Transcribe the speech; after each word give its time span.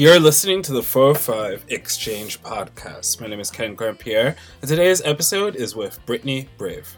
You're 0.00 0.18
listening 0.18 0.62
to 0.62 0.72
the 0.72 0.82
405 0.82 1.66
Exchange 1.68 2.42
Podcast. 2.42 3.20
My 3.20 3.26
name 3.26 3.38
is 3.38 3.50
Ken 3.50 3.74
Grant 3.74 3.98
Pierre, 3.98 4.34
and 4.62 4.66
today's 4.66 5.02
episode 5.02 5.56
is 5.56 5.76
with 5.76 6.00
Brittany 6.06 6.48
Brave. 6.56 6.96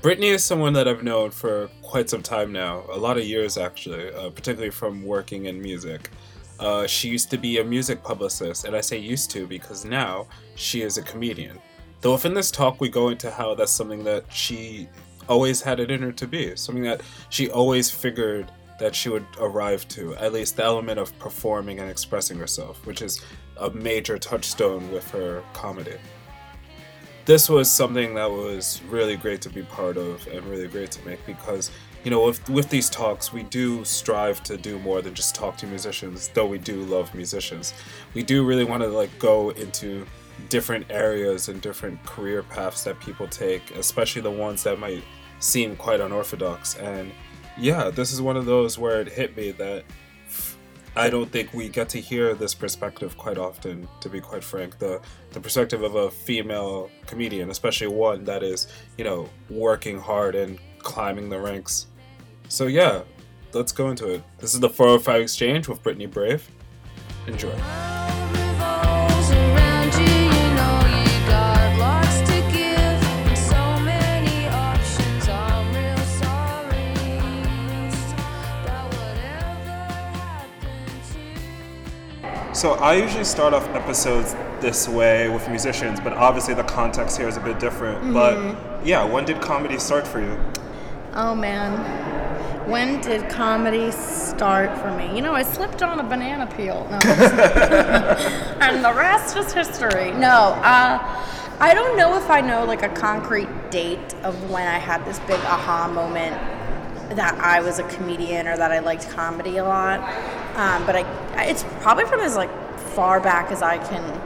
Brittany 0.00 0.30
is 0.30 0.44
someone 0.44 0.72
that 0.72 0.88
I've 0.88 1.04
known 1.04 1.30
for 1.30 1.70
quite 1.80 2.10
some 2.10 2.20
time 2.20 2.50
now, 2.50 2.82
a 2.90 2.98
lot 2.98 3.18
of 3.18 3.24
years 3.24 3.56
actually, 3.56 4.12
uh, 4.14 4.30
particularly 4.30 4.72
from 4.72 5.04
working 5.04 5.46
in 5.46 5.62
music. 5.62 6.10
Uh, 6.58 6.88
she 6.88 7.08
used 7.08 7.30
to 7.30 7.38
be 7.38 7.60
a 7.60 7.64
music 7.64 8.02
publicist, 8.02 8.64
and 8.64 8.74
I 8.74 8.80
say 8.80 8.98
used 8.98 9.30
to 9.30 9.46
because 9.46 9.84
now 9.84 10.26
she 10.56 10.82
is 10.82 10.98
a 10.98 11.02
comedian. 11.02 11.60
Though, 12.00 12.14
if 12.16 12.24
in 12.24 12.34
this 12.34 12.50
talk 12.50 12.80
we 12.80 12.88
go 12.88 13.10
into 13.10 13.30
how 13.30 13.54
that's 13.54 13.70
something 13.70 14.02
that 14.02 14.24
she 14.28 14.88
always 15.28 15.62
had 15.62 15.78
it 15.78 15.88
in 15.88 16.02
her 16.02 16.10
to 16.10 16.26
be, 16.26 16.56
something 16.56 16.82
that 16.82 17.00
she 17.28 17.48
always 17.48 17.92
figured 17.92 18.50
that 18.78 18.94
she 18.94 19.08
would 19.08 19.26
arrive 19.38 19.86
to, 19.88 20.14
at 20.16 20.32
least 20.32 20.56
the 20.56 20.64
element 20.64 20.98
of 20.98 21.16
performing 21.18 21.78
and 21.80 21.90
expressing 21.90 22.38
herself, 22.38 22.84
which 22.86 23.02
is 23.02 23.20
a 23.58 23.70
major 23.70 24.18
touchstone 24.18 24.90
with 24.90 25.08
her 25.10 25.42
comedy. 25.52 25.96
This 27.24 27.48
was 27.48 27.70
something 27.70 28.14
that 28.14 28.28
was 28.28 28.82
really 28.88 29.16
great 29.16 29.40
to 29.42 29.48
be 29.48 29.62
part 29.62 29.96
of 29.96 30.26
and 30.26 30.44
really 30.46 30.66
great 30.66 30.90
to 30.92 31.06
make 31.06 31.24
because, 31.24 31.70
you 32.02 32.10
know, 32.10 32.24
with, 32.24 32.48
with 32.50 32.68
these 32.68 32.90
talks, 32.90 33.32
we 33.32 33.44
do 33.44 33.84
strive 33.84 34.42
to 34.44 34.56
do 34.56 34.78
more 34.80 35.00
than 35.02 35.14
just 35.14 35.34
talk 35.34 35.56
to 35.58 35.66
musicians, 35.68 36.28
though 36.34 36.46
we 36.46 36.58
do 36.58 36.82
love 36.82 37.14
musicians. 37.14 37.74
We 38.14 38.24
do 38.24 38.44
really 38.44 38.64
want 38.64 38.82
to, 38.82 38.88
like, 38.88 39.16
go 39.20 39.50
into 39.50 40.04
different 40.48 40.86
areas 40.90 41.48
and 41.48 41.60
different 41.60 42.02
career 42.04 42.42
paths 42.42 42.82
that 42.82 42.98
people 42.98 43.28
take, 43.28 43.70
especially 43.76 44.22
the 44.22 44.30
ones 44.30 44.64
that 44.64 44.80
might 44.80 45.04
seem 45.38 45.76
quite 45.76 46.00
unorthodox. 46.00 46.76
And 46.76 47.12
yeah, 47.58 47.90
this 47.90 48.12
is 48.12 48.20
one 48.20 48.36
of 48.36 48.46
those 48.46 48.78
where 48.78 49.00
it 49.00 49.08
hit 49.08 49.36
me 49.36 49.52
that 49.52 49.84
I 50.94 51.08
don't 51.08 51.30
think 51.30 51.54
we 51.54 51.68
get 51.68 51.88
to 51.90 52.00
hear 52.00 52.34
this 52.34 52.54
perspective 52.54 53.16
quite 53.16 53.38
often, 53.38 53.88
to 54.00 54.08
be 54.10 54.20
quite 54.20 54.44
frank. 54.44 54.78
The 54.78 55.00
the 55.30 55.40
perspective 55.40 55.82
of 55.82 55.94
a 55.94 56.10
female 56.10 56.90
comedian, 57.06 57.50
especially 57.50 57.86
one 57.86 58.24
that 58.24 58.42
is, 58.42 58.68
you 58.98 59.04
know, 59.04 59.28
working 59.48 59.98
hard 59.98 60.34
and 60.34 60.58
climbing 60.80 61.30
the 61.30 61.40
ranks. 61.40 61.86
So 62.48 62.66
yeah, 62.66 63.02
let's 63.54 63.72
go 63.72 63.88
into 63.88 64.08
it. 64.08 64.22
This 64.38 64.52
is 64.52 64.60
the 64.60 64.68
405 64.68 65.22
Exchange 65.22 65.68
with 65.68 65.82
Brittany 65.82 66.06
Brave. 66.06 66.46
Enjoy. 67.26 68.21
So 82.52 82.74
I 82.74 82.96
usually 82.96 83.24
start 83.24 83.54
off 83.54 83.66
episodes 83.68 84.34
this 84.60 84.86
way 84.86 85.30
with 85.30 85.48
musicians, 85.48 86.00
but 86.00 86.12
obviously 86.12 86.52
the 86.52 86.64
context 86.64 87.16
here 87.16 87.26
is 87.26 87.38
a 87.38 87.40
bit 87.40 87.58
different. 87.58 88.02
Mm-hmm. 88.02 88.12
But 88.12 88.86
yeah, 88.86 89.04
when 89.04 89.24
did 89.24 89.40
comedy 89.40 89.78
start 89.78 90.06
for 90.06 90.20
you? 90.20 90.38
Oh 91.14 91.34
man, 91.34 92.68
when 92.68 93.00
did 93.00 93.30
comedy 93.30 93.90
start 93.90 94.78
for 94.78 94.90
me? 94.96 95.16
You 95.16 95.22
know, 95.22 95.34
I 95.34 95.42
slipped 95.42 95.82
on 95.82 95.98
a 95.98 96.02
banana 96.02 96.46
peel, 96.54 96.86
no, 96.90 96.98
and 98.60 98.84
the 98.84 98.92
rest 98.92 99.34
is 99.36 99.52
history. 99.52 100.10
No, 100.12 100.52
uh, 100.62 100.98
I 101.58 101.72
don't 101.74 101.96
know 101.96 102.16
if 102.18 102.28
I 102.28 102.42
know 102.42 102.64
like 102.64 102.82
a 102.82 102.88
concrete 102.90 103.48
date 103.70 104.14
of 104.24 104.50
when 104.50 104.66
I 104.66 104.78
had 104.78 105.04
this 105.06 105.18
big 105.20 105.40
aha 105.40 105.88
moment 105.88 106.36
that 107.16 107.34
I 107.38 107.60
was 107.60 107.78
a 107.78 107.84
comedian 107.84 108.46
or 108.46 108.56
that 108.56 108.72
I 108.72 108.80
liked 108.80 109.08
comedy 109.10 109.56
a 109.56 109.64
lot. 109.64 110.00
Um, 110.54 110.84
but 110.86 110.96
I, 110.96 111.44
it's 111.46 111.64
probably 111.80 112.04
from 112.04 112.20
as 112.20 112.36
like 112.36 112.50
far 112.94 113.20
back 113.20 113.50
as 113.50 113.62
I 113.62 113.78
can 113.78 114.20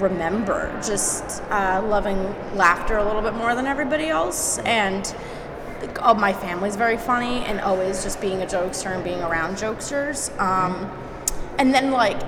remember, 0.00 0.70
just 0.84 1.42
uh, 1.50 1.82
loving 1.86 2.18
laughter 2.56 2.98
a 2.98 3.04
little 3.04 3.22
bit 3.22 3.34
more 3.34 3.54
than 3.54 3.66
everybody 3.66 4.08
else, 4.08 4.58
and 4.60 5.14
oh, 6.00 6.14
my 6.14 6.32
family's 6.32 6.76
very 6.76 6.96
funny, 6.96 7.44
and 7.44 7.60
always 7.60 8.02
just 8.02 8.20
being 8.20 8.42
a 8.42 8.46
jokester 8.46 8.94
and 8.94 9.04
being 9.04 9.22
around 9.22 9.56
jokesters. 9.56 10.36
Um, 10.40 10.90
and 11.58 11.72
then 11.72 11.90
like 11.90 12.20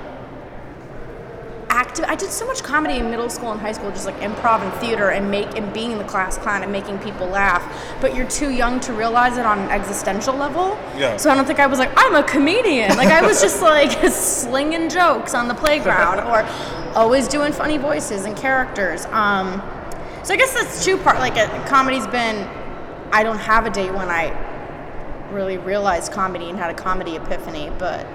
active. 1.75 2.05
I 2.07 2.15
did 2.15 2.31
so 2.31 2.47
much 2.47 2.63
comedy 2.63 2.99
in 2.99 3.11
middle 3.11 3.29
school 3.29 3.51
and 3.51 3.61
high 3.61 3.73
school, 3.73 3.91
just 3.91 4.07
like 4.07 4.17
improv 4.21 4.63
and 4.63 4.73
theater, 4.81 5.11
and 5.11 5.31
make 5.31 5.57
and 5.57 5.73
being 5.75 5.99
the 5.99 6.05
class 6.05 6.39
clown 6.39 6.63
and 6.63 6.71
making 6.71 6.99
people 7.01 7.27
laugh. 7.27 7.63
But 8.01 8.15
you're 8.15 8.29
too 8.29 8.51
young 8.51 8.79
to 8.81 8.93
realize 8.93 9.37
it 9.37 9.45
on 9.45 9.59
an 9.59 9.71
existential 9.71 10.35
level. 10.35 10.79
Yeah. 10.97 11.17
So 11.17 11.31
I 11.31 11.35
don't 11.35 11.47
think 11.47 11.59
I 11.59 11.67
was 11.67 11.79
like 11.81 11.91
I'm 11.97 12.15
a 12.15 12.23
comedian. 12.23 12.97
Like 12.97 13.09
I 13.09 13.27
was 13.27 13.43
just 13.43 13.61
like 13.75 13.93
slinging 14.13 14.89
jokes 14.89 15.35
on 15.35 15.49
the 15.49 15.55
playground 15.55 16.21
or 16.21 16.49
always 16.95 17.27
doing 17.27 17.53
funny 17.53 17.77
voices 17.77 18.25
and 18.25 18.37
characters. 18.37 19.07
Um, 19.07 19.61
so 20.23 20.33
I 20.33 20.37
guess 20.37 20.55
that's 20.55 20.85
two 20.85 20.97
part. 20.99 21.19
Like 21.19 21.37
a, 21.37 21.49
comedy's 21.69 22.07
been. 22.07 22.49
I 23.13 23.23
don't 23.23 23.39
have 23.39 23.67
a 23.67 23.71
date 23.71 23.93
when 23.93 24.09
I 24.09 24.33
really 25.31 25.59
realized 25.59 26.13
comedy 26.13 26.49
and 26.49 26.59
had 26.59 26.71
a 26.71 26.75
comedy 26.75 27.17
epiphany, 27.17 27.71
but 27.79 28.07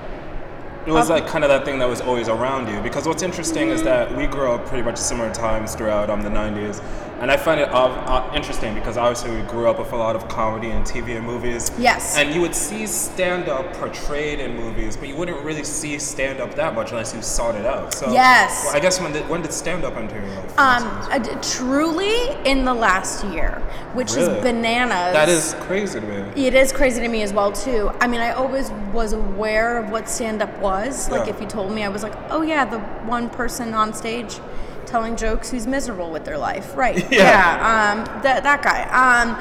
it 0.90 0.94
was 0.94 1.10
like 1.10 1.28
kind 1.28 1.44
of 1.44 1.50
that 1.50 1.66
thing 1.66 1.78
that 1.80 1.88
was 1.88 2.02
always 2.02 2.28
around 2.28 2.68
you. 2.68 2.82
Because 2.82 3.06
what's 3.06 3.22
interesting 3.22 3.70
is 3.70 3.84
that 3.84 4.16
we 4.16 4.26
grew 4.26 4.52
up 4.52 4.66
pretty 4.66 4.84
much 4.84 4.98
similar 4.98 5.32
times 5.32 5.76
throughout 5.76 6.10
um, 6.10 6.22
the 6.22 6.30
90s 6.30 6.82
and 7.20 7.30
i 7.30 7.38
find 7.38 7.60
it 7.60 7.70
uh, 7.70 7.86
uh, 7.86 8.32
interesting 8.34 8.74
because 8.74 8.98
obviously 8.98 9.30
we 9.32 9.42
grew 9.44 9.68
up 9.70 9.78
with 9.78 9.92
a 9.92 9.96
lot 9.96 10.16
of 10.16 10.28
comedy 10.30 10.70
and 10.70 10.86
tv 10.86 11.18
and 11.18 11.26
movies. 11.26 11.72
Yes. 11.78 12.18
And 12.18 12.34
you 12.34 12.42
would 12.42 12.56
see 12.56 12.88
stand-up 12.88 13.74
portrayed 13.74 14.40
in 14.40 14.56
movies 14.56 14.96
but 14.96 15.08
you 15.10 15.16
wouldn't 15.16 15.44
really 15.44 15.64
see 15.64 16.00
stand-up 16.00 16.56
that 16.56 16.74
much 16.74 16.92
unless 16.92 17.14
you 17.14 17.22
sought 17.22 17.56
it 17.56 17.66
out. 17.66 17.94
So 17.94 18.12
yes. 18.12 18.64
well, 18.66 18.76
i 18.76 18.80
guess 18.80 19.00
when 19.02 19.12
did, 19.12 19.28
when 19.28 19.42
did 19.42 19.52
stand-up 19.52 19.98
enter 19.98 20.16
your 20.16 20.36
life? 20.36 20.60
Um, 20.60 20.84
uh, 21.12 21.20
truly 21.42 22.30
in 22.50 22.64
the 22.64 22.74
last 22.74 23.26
year 23.26 23.62
which 23.94 24.14
really? 24.14 24.38
is 24.38 24.44
bananas. 24.44 25.14
That 25.14 25.30
is 25.30 25.56
crazy 25.62 26.00
to 26.00 26.06
me. 26.06 26.46
It 26.46 26.54
is 26.54 26.72
crazy 26.72 27.02
to 27.02 27.08
me 27.08 27.24
as 27.24 27.34
well 27.34 27.52
too. 27.52 27.92
I 28.00 28.08
mean 28.08 28.22
i 28.22 28.32
always 28.32 28.72
was 28.94 29.14
aware 29.14 29.78
of 29.78 29.90
what 29.92 30.08
stand-up 30.08 30.58
was 30.60 30.79
was. 30.88 31.10
Like 31.10 31.28
yeah. 31.28 31.34
if 31.34 31.42
you 31.42 31.48
told 31.48 31.72
me, 31.72 31.84
I 31.84 31.90
was 31.90 32.04
like, 32.04 32.16
oh 32.30 32.42
yeah, 32.42 32.66
the 32.66 32.80
one 33.08 33.30
person 33.30 33.74
on 33.74 33.94
stage 33.94 34.40
telling 34.86 35.16
jokes 35.16 35.52
who's 35.52 35.68
miserable 35.68 36.12
with 36.12 36.26
their 36.26 36.38
life, 36.38 36.76
right? 36.76 36.98
Yeah, 37.12 37.18
yeah 37.20 37.92
um, 37.92 38.22
that 38.24 38.44
that 38.44 38.62
guy. 38.64 38.84
Um, 38.90 39.38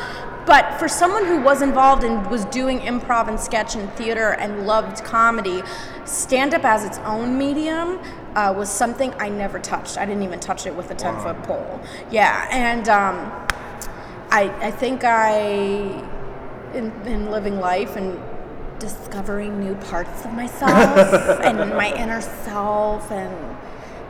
but 0.47 0.79
for 0.79 0.89
someone 0.89 1.27
who 1.27 1.43
was 1.43 1.61
involved 1.61 2.05
and 2.05 2.27
was 2.31 2.47
doing 2.47 2.81
improv 2.81 3.29
and 3.29 3.39
sketch 3.39 3.75
and 3.75 3.93
theater 3.93 4.33
and 4.33 4.67
loved 4.67 5.05
comedy, 5.05 5.63
stand 6.07 6.55
up 6.55 6.65
as 6.65 6.85
its 6.85 6.99
own 7.01 7.37
medium 7.37 8.01
uh, 8.35 8.55
was 8.57 8.71
something 8.71 9.13
I 9.19 9.29
never 9.29 9.59
touched. 9.59 9.99
I 9.99 10.07
didn't 10.07 10.23
even 10.23 10.41
touch 10.41 10.67
it 10.67 10.75
with 10.75 10.91
a 10.91 10.95
10 10.95 11.21
foot 11.21 11.43
pole. 11.43 11.81
Yeah, 12.11 12.49
and 12.51 12.89
um, 12.89 13.17
I, 14.31 14.51
I 14.63 14.71
think 14.71 15.05
I, 15.05 15.41
in, 16.73 16.93
in 17.07 17.31
living 17.31 17.61
life 17.61 17.97
and 17.97 18.19
discovering 18.79 19.61
new 19.61 19.75
parts 19.75 20.25
of 20.25 20.33
myself 20.33 20.71
and 21.45 21.59
my 21.71 21.93
inner 21.95 22.21
self 22.21 23.11
and 23.11 23.57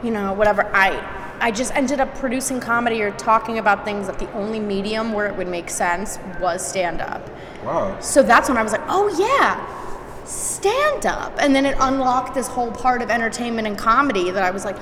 you 0.02 0.10
know 0.10 0.32
whatever. 0.32 0.64
I 0.74 1.26
i 1.40 1.50
just 1.50 1.74
ended 1.74 2.00
up 2.00 2.12
producing 2.16 2.60
comedy 2.60 3.00
or 3.02 3.10
talking 3.12 3.58
about 3.58 3.84
things 3.84 4.06
that 4.06 4.18
the 4.18 4.30
only 4.32 4.60
medium 4.60 5.12
where 5.12 5.26
it 5.26 5.36
would 5.36 5.48
make 5.48 5.70
sense 5.70 6.18
was 6.40 6.66
stand 6.66 7.00
up 7.00 7.22
wow. 7.64 7.98
So 8.00 8.22
that's 8.22 8.48
when 8.48 8.58
i 8.58 8.62
was 8.62 8.72
like 8.72 8.82
oh 8.88 9.08
yeah 9.18 10.24
stand 10.24 11.06
up 11.06 11.32
and 11.38 11.54
then 11.54 11.64
it 11.64 11.76
unlocked 11.80 12.34
this 12.34 12.48
whole 12.48 12.72
part 12.72 13.02
of 13.02 13.10
entertainment 13.10 13.66
and 13.68 13.78
comedy 13.78 14.30
that 14.30 14.42
i 14.42 14.50
was 14.50 14.64
like 14.64 14.76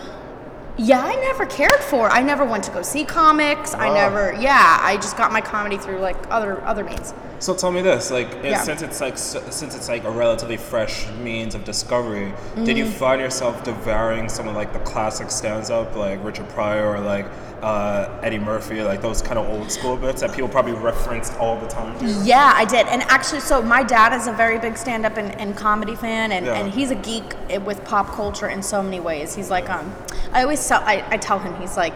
yeah, 0.79 1.01
I 1.01 1.15
never 1.17 1.47
cared 1.47 1.81
for. 1.81 2.11
I 2.11 2.23
never 2.23 2.45
went 2.45 2.65
to 2.65 2.71
go 2.71 2.83
see 2.83 3.05
comics. 3.05 3.73
Wow. 3.73 3.81
I 3.81 3.95
never. 3.95 4.35
Yeah, 4.35 4.79
I 4.81 4.97
just 4.97 5.17
got 5.17 5.33
my 5.33 5.41
comedy 5.41 5.79
through 5.79 5.99
like 5.99 6.17
other 6.31 6.63
other 6.65 6.85
means. 6.85 7.15
So 7.39 7.55
tell 7.55 7.71
me 7.71 7.83
this, 7.83 8.11
like 8.11 8.29
yeah. 8.43 8.63
since 8.63 8.83
it's 8.83 9.01
like 9.01 9.19
since 9.19 9.75
it's 9.75 9.89
like 9.89 10.05
a 10.05 10.11
relatively 10.11 10.57
fresh 10.57 11.09
means 11.23 11.55
of 11.55 11.65
discovery, 11.65 12.31
mm-hmm. 12.31 12.65
did 12.65 12.77
you 12.77 12.85
mm-hmm. 12.85 12.95
find 12.95 13.21
yourself 13.21 13.63
devouring 13.65 14.29
some 14.29 14.49
of 14.49 14.55
like 14.55 14.73
the 14.73 14.79
classic 14.81 15.31
stands 15.31 15.71
up 15.71 15.97
like 15.97 16.23
Richard 16.25 16.49
Pryor 16.51 16.89
or 16.89 17.01
like 17.01 17.27
uh, 17.63 18.21
Eddie 18.23 18.39
Murphy, 18.39 18.83
like 18.83 19.01
those 19.01 19.23
kind 19.23 19.39
of 19.39 19.49
old 19.49 19.71
school 19.71 19.97
bits 19.97 20.21
that 20.21 20.33
people 20.33 20.49
probably 20.49 20.73
referenced 20.73 21.35
all 21.35 21.59
the 21.59 21.67
time. 21.67 21.97
Yeah, 22.25 22.53
I 22.55 22.65
did. 22.65 22.87
And 22.87 23.03
actually, 23.03 23.41
so 23.41 23.63
my 23.63 23.83
dad 23.83 24.13
is 24.13 24.27
a 24.27 24.33
very 24.33 24.59
big 24.59 24.77
stand 24.77 25.07
up 25.07 25.17
and, 25.17 25.35
and, 25.41 25.57
comedy 25.57 25.97
fan, 25.97 26.33
and, 26.33 26.47
yeah. 26.47 26.55
and 26.55 26.73
he's 26.73 26.91
a 26.91 26.95
geek 26.97 27.35
with 27.65 27.83
pop 27.85 28.09
culture 28.09 28.49
in 28.49 28.63
so 28.63 28.83
many 28.83 29.01
ways. 29.01 29.35
He's 29.35 29.51
like, 29.51 29.71
um, 29.71 29.95
I 30.33 30.43
always 30.43 30.67
tell, 30.67 30.83
I, 30.83 31.05
I 31.09 31.17
tell 31.17 31.39
him, 31.39 31.59
he's 31.61 31.77
like, 31.77 31.95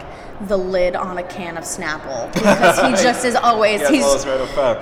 the 0.49 0.57
lid 0.57 0.97
on 0.97 1.19
a 1.19 1.23
can 1.23 1.59
of 1.59 1.65
Snapple 1.65 2.33
because 2.33 2.81
he 2.81 2.91
just 3.03 3.27
is 3.27 3.35
always 3.35 3.87
he's 3.89 4.25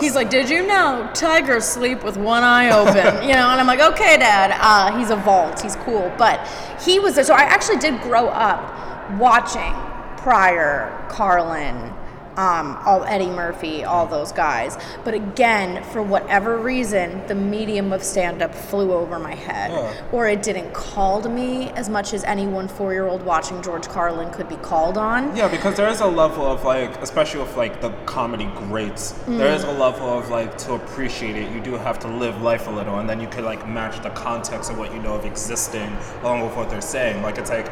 he's 0.00 0.14
like, 0.14 0.30
did 0.30 0.48
you 0.48 0.64
know 0.64 1.10
tigers 1.14 1.64
sleep 1.64 2.04
with 2.04 2.16
one 2.16 2.44
eye 2.44 2.70
open? 2.70 3.24
you 3.24 3.34
know, 3.34 3.48
and 3.48 3.60
I'm 3.60 3.66
like, 3.66 3.80
okay, 3.80 4.16
Dad. 4.18 4.56
Uh, 4.60 4.96
he's 4.96 5.10
a 5.10 5.16
vault. 5.16 5.60
He's 5.60 5.74
cool, 5.76 6.12
but 6.16 6.46
he 6.80 7.00
was 7.00 7.16
there. 7.16 7.24
so 7.24 7.34
I 7.34 7.42
actually 7.42 7.78
did 7.78 8.00
grow 8.02 8.28
up 8.28 9.18
watching 9.18 9.74
Pryor, 10.18 11.06
Carlin, 11.08 11.92
um, 12.38 12.78
all 12.86 13.02
Eddie 13.04 13.26
Murphy, 13.26 13.84
all 13.84 14.06
those 14.06 14.30
guys. 14.30 14.78
But 15.04 15.12
again, 15.12 15.82
for 15.82 16.02
whatever 16.02 16.56
reason, 16.56 17.26
the 17.26 17.34
medium 17.34 17.92
of 17.92 18.02
stand 18.04 18.42
up 18.42 18.54
flew 18.54 18.92
over 18.92 19.18
my 19.18 19.34
head. 19.34 19.72
Yeah. 19.72 20.08
Or 20.12 20.28
it 20.28 20.42
didn't 20.42 20.72
call 20.72 21.20
to 21.22 21.28
me 21.28 21.70
as 21.70 21.88
much 21.88 22.14
as 22.14 22.22
any 22.22 22.46
one 22.46 22.68
four 22.68 22.92
year 22.92 23.08
old 23.08 23.22
watching 23.24 23.60
George 23.60 23.88
Carlin 23.88 24.32
could 24.32 24.48
be 24.48 24.56
called 24.56 24.96
on. 24.96 25.34
Yeah, 25.36 25.48
because 25.48 25.76
there 25.76 25.88
is 25.88 26.00
a 26.00 26.06
level 26.06 26.46
of 26.46 26.62
like, 26.64 26.96
especially 27.02 27.40
with 27.40 27.56
like 27.56 27.80
the 27.80 27.90
comedy 28.06 28.48
greats, 28.56 29.12
there 29.26 29.52
is 29.52 29.64
a 29.64 29.72
level 29.72 30.06
of 30.06 30.28
like 30.30 30.56
to 30.58 30.74
appreciate 30.74 31.34
it. 31.34 31.52
You 31.52 31.60
do 31.60 31.72
have 31.72 31.98
to 32.00 32.08
live 32.08 32.40
life 32.40 32.68
a 32.68 32.70
little, 32.70 33.00
and 33.00 33.10
then 33.10 33.20
you 33.20 33.26
could 33.26 33.44
like 33.44 33.68
match 33.68 34.00
the 34.02 34.10
context 34.10 34.70
of 34.70 34.78
what 34.78 34.92
you 34.92 35.02
know 35.02 35.14
of 35.14 35.24
existing 35.24 35.96
along 36.22 36.42
with 36.42 36.56
what 36.56 36.70
they're 36.70 36.80
saying. 36.80 37.20
Like 37.22 37.38
it's 37.38 37.50
like 37.50 37.66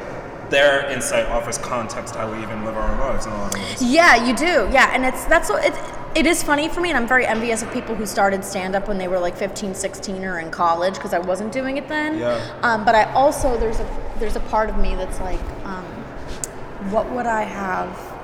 their 0.50 0.88
insight 0.90 1.26
offers 1.26 1.58
context 1.58 2.14
how 2.14 2.30
we 2.30 2.42
even 2.42 2.64
live 2.64 2.76
our 2.76 2.98
lives 3.00 3.26
in 3.26 3.32
a 3.32 3.36
lot 3.36 3.54
of 3.54 3.60
ways. 3.60 3.82
Yeah, 3.82 4.26
you 4.26 4.34
do. 4.34 4.68
Yeah, 4.72 4.90
and 4.92 5.04
it's 5.04 5.24
that's 5.26 5.50
what 5.50 5.64
it, 5.64 5.74
it 6.16 6.26
is 6.26 6.42
funny 6.42 6.68
for 6.68 6.80
me, 6.80 6.88
and 6.88 6.96
I'm 6.96 7.06
very 7.06 7.26
envious 7.26 7.62
of 7.62 7.72
people 7.72 7.94
who 7.94 8.06
started 8.06 8.44
stand 8.44 8.74
up 8.74 8.88
when 8.88 8.98
they 8.98 9.08
were 9.08 9.18
like 9.18 9.36
15, 9.36 9.74
16, 9.74 10.24
or 10.24 10.38
in 10.38 10.50
college 10.50 10.94
because 10.94 11.12
I 11.12 11.18
wasn't 11.18 11.52
doing 11.52 11.76
it 11.76 11.88
then. 11.88 12.18
Yeah. 12.18 12.58
Um, 12.62 12.84
but 12.84 12.94
I 12.94 13.12
also 13.12 13.58
there's 13.58 13.80
a 13.80 14.14
there's 14.18 14.36
a 14.36 14.40
part 14.40 14.70
of 14.70 14.78
me 14.78 14.94
that's 14.94 15.20
like, 15.20 15.40
um, 15.64 15.84
what 16.90 17.10
would 17.10 17.26
I 17.26 17.42
have 17.42 18.16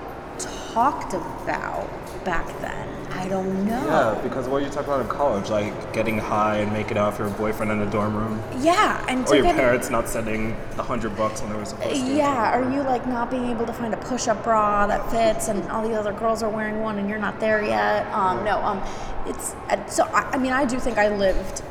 talked 0.72 1.12
about 1.12 2.01
back 2.24 2.46
then? 2.60 2.88
I 3.12 3.28
don't 3.28 3.66
know. 3.66 3.86
Yeah, 3.86 4.20
because 4.22 4.48
what 4.48 4.62
you 4.62 4.68
talk 4.70 4.86
about 4.86 5.00
in 5.02 5.08
college, 5.08 5.48
like 5.48 5.92
getting 5.92 6.18
high 6.18 6.56
and 6.56 6.72
making 6.72 6.96
out 6.96 7.12
with 7.12 7.28
your 7.28 7.38
boyfriend 7.38 7.70
in 7.70 7.80
a 7.80 7.90
dorm 7.90 8.16
room, 8.16 8.42
Yeah, 8.60 9.04
and 9.08 9.28
or 9.28 9.36
your 9.36 9.44
parents 9.44 9.90
not 9.90 10.08
sending 10.08 10.56
a 10.78 10.82
hundred 10.82 11.16
bucks 11.16 11.40
when 11.40 11.52
they 11.52 11.56
were 11.56 11.64
supposed 11.64 11.94
to. 11.94 12.14
Yeah, 12.14 12.58
are 12.58 12.72
you 12.72 12.82
like 12.82 13.06
not 13.06 13.30
being 13.30 13.46
able 13.46 13.66
to 13.66 13.72
find 13.72 13.94
a 13.94 13.98
push-up 13.98 14.42
bra 14.42 14.86
that 14.86 15.08
fits, 15.10 15.48
and 15.48 15.62
all 15.70 15.86
the 15.86 15.94
other 15.94 16.12
girls 16.12 16.42
are 16.42 16.50
wearing 16.50 16.80
one, 16.80 16.98
and 16.98 17.08
you're 17.08 17.18
not 17.18 17.38
there 17.38 17.62
yet? 17.62 18.06
Um, 18.12 18.44
no, 18.44 18.58
um, 18.62 18.82
it's 19.26 19.52
uh, 19.68 19.86
so. 19.86 20.04
I, 20.06 20.22
I 20.32 20.38
mean, 20.38 20.52
I 20.52 20.64
do 20.64 20.80
think 20.80 20.98
I 20.98 21.14
lived 21.14 21.62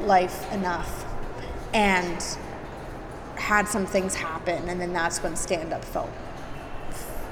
life 0.00 0.50
enough, 0.52 1.04
and 1.72 2.24
had 3.36 3.68
some 3.68 3.86
things 3.86 4.14
happen, 4.14 4.68
and 4.68 4.80
then 4.80 4.92
that's 4.92 5.22
when 5.22 5.36
stand-up 5.36 5.84
felt 5.84 6.10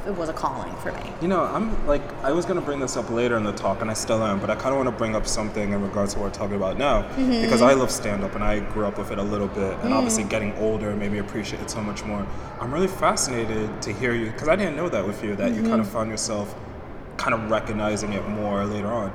it 0.06 0.14
was 0.14 0.28
a 0.28 0.32
calling 0.32 0.74
for 0.76 0.92
me. 0.92 1.12
You 1.22 1.28
know, 1.28 1.42
I'm 1.42 1.86
like, 1.86 2.02
I 2.22 2.30
was 2.32 2.44
gonna 2.44 2.60
bring 2.60 2.78
this 2.78 2.96
up 2.96 3.10
later 3.10 3.36
in 3.36 3.44
the 3.44 3.52
talk, 3.52 3.80
and 3.80 3.90
I 3.90 3.94
still 3.94 4.22
am, 4.22 4.38
but 4.38 4.50
I 4.50 4.54
kind 4.54 4.68
of 4.68 4.76
want 4.76 4.88
to 4.88 4.96
bring 4.96 5.16
up 5.16 5.26
something 5.26 5.72
in 5.72 5.82
regards 5.82 6.14
to 6.14 6.20
what 6.20 6.26
we're 6.26 6.34
talking 6.34 6.56
about 6.56 6.78
now, 6.78 7.02
mm-hmm. 7.02 7.42
because 7.42 7.62
I 7.62 7.72
love 7.72 7.90
stand 7.90 8.22
up 8.22 8.34
and 8.34 8.44
I 8.44 8.60
grew 8.60 8.86
up 8.86 8.98
with 8.98 9.10
it 9.10 9.18
a 9.18 9.22
little 9.22 9.48
bit, 9.48 9.72
and 9.72 9.82
mm-hmm. 9.82 9.92
obviously 9.92 10.24
getting 10.24 10.52
older 10.56 10.94
made 10.94 11.12
me 11.12 11.18
appreciate 11.18 11.62
it 11.62 11.70
so 11.70 11.80
much 11.80 12.04
more. 12.04 12.26
I'm 12.60 12.72
really 12.72 12.88
fascinated 12.88 13.80
to 13.82 13.92
hear 13.92 14.14
you, 14.14 14.30
because 14.30 14.48
I 14.48 14.56
didn't 14.56 14.76
know 14.76 14.88
that 14.88 15.06
with 15.06 15.24
you, 15.24 15.36
that 15.36 15.54
you 15.54 15.62
kind 15.62 15.80
of 15.80 15.86
mm-hmm. 15.86 15.96
found 15.96 16.10
yourself 16.10 16.54
kind 17.16 17.34
of 17.34 17.50
recognizing 17.50 18.12
it 18.12 18.28
more 18.28 18.64
later 18.64 18.88
on. 18.88 19.10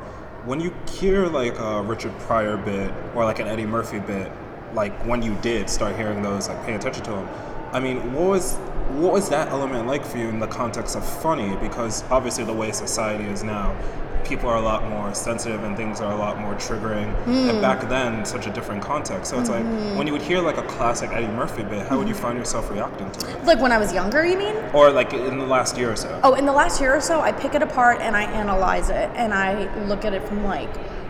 When 0.45 0.59
you 0.59 0.73
hear 0.89 1.27
like 1.27 1.59
a 1.59 1.81
Richard 1.81 2.17
Pryor 2.19 2.57
bit 2.57 2.91
or 3.13 3.25
like 3.25 3.39
an 3.39 3.47
Eddie 3.47 3.65
Murphy 3.65 3.99
bit, 3.99 4.31
like 4.73 4.93
when 5.05 5.21
you 5.21 5.35
did 5.41 5.69
start 5.69 5.95
hearing 5.95 6.21
those, 6.21 6.47
like 6.47 6.63
paying 6.63 6.77
attention 6.77 7.03
to 7.03 7.11
them, 7.11 7.29
I 7.73 7.79
mean, 7.79 8.13
what 8.13 8.29
was 8.29 8.57
what 8.89 9.13
was 9.13 9.29
that 9.29 9.49
element 9.49 9.87
like 9.87 10.03
for 10.03 10.17
you 10.17 10.29
in 10.29 10.39
the 10.39 10.47
context 10.47 10.95
of 10.95 11.07
funny? 11.21 11.55
Because 11.57 12.03
obviously 12.09 12.43
the 12.43 12.53
way 12.53 12.71
society 12.71 13.25
is 13.25 13.43
now, 13.43 13.75
people 14.23 14.49
are 14.49 14.57
a 14.57 14.61
lot 14.61 14.87
more 14.87 15.13
sensitive 15.13 15.63
and 15.63 15.75
things 15.75 16.01
are 16.01 16.11
a 16.11 16.15
lot 16.15 16.39
more 16.39 16.53
triggering. 16.55 17.07
And 17.27 17.57
hmm. 17.57 17.61
back 17.61 17.87
then, 17.89 18.25
such 18.25 18.47
a 18.47 18.51
different 18.51 18.81
context. 18.81 19.31
So 19.31 19.39
it's 19.39 19.49
like 19.49 19.63
mm-hmm. 19.63 19.97
when 19.97 20.07
you 20.07 20.13
would 20.13 20.21
hear 20.21 20.39
like 20.39 20.57
a 20.57 20.63
classic 20.63 21.11
Eddie 21.11 21.27
Murphy 21.27 21.63
bit, 21.63 21.87
how 21.87 21.97
would 21.97 22.07
you 22.07 22.13
find 22.13 22.37
yourself 22.37 22.69
reacting 22.69 23.11
to 23.11 23.29
it? 23.29 23.43
Like 23.43 23.59
when 23.59 23.71
I 23.71 23.77
was 23.77 23.93
younger, 23.93 24.25
you 24.25 24.37
mean? 24.37 24.55
Or 24.73 24.91
like 24.91 25.13
in 25.13 25.37
the 25.37 25.45
last 25.45 25.77
year 25.77 25.91
or 25.91 25.95
so? 25.95 26.19
Oh, 26.23 26.33
in 26.33 26.45
the 26.45 26.53
last 26.53 26.79
year 26.81 26.95
or 26.95 27.01
so, 27.01 27.21
I 27.21 27.31
pick 27.31 27.55
it 27.55 27.63
apart 27.63 28.01
and 28.01 28.15
I 28.15 28.23
analyze 28.23 28.89
it 28.89 29.09
and 29.15 29.33
I 29.33 29.85
look 29.85 30.05
at 30.05 30.13
it 30.13 30.27
from 30.27 30.43
like 30.43 30.69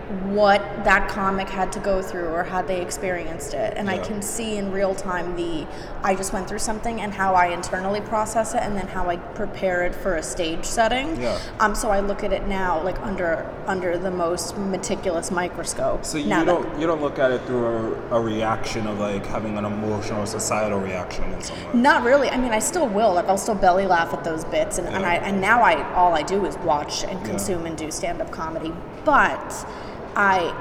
what 0.09 0.61
that 0.83 1.07
comic 1.09 1.47
had 1.47 1.71
to 1.73 1.79
go 1.79 2.01
through 2.01 2.29
or 2.29 2.43
how 2.43 2.61
they 2.61 2.81
experienced 2.81 3.53
it. 3.53 3.73
And 3.77 3.89
I 3.89 3.99
can 3.99 4.21
see 4.21 4.57
in 4.57 4.71
real 4.71 4.95
time 4.95 5.35
the 5.35 5.67
I 6.03 6.15
just 6.15 6.33
went 6.33 6.47
through 6.47 6.59
something 6.59 7.01
and 7.01 7.13
how 7.13 7.35
I 7.35 7.47
internally 7.47 8.01
process 8.01 8.53
it 8.53 8.61
and 8.61 8.75
then 8.75 8.87
how 8.87 9.09
I 9.09 9.17
prepare 9.17 9.85
it 9.85 9.93
for 9.93 10.15
a 10.15 10.23
stage 10.23 10.65
setting. 10.65 11.21
Yeah. 11.21 11.39
Um 11.59 11.75
so 11.75 11.91
I 11.91 11.99
look 11.99 12.23
at 12.23 12.33
it 12.33 12.47
now 12.47 12.81
like 12.83 12.99
under 13.01 13.49
under 13.67 13.97
the 13.97 14.09
most 14.09 14.57
meticulous 14.57 15.29
microscope. 15.29 16.03
So 16.05 16.17
you 16.17 16.29
don't 16.43 16.79
you 16.79 16.87
don't 16.87 17.01
look 17.01 17.19
at 17.19 17.31
it 17.31 17.43
through 17.43 17.65
a, 17.67 18.17
a 18.17 18.21
reaction 18.21 18.87
of 18.87 18.99
like 18.99 19.25
having 19.25 19.57
an 19.57 19.65
emotional 19.65 20.25
societal 20.25 20.79
reaction 20.79 21.31
in 21.31 21.41
some 21.41 21.57
way. 21.65 21.73
Not 21.73 22.03
really. 22.03 22.29
I 22.29 22.37
mean, 22.37 22.51
I 22.51 22.59
still 22.59 22.87
will. 22.87 23.13
Like, 23.13 23.25
I'll 23.25 23.37
still 23.37 23.55
belly 23.55 23.85
laugh 23.85 24.13
at 24.13 24.23
those 24.23 24.45
bits, 24.45 24.77
and, 24.77 24.87
and 24.87 25.05
I 25.05 25.15
and 25.15 25.39
now 25.39 25.61
I 25.61 25.93
all 25.93 26.13
I 26.13 26.23
do 26.23 26.45
is 26.45 26.57
watch 26.59 27.03
and 27.03 27.23
consume 27.25 27.65
and 27.65 27.77
do 27.77 27.91
stand 27.91 28.21
up 28.21 28.31
comedy. 28.31 28.73
But 29.05 29.65
I, 30.15 30.53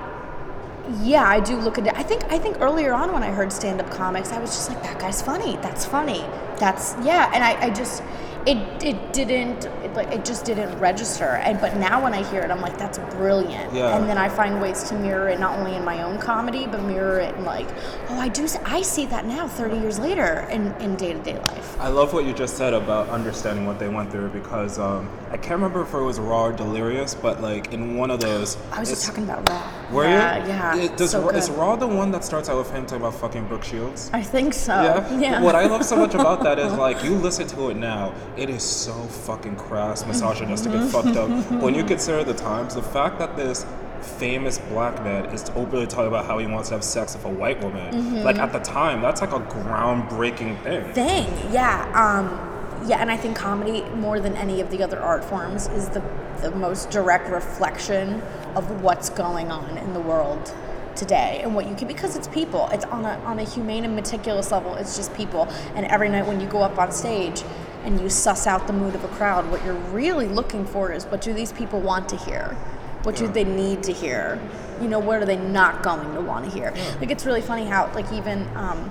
yeah, 1.03 1.25
I 1.25 1.41
do 1.41 1.57
look 1.57 1.79
at 1.79 1.87
it. 1.87 1.95
I 1.95 2.03
think 2.03 2.25
I 2.25 2.39
think 2.39 2.61
earlier 2.61 2.93
on 2.95 3.13
when 3.13 3.23
I 3.23 3.31
heard 3.31 3.53
stand 3.53 3.81
up 3.81 3.91
comics, 3.91 4.33
I 4.33 4.39
was 4.39 4.51
just 4.51 4.71
like, 4.71 4.83
that 4.83 4.99
guy's 4.99 5.21
funny. 5.21 5.57
That's 5.57 5.85
funny. 5.85 6.25
That's 6.59 6.95
yeah. 7.03 7.31
And 7.35 7.45
I, 7.45 7.67
I 7.67 7.71
just 7.71 8.03
it 8.47 8.83
it 8.83 9.13
didn't 9.13 9.65
it, 9.65 9.95
like 9.95 10.09
it 10.09 10.25
just 10.25 10.45
didn't 10.45 10.79
register. 10.79 11.25
And 11.25 11.61
but 11.61 11.77
now 11.77 12.03
when 12.03 12.15
I 12.15 12.23
hear 12.31 12.41
it, 12.43 12.51
I'm 12.51 12.61
like, 12.61 12.79
that's 12.79 12.99
brilliant. 12.99 13.73
Yeah. 13.75 13.97
And 13.97 14.09
then 14.09 14.19
I 14.19 14.29
find 14.29 14.61
ways 14.61 14.85
to 14.85 14.95
mirror 14.95 15.29
it 15.29 15.41
not 15.41 15.59
only 15.59 15.75
in 15.75 15.85
my 15.85 16.03
own 16.03 16.19
comedy, 16.19 16.67
but 16.67 16.83
mirror 16.83 17.19
it 17.19 17.35
in 17.35 17.45
like, 17.45 17.69
oh, 18.09 18.19
I 18.19 18.29
do. 18.29 18.47
I 18.65 18.83
see 18.83 19.07
that 19.07 19.25
now, 19.27 19.49
30 19.49 19.79
years 19.79 19.99
later, 19.99 20.47
in 20.51 20.73
in 20.81 20.97
day 20.97 21.13
to 21.13 21.19
day 21.21 21.39
life. 21.39 21.81
I 21.81 21.89
love 21.89 22.13
what 22.13 22.25
you 22.25 22.33
just 22.33 22.57
said 22.57 22.75
about 22.75 23.09
understanding 23.09 23.67
what 23.67 23.79
they 23.79 23.89
went 23.89 24.11
through 24.11 24.29
because 24.31 24.79
um, 24.79 25.11
I 25.31 25.37
can't 25.37 25.61
remember 25.61 25.83
if 25.83 25.93
it 25.93 26.01
was 26.01 26.19
Raw 26.19 26.47
or 26.47 26.53
Delirious, 26.53 27.15
but 27.15 27.41
like 27.41 27.73
in 27.73 27.97
one 27.97 28.11
of 28.11 28.21
those, 28.21 28.57
I 28.73 28.81
was 28.81 28.91
just 28.91 29.07
talking 29.07 29.25
about 29.25 29.49
Raw. 29.49 29.88
Were 29.91 30.05
yeah, 30.05 30.43
you? 30.43 30.49
Yeah, 30.49 30.77
It- 30.77 30.97
does, 30.97 31.13
so 31.13 31.23
Ra- 31.23 31.29
is. 31.37 31.49
Raw 31.51 31.77
the 31.77 31.87
one 31.87 32.11
that 32.11 32.25
starts 32.25 32.49
out 32.49 32.59
with 32.59 32.71
him 32.71 32.85
talking 32.85 33.01
about 33.07 33.15
fucking 33.19 33.47
Brooke 33.47 33.65
Shields? 33.65 34.11
I 34.13 34.23
think 34.23 34.53
so. 34.55 34.73
Yeah. 34.83 35.19
Yeah. 35.19 35.43
What 35.43 35.55
I 35.55 35.67
love 35.67 35.85
so 35.85 35.97
much 35.97 36.15
about 36.15 36.43
that 36.43 36.59
is 36.59 36.73
like 36.87 37.03
you 37.03 37.15
listen 37.15 37.47
to 37.49 37.71
it 37.71 37.77
now, 37.77 38.15
it 38.37 38.51
is 38.51 38.63
so 38.63 38.93
fucking 38.93 39.57
crass, 39.57 40.07
misogynistic, 40.07 40.73
and 40.75 40.91
fucked 40.91 41.17
up. 41.17 41.29
But 41.51 41.61
when 41.63 41.75
you 41.75 41.85
consider 41.95 42.23
the 42.25 42.35
times, 42.35 42.75
the 42.75 42.83
fact 42.83 43.19
that 43.19 43.37
this 43.37 43.65
famous 44.01 44.59
black 44.71 45.03
man 45.03 45.25
is 45.27 45.51
openly 45.57 45.87
talking 45.87 46.07
about 46.09 46.25
how 46.27 46.39
he 46.39 46.47
wants 46.47 46.69
to 46.69 46.75
have 46.77 46.85
sex 46.85 47.15
with 47.15 47.25
a 47.25 47.29
white 47.29 47.61
woman, 47.63 47.93
Mm-hmm. 47.95 48.17
like 48.23 48.39
at 48.39 48.53
the 48.53 48.61
time, 48.61 49.01
that's 49.03 49.21
like 49.21 49.33
a 49.33 49.41
groundbreaking 49.41 50.63
thing. 50.63 50.85
thing. 50.93 51.27
Yeah. 51.53 51.91
Um, 51.95 52.58
yeah, 52.87 53.01
and 53.01 53.11
I 53.11 53.17
think 53.17 53.37
comedy, 53.37 53.83
more 53.91 54.21
than 54.21 54.37
any 54.37 54.61
of 54.61 54.71
the 54.71 54.83
other 54.83 55.01
art 55.01 55.25
forms, 55.25 55.67
is 55.69 55.89
the 55.89 56.03
the 56.43 56.51
most 56.53 56.91
direct 56.91 57.29
reflection 57.31 58.23
of 58.55 58.83
what's 58.83 59.11
going 59.11 59.51
on 59.51 59.77
in 59.79 59.93
the 59.93 60.01
world 60.01 60.55
today 60.95 61.41
and 61.43 61.55
what 61.55 61.69
you 61.69 61.75
can 61.75 61.89
because 61.89 62.17
it's 62.17 62.29
people. 62.29 62.69
It's 62.73 62.85
on 62.87 63.05
a 63.05 63.19
on 63.25 63.39
a 63.39 63.45
humane 63.45 63.85
and 63.85 63.95
meticulous 63.95 64.51
level. 64.51 64.75
It's 64.75 64.97
just 64.97 65.15
people. 65.15 65.49
And 65.75 65.87
every 65.87 66.09
night 66.09 66.27
when 66.27 66.41
you 66.41 66.47
go 66.47 66.63
up 66.63 66.79
on 66.79 66.93
stage 66.93 67.43
and 67.85 68.01
you 68.01 68.09
suss 68.09 68.47
out 68.47 68.67
the 68.67 68.73
mood 68.73 68.95
of 68.95 69.05
a 69.05 69.09
crowd, 69.09 69.51
what 69.51 69.65
you're 69.65 69.75
really 69.75 70.27
looking 70.27 70.67
for 70.67 70.93
is 70.93 71.07
what 71.07 71.21
do 71.21 71.33
these 71.33 71.53
people 71.53 71.81
want 71.81 72.09
to 72.11 72.17
hear? 72.17 72.57
What 73.05 73.17
do 73.17 73.29
they 73.29 73.45
need 73.45 73.83
to 73.85 73.93
hear? 73.93 74.41
You 74.81 74.89
know, 74.89 74.99
what 74.99 75.23
are 75.23 75.25
they 75.25 75.37
not 75.37 75.83
going 75.83 76.13
to 76.15 76.21
want 76.21 76.45
to 76.45 76.51
hear? 76.51 76.75
Like 77.01 77.11
it's 77.11 77.25
really 77.25 77.43
funny 77.43 77.65
how 77.65 77.91
like 77.95 78.13
even 78.13 78.49
um, 78.57 78.91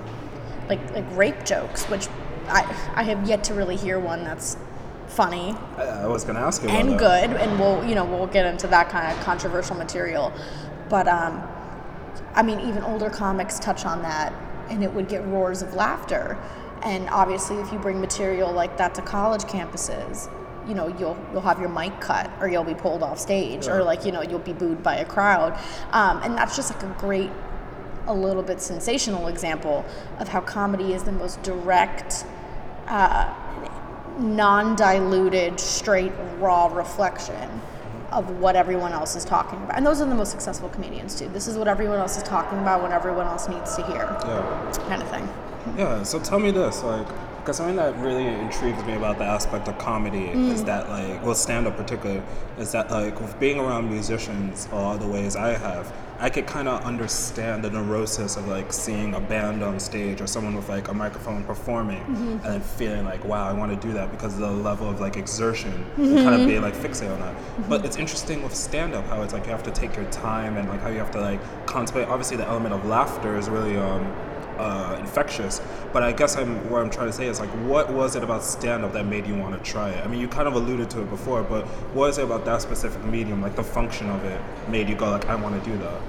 like 0.68 0.80
like 0.94 1.04
rape 1.16 1.44
jokes, 1.44 1.84
which 1.84 2.08
I 2.48 2.62
I 2.94 3.02
have 3.02 3.28
yet 3.28 3.44
to 3.44 3.54
really 3.54 3.76
hear 3.76 3.98
one 3.98 4.24
that's 4.24 4.56
funny 5.06 5.56
I, 5.76 5.82
I 5.82 6.06
was 6.06 6.24
gonna 6.24 6.40
ask 6.40 6.62
you 6.62 6.68
and 6.68 6.90
that. 6.90 6.98
good, 6.98 7.40
and 7.40 7.58
we'll 7.58 7.84
you 7.86 7.94
know 7.94 8.04
we'll 8.04 8.26
get 8.26 8.46
into 8.46 8.66
that 8.68 8.88
kind 8.88 9.10
of 9.10 9.24
controversial 9.24 9.76
material, 9.76 10.32
but 10.88 11.08
um, 11.08 11.42
I 12.34 12.42
mean 12.42 12.60
even 12.60 12.82
older 12.82 13.10
comics 13.10 13.58
touch 13.58 13.84
on 13.84 14.02
that, 14.02 14.32
and 14.68 14.82
it 14.82 14.92
would 14.92 15.08
get 15.08 15.24
roars 15.26 15.62
of 15.62 15.74
laughter, 15.74 16.38
and 16.82 17.08
obviously 17.10 17.56
if 17.56 17.72
you 17.72 17.78
bring 17.78 18.00
material 18.00 18.52
like 18.52 18.76
that 18.78 18.94
to 18.96 19.02
college 19.02 19.42
campuses. 19.42 20.30
You 20.66 20.74
know, 20.74 20.88
you'll 20.98 21.16
you'll 21.32 21.40
have 21.40 21.60
your 21.60 21.70
mic 21.70 21.98
cut, 21.98 22.30
or 22.40 22.48
you'll 22.48 22.62
be 22.62 22.74
pulled 22.74 23.02
off 23.02 23.18
stage, 23.18 23.68
or 23.68 23.82
like 23.82 24.04
you 24.04 24.12
know 24.12 24.20
you'll 24.20 24.38
be 24.38 24.52
booed 24.52 24.82
by 24.82 24.96
a 24.96 25.04
crowd, 25.06 25.58
um, 25.92 26.20
and 26.22 26.36
that's 26.36 26.56
just 26.56 26.70
like 26.70 26.82
a 26.82 26.94
great 26.98 27.30
a 28.08 28.14
little 28.14 28.42
bit 28.42 28.60
sensational 28.60 29.28
example 29.28 29.84
of 30.18 30.28
how 30.28 30.40
comedy 30.40 30.92
is 30.94 31.04
the 31.04 31.12
most 31.12 31.42
direct, 31.42 32.24
uh, 32.88 33.32
non 34.18 34.76
diluted, 34.76 35.58
straight, 35.60 36.12
raw 36.38 36.66
reflection 36.66 37.60
of 38.12 38.30
what 38.40 38.56
everyone 38.56 38.92
else 38.92 39.14
is 39.16 39.24
talking 39.24 39.58
about. 39.62 39.76
And 39.76 39.86
those 39.86 40.00
are 40.00 40.06
the 40.06 40.14
most 40.14 40.30
successful 40.30 40.68
comedians, 40.70 41.14
too. 41.18 41.28
This 41.28 41.46
is 41.46 41.56
what 41.58 41.68
everyone 41.68 41.98
else 41.98 42.16
is 42.16 42.22
talking 42.22 42.58
about 42.58 42.82
when 42.82 42.90
everyone 42.92 43.26
else 43.26 43.48
needs 43.48 43.76
to 43.76 43.82
hear, 43.84 44.16
Yeah. 44.26 44.72
kind 44.88 45.02
of 45.02 45.08
thing. 45.10 45.28
Yeah, 45.76 46.02
so 46.02 46.18
tell 46.18 46.38
me 46.38 46.50
this, 46.50 46.82
like, 46.82 47.06
because 47.40 47.58
something 47.58 47.76
that 47.76 47.96
really 47.98 48.26
intrigues 48.26 48.82
me 48.84 48.94
about 48.94 49.18
the 49.18 49.24
aspect 49.24 49.68
of 49.68 49.76
comedy 49.76 50.30
Mm. 50.34 50.52
is 50.52 50.64
that, 50.64 50.88
like, 50.88 51.22
well, 51.22 51.34
stand 51.34 51.66
up 51.66 51.76
particularly, 51.76 52.22
is 52.58 52.72
that, 52.72 52.90
like, 52.90 53.20
with 53.20 53.38
being 53.38 53.58
around 53.60 53.90
musicians 53.90 54.68
a 54.72 54.76
lot 54.76 54.94
of 54.96 55.00
the 55.02 55.08
ways 55.08 55.36
I 55.36 55.50
have, 55.58 55.92
I 56.20 56.30
could 56.30 56.46
kind 56.48 56.66
of 56.66 56.84
understand 56.84 57.62
the 57.62 57.70
neurosis 57.70 58.36
of 58.36 58.48
like 58.48 58.72
seeing 58.72 59.14
a 59.14 59.20
band 59.20 59.62
on 59.62 59.78
stage 59.78 60.20
or 60.20 60.26
someone 60.26 60.56
with 60.56 60.68
like 60.68 60.88
a 60.88 60.94
microphone 60.94 61.44
performing 61.44 62.00
mm-hmm. 62.00 62.32
and 62.32 62.42
then 62.42 62.60
feeling 62.60 63.04
like, 63.04 63.24
wow, 63.24 63.48
I 63.48 63.52
want 63.52 63.70
to 63.80 63.86
do 63.86 63.94
that 63.94 64.10
because 64.10 64.34
of 64.34 64.40
the 64.40 64.50
level 64.50 64.90
of 64.90 65.00
like 65.00 65.16
exertion 65.16 65.72
and 65.72 66.06
mm-hmm. 66.06 66.24
kind 66.24 66.40
of 66.40 66.48
being 66.48 66.60
like 66.60 66.74
fixated 66.74 67.12
on 67.12 67.20
that. 67.20 67.34
Mm-hmm. 67.36 67.68
But 67.68 67.84
it's 67.84 67.96
interesting 67.96 68.42
with 68.42 68.54
stand 68.54 68.94
up 68.94 69.06
how 69.06 69.22
it's 69.22 69.32
like 69.32 69.44
you 69.44 69.52
have 69.52 69.62
to 69.62 69.70
take 69.70 69.94
your 69.94 70.10
time 70.10 70.56
and 70.56 70.68
like 70.68 70.80
how 70.80 70.88
you 70.88 70.98
have 70.98 71.12
to 71.12 71.20
like 71.20 71.40
contemplate. 71.66 72.08
Obviously, 72.08 72.36
the 72.36 72.46
element 72.46 72.74
of 72.74 72.84
laughter 72.84 73.38
is 73.38 73.48
really 73.48 73.76
um, 73.76 74.12
uh, 74.58 74.96
infectious. 75.00 75.60
But 75.92 76.02
I 76.02 76.12
guess 76.12 76.36
I'm 76.36 76.68
what 76.70 76.82
I'm 76.82 76.90
trying 76.90 77.08
to 77.08 77.12
say 77.12 77.26
is 77.26 77.40
like, 77.40 77.50
what 77.68 77.92
was 77.92 78.16
it 78.16 78.22
about 78.22 78.42
stand 78.42 78.84
up 78.84 78.92
that 78.92 79.06
made 79.06 79.26
you 79.26 79.34
want 79.34 79.56
to 79.56 79.70
try 79.70 79.90
it? 79.90 80.04
I 80.04 80.08
mean, 80.08 80.20
you 80.20 80.28
kind 80.28 80.48
of 80.48 80.54
alluded 80.54 80.90
to 80.90 81.02
it 81.02 81.10
before, 81.10 81.42
but 81.42 81.66
what 81.94 82.10
is 82.10 82.18
it 82.18 82.24
about 82.24 82.44
that 82.44 82.62
specific 82.62 83.02
medium, 83.04 83.40
like 83.40 83.56
the 83.56 83.64
function 83.64 84.10
of 84.10 84.24
it, 84.24 84.40
made 84.68 84.88
you 84.88 84.94
go 84.94 85.10
like, 85.10 85.26
I 85.26 85.34
want 85.34 85.62
to 85.62 85.70
do 85.70 85.76
that? 85.78 86.00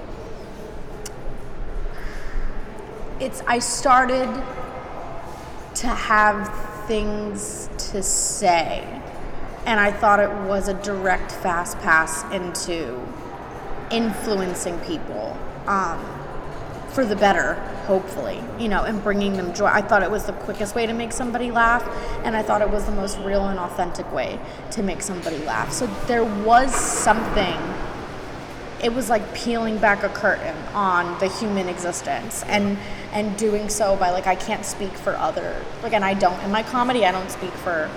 it's 3.19 3.41
I 3.47 3.59
started 3.59 4.27
to 5.75 5.87
have 5.87 6.47
things 6.87 7.69
to 7.91 8.01
say, 8.01 8.83
and 9.65 9.79
I 9.79 9.91
thought 9.91 10.19
it 10.19 10.31
was 10.47 10.67
a 10.67 10.73
direct 10.73 11.31
fast 11.31 11.77
pass 11.79 12.23
into 12.33 12.99
influencing 13.91 14.79
people 14.79 15.37
um, 15.67 16.03
for 16.89 17.05
the 17.05 17.15
better, 17.15 17.55
hopefully, 17.89 18.39
you 18.59 18.67
know, 18.67 18.83
and 18.83 19.03
bringing 19.03 19.33
them 19.33 19.51
joy. 19.51 19.65
I 19.65 19.81
thought 19.81 20.03
it 20.03 20.11
was 20.11 20.25
the 20.25 20.33
quickest 20.33 20.75
way 20.75 20.85
to 20.85 20.93
make 20.93 21.11
somebody 21.11 21.49
laugh, 21.49 21.83
and 22.23 22.35
I 22.35 22.43
thought 22.43 22.61
it 22.61 22.69
was 22.69 22.85
the 22.85 22.91
most 22.91 23.17
real 23.21 23.47
and 23.47 23.57
authentic 23.57 24.13
way 24.13 24.39
to 24.71 24.83
make 24.83 25.01
somebody 25.01 25.39
laugh. 25.39 25.73
So 25.73 25.87
there 26.05 26.23
was 26.23 26.71
something 26.71 27.57
it 28.83 28.93
was 28.93 29.09
like 29.09 29.33
peeling 29.33 29.77
back 29.79 30.03
a 30.03 30.09
curtain 30.09 30.55
on 30.73 31.19
the 31.19 31.27
human 31.27 31.67
existence 31.67 32.43
and 32.43 32.77
and 33.11 33.35
doing 33.37 33.67
so 33.67 33.95
by 33.97 34.09
like 34.11 34.25
I 34.25 34.35
can't 34.35 34.63
speak 34.63 34.93
for 34.93 35.17
other 35.17 35.61
like 35.83 35.91
and 35.91 36.05
I 36.05 36.13
don't 36.13 36.41
in 36.43 36.51
my 36.51 36.63
comedy 36.63 37.05
I 37.05 37.11
don't 37.11 37.29
speak 37.29 37.51
for 37.51 37.89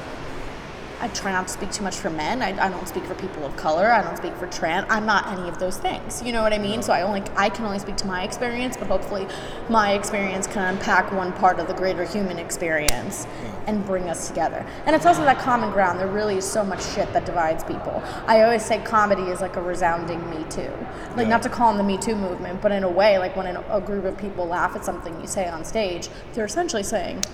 I 1.02 1.08
try 1.08 1.32
not 1.32 1.48
to 1.48 1.52
speak 1.52 1.72
too 1.72 1.82
much 1.82 1.96
for 1.96 2.10
men. 2.10 2.42
I, 2.42 2.50
I 2.64 2.70
don't 2.70 2.86
speak 2.86 3.04
for 3.06 3.16
people 3.16 3.44
of 3.44 3.56
color. 3.56 3.90
I 3.90 4.02
don't 4.02 4.16
speak 4.16 4.36
for 4.36 4.46
trans. 4.46 4.86
I'm 4.88 5.04
not 5.04 5.26
any 5.36 5.48
of 5.48 5.58
those 5.58 5.76
things. 5.76 6.22
You 6.22 6.32
know 6.32 6.42
what 6.42 6.52
I 6.52 6.58
mean? 6.58 6.80
So 6.80 6.92
I 6.92 7.02
only 7.02 7.24
I 7.36 7.48
can 7.48 7.64
only 7.64 7.80
speak 7.80 7.96
to 7.96 8.06
my 8.06 8.22
experience, 8.22 8.76
but 8.76 8.86
hopefully 8.86 9.26
my 9.68 9.94
experience 9.94 10.46
can 10.46 10.62
unpack 10.74 11.10
one 11.10 11.32
part 11.32 11.58
of 11.58 11.66
the 11.66 11.74
greater 11.74 12.04
human 12.04 12.38
experience 12.38 13.24
hmm. 13.24 13.68
and 13.68 13.84
bring 13.84 14.08
us 14.08 14.28
together. 14.28 14.64
And 14.86 14.94
it's 14.94 15.04
also 15.04 15.22
that 15.24 15.40
common 15.40 15.72
ground. 15.72 15.98
There 15.98 16.06
really 16.06 16.36
is 16.36 16.44
so 16.44 16.62
much 16.64 16.84
shit 16.94 17.12
that 17.14 17.26
divides 17.26 17.64
people. 17.64 18.00
I 18.28 18.42
always 18.42 18.64
say 18.64 18.78
comedy 18.78 19.22
is 19.22 19.40
like 19.40 19.56
a 19.56 19.62
resounding 19.62 20.30
Me 20.30 20.44
Too. 20.50 20.70
Like 21.16 21.26
Yeah. 21.26 21.30
not 21.30 21.42
to 21.42 21.48
call 21.48 21.70
on 21.70 21.78
the 21.78 21.84
Me 21.84 21.98
Too 21.98 22.14
movement, 22.14 22.62
but 22.62 22.70
in 22.70 22.84
a 22.84 22.90
way, 22.90 23.18
like 23.18 23.34
when 23.34 23.48
a 23.48 23.80
group 23.80 24.04
of 24.04 24.16
people 24.18 24.46
laugh 24.46 24.76
at 24.76 24.84
something 24.84 25.20
you 25.20 25.26
say 25.26 25.48
on 25.48 25.64
stage, 25.64 26.08
they're 26.32 26.44
essentially 26.44 26.84
saying, 26.84 27.24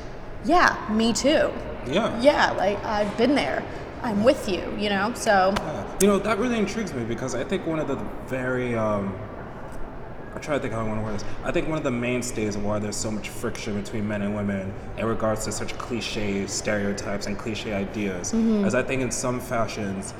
"Yeah, 0.48 0.76
me 0.90 1.12
too." 1.12 1.52
Yeah. 1.86 2.20
yeah, 2.20 2.50
like 2.52 2.82
I've 2.84 3.16
been 3.16 3.34
there. 3.34 3.62
I'm 4.02 4.22
with 4.22 4.48
you, 4.48 4.62
you 4.78 4.88
know? 4.90 5.12
So, 5.14 5.52
Yeah. 5.56 5.84
You 6.00 6.06
know, 6.06 6.18
that 6.18 6.38
really 6.38 6.58
intrigues 6.58 6.92
me 6.94 7.04
because 7.04 7.34
I 7.34 7.42
think 7.44 7.66
one 7.66 7.80
of 7.80 7.88
the 7.88 7.96
very, 8.28 8.76
um, 8.76 9.12
I'm 10.34 10.40
trying 10.40 10.58
to 10.58 10.62
think 10.62 10.72
how 10.74 10.80
I 10.80 10.82
want 10.84 11.00
to 11.00 11.04
word 11.04 11.14
this. 11.14 11.24
I 11.42 11.50
think 11.50 11.68
one 11.68 11.78
of 11.78 11.82
the 11.84 11.90
mainstays 11.90 12.54
of 12.54 12.64
why 12.64 12.78
there's 12.78 12.94
so 12.96 13.10
much 13.10 13.28
friction 13.28 13.80
between 13.80 14.06
men 14.06 14.22
and 14.22 14.36
women 14.36 14.72
in 14.96 15.06
regards 15.06 15.44
to 15.46 15.52
such 15.52 15.76
cliche 15.78 16.46
stereotypes 16.46 17.26
and 17.26 17.36
cliche 17.36 17.72
ideas, 17.72 18.32
as 18.64 18.74
I 18.76 18.82
think 18.82 19.02
in 19.02 19.10
some 19.10 19.40
fashions, 19.40 20.14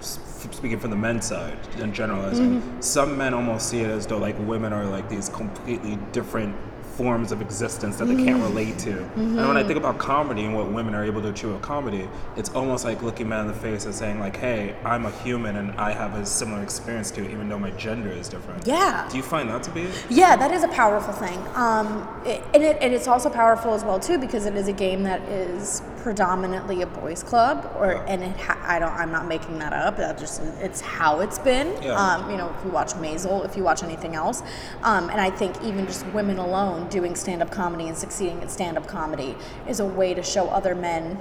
speaking 0.00 0.80
from 0.80 0.90
the 0.90 0.96
men's 0.96 1.26
side 1.26 1.56
and 1.78 1.94
generalizing, 1.94 2.60
some 2.80 3.16
men 3.16 3.32
almost 3.34 3.68
see 3.68 3.82
it 3.82 3.90
as 3.90 4.06
though 4.08 4.18
like 4.18 4.34
women 4.40 4.72
are 4.72 4.86
like 4.86 5.08
these 5.08 5.28
completely 5.28 5.96
different 6.10 6.56
forms 6.96 7.32
of 7.32 7.40
existence 7.40 7.96
that 7.96 8.06
they 8.06 8.16
can't 8.16 8.42
relate 8.42 8.78
to. 8.78 9.02
And 9.16 9.36
when 9.36 9.56
I 9.56 9.64
think 9.64 9.78
about 9.78 9.98
comedy 9.98 10.44
and 10.44 10.54
what 10.54 10.70
women 10.70 10.94
are 10.94 11.04
able 11.04 11.22
to 11.22 11.28
achieve 11.28 11.52
with 11.52 11.62
comedy, 11.62 12.08
it's 12.36 12.50
almost 12.50 12.84
like 12.84 13.02
looking 13.02 13.28
men 13.28 13.40
in 13.40 13.46
the 13.48 13.54
face 13.54 13.84
and 13.84 13.94
saying 13.94 14.20
like, 14.20 14.36
"Hey, 14.36 14.74
I'm 14.84 15.06
a 15.06 15.10
human 15.10 15.56
and 15.56 15.72
I 15.72 15.92
have 15.92 16.14
a 16.14 16.24
similar 16.24 16.62
experience 16.62 17.10
to 17.12 17.22
you, 17.22 17.30
even 17.30 17.48
though 17.48 17.58
my 17.58 17.70
gender 17.72 18.10
is 18.10 18.28
different." 18.28 18.66
yeah. 18.66 19.08
Do 19.10 19.16
you 19.16 19.22
find 19.22 19.48
that 19.50 19.62
to 19.64 19.70
be? 19.70 19.88
Yeah, 20.08 20.36
that 20.36 20.50
is 20.52 20.62
a 20.62 20.68
powerful 20.68 21.12
thing. 21.12 21.38
Um, 21.54 22.08
it, 22.24 22.42
and, 22.54 22.62
it, 22.62 22.78
and 22.80 22.94
it's 22.94 23.08
also 23.08 23.30
powerful 23.30 23.74
as 23.74 23.84
well 23.84 23.98
too 23.98 24.18
because 24.18 24.46
it 24.46 24.54
is 24.54 24.68
a 24.68 24.72
game 24.72 25.02
that 25.04 25.20
is 25.22 25.82
predominantly 26.04 26.82
a 26.82 26.86
boys' 26.86 27.22
club, 27.22 27.74
or 27.78 27.92
and 28.06 28.22
it 28.22 28.36
ha- 28.36 28.60
I 28.62 28.78
don't 28.78 28.92
I'm 28.92 29.10
not 29.10 29.26
making 29.26 29.58
that 29.60 29.72
up. 29.72 29.96
That 29.96 30.18
just 30.18 30.42
it's 30.60 30.82
how 30.82 31.20
it's 31.20 31.38
been. 31.38 31.82
Yeah. 31.82 31.94
Um, 31.94 32.30
you 32.30 32.36
know, 32.36 32.54
if 32.58 32.64
you 32.64 32.70
watch 32.70 32.92
Maisel, 32.92 33.42
if 33.44 33.56
you 33.56 33.64
watch 33.64 33.82
anything 33.82 34.14
else, 34.14 34.42
um, 34.82 35.08
and 35.08 35.18
I 35.18 35.30
think 35.30 35.60
even 35.64 35.86
just 35.86 36.06
women 36.08 36.36
alone 36.38 36.88
doing 36.90 37.16
stand-up 37.16 37.50
comedy 37.50 37.88
and 37.88 37.96
succeeding 37.96 38.42
at 38.42 38.50
stand-up 38.50 38.86
comedy 38.86 39.34
is 39.66 39.80
a 39.80 39.86
way 39.86 40.12
to 40.12 40.22
show 40.22 40.48
other 40.50 40.74
men 40.74 41.18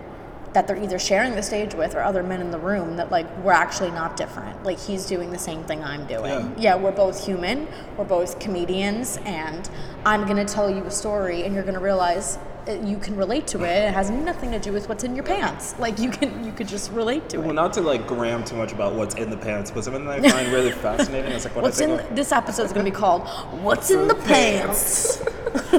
that 0.51 0.67
they're 0.67 0.83
either 0.83 0.99
sharing 0.99 1.33
the 1.33 1.41
stage 1.41 1.73
with 1.73 1.95
or 1.95 2.03
other 2.03 2.21
men 2.21 2.39
in 2.41 2.51
the 2.51 2.59
room 2.59 2.97
that 2.97 3.09
like 3.09 3.25
we're 3.37 3.51
actually 3.51 3.89
not 3.89 4.15
different 4.15 4.63
like 4.63 4.77
he's 4.79 5.07
doing 5.07 5.31
the 5.31 5.39
same 5.39 5.63
thing 5.63 5.83
i'm 5.83 6.05
doing 6.05 6.25
Yeah. 6.31 6.49
yeah, 6.59 6.75
we're 6.75 6.91
both 6.91 7.25
human, 7.25 7.67
we're 7.97 8.05
both 8.05 8.37
comedians, 8.39 9.17
and 9.25 9.67
I'm 10.05 10.27
gonna 10.27 10.45
tell 10.45 10.69
you 10.69 10.83
a 10.83 10.91
story, 10.91 11.41
and 11.43 11.55
you're 11.55 11.63
gonna 11.63 11.79
realize 11.79 12.37
uh, 12.37 12.52
you 12.67 12.98
can 12.98 13.15
relate 13.15 13.48
to 13.48 13.63
it. 13.63 13.70
It 13.89 13.93
has 13.93 14.10
nothing 14.10 14.51
to 14.51 14.60
do 14.60 14.72
with 14.72 14.88
what's 14.89 15.03
in 15.03 15.15
your 15.15 15.24
pants. 15.25 15.75
Like 15.79 16.00
you 16.00 16.10
can, 16.10 16.43
you 16.46 16.51
could 16.51 16.67
just 16.67 16.91
relate 16.91 17.29
to 17.29 17.38
Well, 17.38 17.43
it. 17.43 17.48
Well, 17.48 17.55
not 17.55 17.74
to 17.74 17.82
like 17.82 18.08
gram 18.08 18.43
too 18.43 18.55
much 18.55 18.72
about 18.72 18.93
what's 18.96 19.15
in 19.15 19.29
the 19.29 19.38
pants, 19.38 19.72
but 19.72 19.84
something 19.84 20.05
that 20.05 20.24
I 20.24 20.29
find 20.29 20.51
really 20.51 20.72
fascinating 20.88 21.32
is 21.32 21.43
like 21.46 21.55
when 21.55 21.63
What's 21.63 21.82
I 21.82 21.86
in 21.86 21.98
think 21.98 22.10
of, 22.10 22.15
this 22.15 22.32
episode's 22.32 22.72
gonna 22.74 22.86
be 22.86 22.91
called 23.03 23.27
"What's 23.62 23.91
in 23.91 24.08
the 24.08 24.15
Pants." 24.15 25.22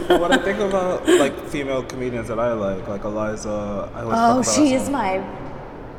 when 0.09 0.33
I 0.33 0.39
think 0.39 0.59
about 0.59 1.07
like 1.09 1.39
female 1.49 1.83
comedians 1.83 2.29
that 2.29 2.39
I 2.39 2.53
like, 2.53 2.87
like 2.89 3.03
Iliza. 3.03 3.91
I 3.95 4.03
always 4.03 4.19
Oh, 4.21 4.43
she 4.55 4.75
is 4.75 4.89
my 4.91 5.19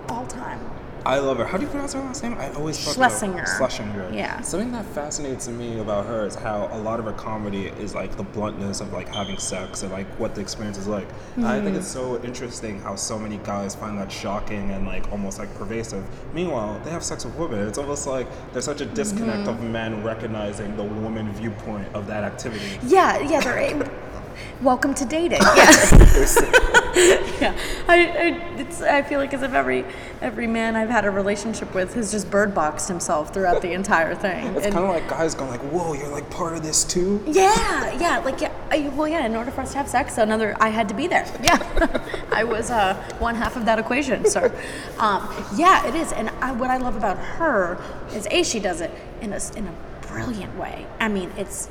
all-time. 0.10 0.60
I 1.06 1.20
love 1.20 1.38
her. 1.38 1.46
How 1.46 1.58
do 1.58 1.64
you 1.64 1.70
pronounce 1.70 1.94
her 1.94 2.00
last 2.00 2.24
name? 2.24 2.34
I 2.40 2.52
always 2.54 2.84
fuck 2.84 2.98
it 2.98 3.02
up. 3.02 3.12
Shlesinger. 3.12 3.46
Shlesinger. 3.60 4.12
Yeah. 4.16 4.42
Something 4.42 4.72
that 4.72 4.86
fascinates 4.86 5.48
me 5.48 5.78
about 5.80 6.08
her 6.08 6.26
is 6.26 6.34
how 6.34 6.68
a 6.72 6.80
lot 6.80 7.00
of 7.00 7.06
her 7.06 7.14
comedy 7.14 7.68
is 7.68 7.94
like 7.94 8.18
the 8.18 8.24
bluntness 8.24 8.82
of 8.82 8.92
like 8.92 9.14
having 9.14 9.38
sex 9.38 9.84
and 9.84 9.92
like 9.92 10.08
what 10.20 10.34
the 10.34 10.42
experience 10.42 10.80
is 10.80 10.88
like. 10.88 11.08
And 11.36 11.46
I 11.46 11.58
Mm-hmm. 11.58 11.66
think 11.66 11.78
it's 11.78 11.88
so 11.88 12.20
interesting 12.24 12.82
how 12.82 12.96
so 12.96 13.20
many 13.20 13.38
guys 13.44 13.76
find 13.76 14.00
that 14.00 14.12
shocking 14.12 14.72
and 14.72 14.88
like 14.88 15.12
almost 15.12 15.38
like 15.38 15.54
pervasive. 15.56 16.04
Meanwhile, 16.34 16.82
they 16.84 16.90
have 16.90 17.04
sex 17.04 17.24
with 17.24 17.36
women. 17.36 17.68
It's 17.68 17.78
almost 17.78 18.08
like 18.08 18.28
there's 18.52 18.66
such 18.66 18.82
a 18.82 18.86
disconnect 18.86 19.48
Mm-hmm. 19.48 19.64
of 19.64 19.70
men 19.72 20.04
recognizing 20.04 20.76
the 20.76 20.84
woman 20.84 21.32
viewpoint 21.34 21.88
of 21.94 22.08
that 22.08 22.24
activity. 22.24 22.80
Yeah, 22.88 23.20
yeah, 23.20 23.42
they're. 23.42 23.92
Welcome 24.62 24.94
to 24.96 25.06
dating. 25.06 25.40
Yeah. 25.42 26.82
yeah. 27.42 27.58
I, 27.90 28.06
I, 28.06 28.60
it's, 28.60 28.82
I 28.82 29.02
feel 29.02 29.20
like 29.20 29.34
as 29.34 29.42
if 29.42 29.54
every 29.54 29.84
every 30.22 30.48
man 30.48 30.78
I've 30.78 30.90
had 30.90 31.04
a 31.04 31.12
relationship 31.12 31.74
with 31.76 31.94
has 31.96 32.10
just 32.10 32.32
bird 32.32 32.56
boxed 32.56 32.88
himself 32.88 33.34
throughout 33.34 33.62
the 33.62 33.74
entire 33.74 34.16
thing. 34.16 34.56
It's 34.56 34.68
kind 34.68 34.78
of 34.78 34.90
like 34.90 35.08
guys 35.10 35.36
going 35.36 35.52
like, 35.52 35.60
"Whoa, 35.62 35.94
you're 35.94 36.08
like 36.08 36.30
part 36.30 36.56
of 36.56 36.64
this 36.64 36.86
too." 36.86 37.22
yeah, 37.28 37.92
yeah, 38.00 38.20
like 38.20 38.40
yeah. 38.40 38.54
I, 38.72 38.88
well, 38.96 39.10
yeah. 39.10 39.26
In 39.26 39.36
order 39.36 39.52
for 39.52 39.62
us 39.62 39.74
to 39.74 39.78
have 39.78 39.90
sex, 39.90 40.18
another 40.18 40.56
I 40.62 40.70
had 40.70 40.88
to 40.88 40.96
be 40.96 41.08
there. 41.08 41.26
Yeah, 41.44 42.10
I 42.32 42.46
was 42.46 42.72
uh, 42.72 42.94
one 43.20 43.36
half 43.36 43.58
of 43.58 43.66
that 43.66 43.78
equation. 43.78 44.26
So, 44.30 44.50
um, 44.98 45.46
yeah, 45.58 45.86
it 45.88 45.96
is. 45.96 46.14
And 46.14 46.30
I, 46.42 46.54
what 46.54 46.70
I 46.70 46.78
love 46.78 46.96
about 46.96 47.18
her 47.18 47.78
is 48.14 48.26
a 48.32 48.44
she 48.44 48.62
does 48.62 48.80
it 48.80 48.92
in 49.20 49.34
a 49.34 49.40
in 49.58 49.68
a 49.68 49.74
brilliant 50.08 50.58
way. 50.58 50.88
I 51.00 51.10
mean, 51.10 51.32
it's 51.36 51.70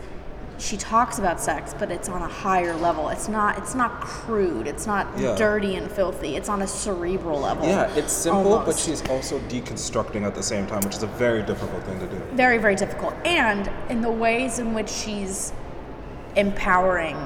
she 0.58 0.76
talks 0.76 1.18
about 1.18 1.40
sex, 1.40 1.75
but 1.78 1.90
it's 1.90 2.08
on 2.08 2.23
a 2.23 2.28
higher 2.28 2.75
level. 2.76 3.08
It's 3.08 3.28
not 3.28 3.58
it's 3.58 3.75
not 3.75 4.00
crude. 4.00 4.66
It's 4.66 4.87
not 4.87 5.06
Yeah. 5.16 5.34
dirty 5.34 5.75
and 5.76 5.90
filthy. 5.90 6.37
It's 6.37 6.49
on 6.49 6.62
a 6.62 6.66
cerebral 6.66 7.40
level. 7.40 7.66
Yeah, 7.66 7.90
it's 7.96 8.12
simple, 8.12 8.62
but 8.64 8.76
she's 8.78 9.06
also 9.08 9.38
deconstructing 9.40 10.25
at 10.25 10.34
the 10.34 10.42
same 10.42 10.66
time, 10.66 10.80
which 10.82 10.94
is 10.94 11.02
a 11.02 11.08
very 11.08 11.42
difficult 11.42 11.82
thing 11.84 11.99
to 12.00 12.06
do. 12.06 12.20
very 12.32 12.58
very 12.58 12.75
difficult 12.76 13.14
and 13.25 13.70
in 13.88 14.00
the 14.00 14.11
ways 14.11 14.58
in 14.58 14.75
which 14.75 14.88
she's 14.88 15.52
empowering 16.37 17.16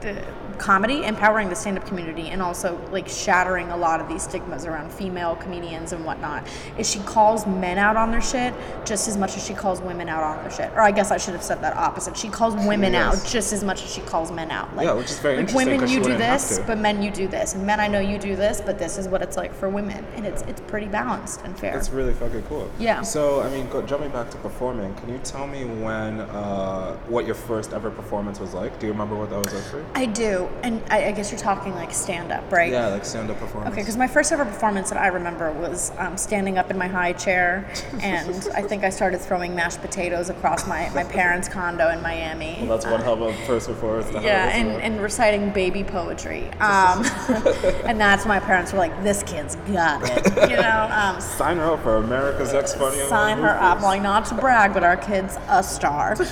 the 0.00 0.16
comedy 0.58 1.04
empowering 1.04 1.48
the 1.48 1.54
stand-up 1.54 1.86
community 1.86 2.28
and 2.28 2.40
also 2.42 2.78
like 2.90 3.08
shattering 3.08 3.68
a 3.70 3.76
lot 3.76 4.00
of 4.00 4.08
these 4.08 4.22
stigmas 4.22 4.64
around 4.66 4.92
female 4.92 5.36
comedians 5.36 5.92
and 5.92 6.04
whatnot 6.04 6.46
is 6.78 6.88
she 6.90 6.98
calls 7.00 7.46
men 7.46 7.78
out 7.78 7.96
on 7.96 8.10
their 8.10 8.22
shit 8.22 8.54
just 8.84 9.08
as 9.08 9.16
much 9.16 9.36
as 9.36 9.44
she 9.46 9.54
calls 9.54 9.80
women 9.80 10.08
out 10.08 10.22
on 10.22 10.36
their 10.42 10.50
shit 10.50 10.70
or 10.72 10.80
i 10.80 10.90
guess 10.90 11.10
i 11.10 11.16
should 11.16 11.34
have 11.34 11.42
said 11.42 11.60
that 11.60 11.76
opposite 11.76 12.16
she 12.16 12.28
calls 12.28 12.54
women 12.66 12.92
Yes. 12.92 13.24
out 13.24 13.30
just 13.30 13.52
as 13.52 13.64
much 13.64 13.82
as 13.82 13.92
she 13.92 14.00
calls 14.02 14.30
men 14.30 14.50
out 14.50 14.74
like, 14.76 14.86
Yeah, 14.86 14.92
which 14.94 15.10
is 15.10 15.18
very 15.18 15.36
like 15.36 15.48
interesting 15.48 15.72
women 15.80 15.88
you 15.88 16.02
do 16.02 16.16
this 16.16 16.60
but 16.66 16.78
men 16.78 17.02
you 17.02 17.10
do 17.10 17.26
this 17.28 17.54
and 17.54 17.66
men 17.66 17.80
i 17.80 17.86
know 17.88 18.00
you 18.00 18.18
do 18.18 18.36
this 18.36 18.60
but 18.60 18.78
this 18.78 18.98
is 18.98 19.08
what 19.08 19.22
it's 19.22 19.36
like 19.36 19.52
for 19.54 19.68
women 19.68 20.04
and 20.16 20.26
it's 20.26 20.42
it's 20.42 20.60
pretty 20.62 20.86
balanced 20.86 21.40
and 21.44 21.58
fair 21.58 21.76
It's 21.76 21.90
really 21.90 22.12
fucking 22.14 22.42
cool. 22.44 22.70
Yeah. 22.78 23.02
So, 23.02 23.40
I 23.42 23.48
mean, 23.50 23.68
go, 23.68 23.82
jumping 23.82 24.10
back 24.10 24.30
to 24.30 24.36
performing, 24.38 24.94
can 24.96 25.08
you 25.08 25.18
tell 25.18 25.46
me 25.46 25.64
when, 25.64 26.20
uh, 26.20 26.94
what 27.08 27.26
your 27.26 27.34
first 27.34 27.72
ever 27.72 27.90
performance 27.90 28.38
was 28.40 28.54
like? 28.54 28.78
Do 28.78 28.86
you 28.86 28.92
remember 28.92 29.14
what 29.16 29.30
that 29.30 29.38
was 29.38 29.52
like 29.54 29.64
for 29.64 29.78
you? 29.78 29.86
I 29.94 30.06
do, 30.06 30.43
and 30.62 30.82
I, 30.90 31.06
I 31.06 31.12
guess 31.12 31.30
you're 31.30 31.40
talking 31.40 31.74
like 31.74 31.92
stand 31.92 32.32
up, 32.32 32.50
right? 32.50 32.70
Yeah, 32.70 32.88
like 32.88 33.04
stand 33.04 33.30
up 33.30 33.38
performance. 33.38 33.72
Okay, 33.72 33.82
because 33.82 33.96
my 33.96 34.06
first 34.06 34.32
ever 34.32 34.44
performance 34.44 34.90
that 34.90 34.98
I 34.98 35.08
remember 35.08 35.52
was 35.52 35.92
um, 35.98 36.16
standing 36.16 36.58
up 36.58 36.70
in 36.70 36.78
my 36.78 36.86
high 36.86 37.12
chair, 37.12 37.70
and 38.00 38.48
I 38.54 38.62
think 38.62 38.84
I 38.84 38.90
started 38.90 39.20
throwing 39.20 39.54
mashed 39.54 39.80
potatoes 39.80 40.30
across 40.30 40.66
my, 40.66 40.88
my 40.90 41.04
parents' 41.04 41.48
condo 41.48 41.90
in 41.90 42.02
Miami. 42.02 42.56
Well, 42.60 42.78
that's 42.78 42.86
one 42.86 43.00
hell 43.00 43.14
of 43.14 43.22
a 43.22 43.46
first 43.46 43.68
performance. 43.68 44.10
Yeah, 44.12 44.48
and, 44.48 44.68
and 44.82 45.00
reciting 45.00 45.50
baby 45.50 45.84
poetry. 45.84 46.48
Um, 46.60 47.04
and 47.84 48.00
that's 48.00 48.26
my 48.26 48.40
parents 48.40 48.72
were 48.72 48.78
like, 48.78 49.02
this 49.02 49.22
kid's 49.22 49.56
got 49.56 50.02
it. 50.04 50.50
You 50.50 50.56
know, 50.56 50.88
um, 50.92 51.20
sign 51.20 51.56
her 51.58 51.72
up 51.72 51.82
for 51.82 51.96
America's 51.96 52.52
Next 52.52 52.74
Funny. 52.74 52.98
sign 53.08 53.38
her 53.38 53.58
up. 53.60 53.80
Like, 53.80 54.02
not 54.02 54.26
to 54.26 54.34
brag, 54.34 54.72
but 54.72 54.84
our 54.84 54.96
kid's 54.96 55.36
a 55.48 55.62
star. 55.62 56.16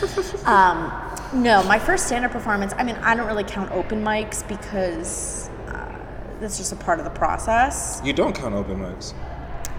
Um, 0.45 0.93
no, 1.33 1.63
my 1.65 1.79
first 1.79 2.07
stand 2.07 2.25
up 2.25 2.33
performance, 2.33 2.73
I 2.77 2.85
mean, 2.85 2.97
I 2.97 3.15
don't 3.15 3.27
really 3.27 3.45
count 3.45 3.71
open 3.73 4.03
mics 4.03 4.47
because 4.47 5.49
uh, 5.69 5.97
that's 6.41 6.59
just 6.59 6.73
a 6.73 6.77
part 6.77 6.99
of 6.99 7.05
the 7.05 7.11
process. 7.11 8.01
You 8.05 8.13
don't 8.13 8.35
count 8.35 8.55
open 8.55 8.79
mics. 8.79 9.15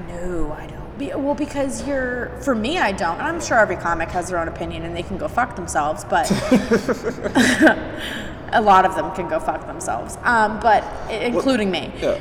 No, 0.08 0.52
I 0.54 0.68
don't. 0.68 0.98
Be, 0.98 1.12
well, 1.16 1.36
because 1.36 1.88
you're, 1.88 2.30
for 2.42 2.56
me, 2.56 2.78
I 2.78 2.92
don't. 2.92 3.18
And 3.18 3.28
I'm 3.28 3.42
sure 3.42 3.58
every 3.58 3.76
comic 3.76 4.10
has 4.10 4.30
their 4.30 4.40
own 4.40 4.48
opinion 4.48 4.84
and 4.84 4.96
they 4.96 5.04
can 5.04 5.18
go 5.18 5.28
fuck 5.28 5.56
themselves, 5.56 6.04
but 6.04 6.32
a 8.54 8.62
lot 8.62 8.86
of 8.86 8.96
them 8.96 9.14
can 9.16 9.28
go 9.28 9.40
fuck 9.40 9.66
themselves, 9.66 10.18
um, 10.24 10.60
but 10.60 10.84
including 11.12 11.72
me. 11.72 11.92
Yeah. 12.00 12.20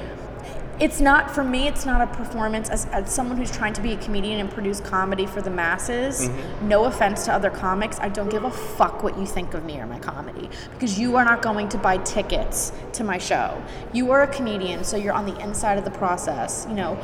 It's 0.82 1.00
not, 1.00 1.30
for 1.30 1.44
me, 1.44 1.68
it's 1.68 1.86
not 1.86 2.00
a 2.00 2.08
performance. 2.08 2.68
As, 2.68 2.86
as 2.86 3.08
someone 3.08 3.38
who's 3.38 3.52
trying 3.52 3.72
to 3.74 3.80
be 3.80 3.92
a 3.92 3.96
comedian 3.98 4.40
and 4.40 4.50
produce 4.50 4.80
comedy 4.80 5.26
for 5.26 5.40
the 5.40 5.48
masses, 5.48 6.28
mm-hmm. 6.28 6.68
no 6.68 6.86
offense 6.86 7.24
to 7.26 7.32
other 7.32 7.50
comics, 7.50 8.00
I 8.00 8.08
don't 8.08 8.28
give 8.28 8.42
a 8.42 8.50
fuck 8.50 9.04
what 9.04 9.16
you 9.16 9.24
think 9.24 9.54
of 9.54 9.64
me 9.64 9.78
or 9.78 9.86
my 9.86 10.00
comedy 10.00 10.50
because 10.72 10.98
you 10.98 11.14
are 11.14 11.24
not 11.24 11.40
going 11.40 11.68
to 11.68 11.78
buy 11.78 11.98
tickets 11.98 12.72
to 12.94 13.04
my 13.04 13.16
show. 13.16 13.62
You 13.92 14.10
are 14.10 14.22
a 14.22 14.26
comedian, 14.26 14.82
so 14.82 14.96
you're 14.96 15.12
on 15.12 15.24
the 15.24 15.38
inside 15.38 15.78
of 15.78 15.84
the 15.84 15.92
process. 15.92 16.66
You 16.68 16.74
know, 16.74 16.98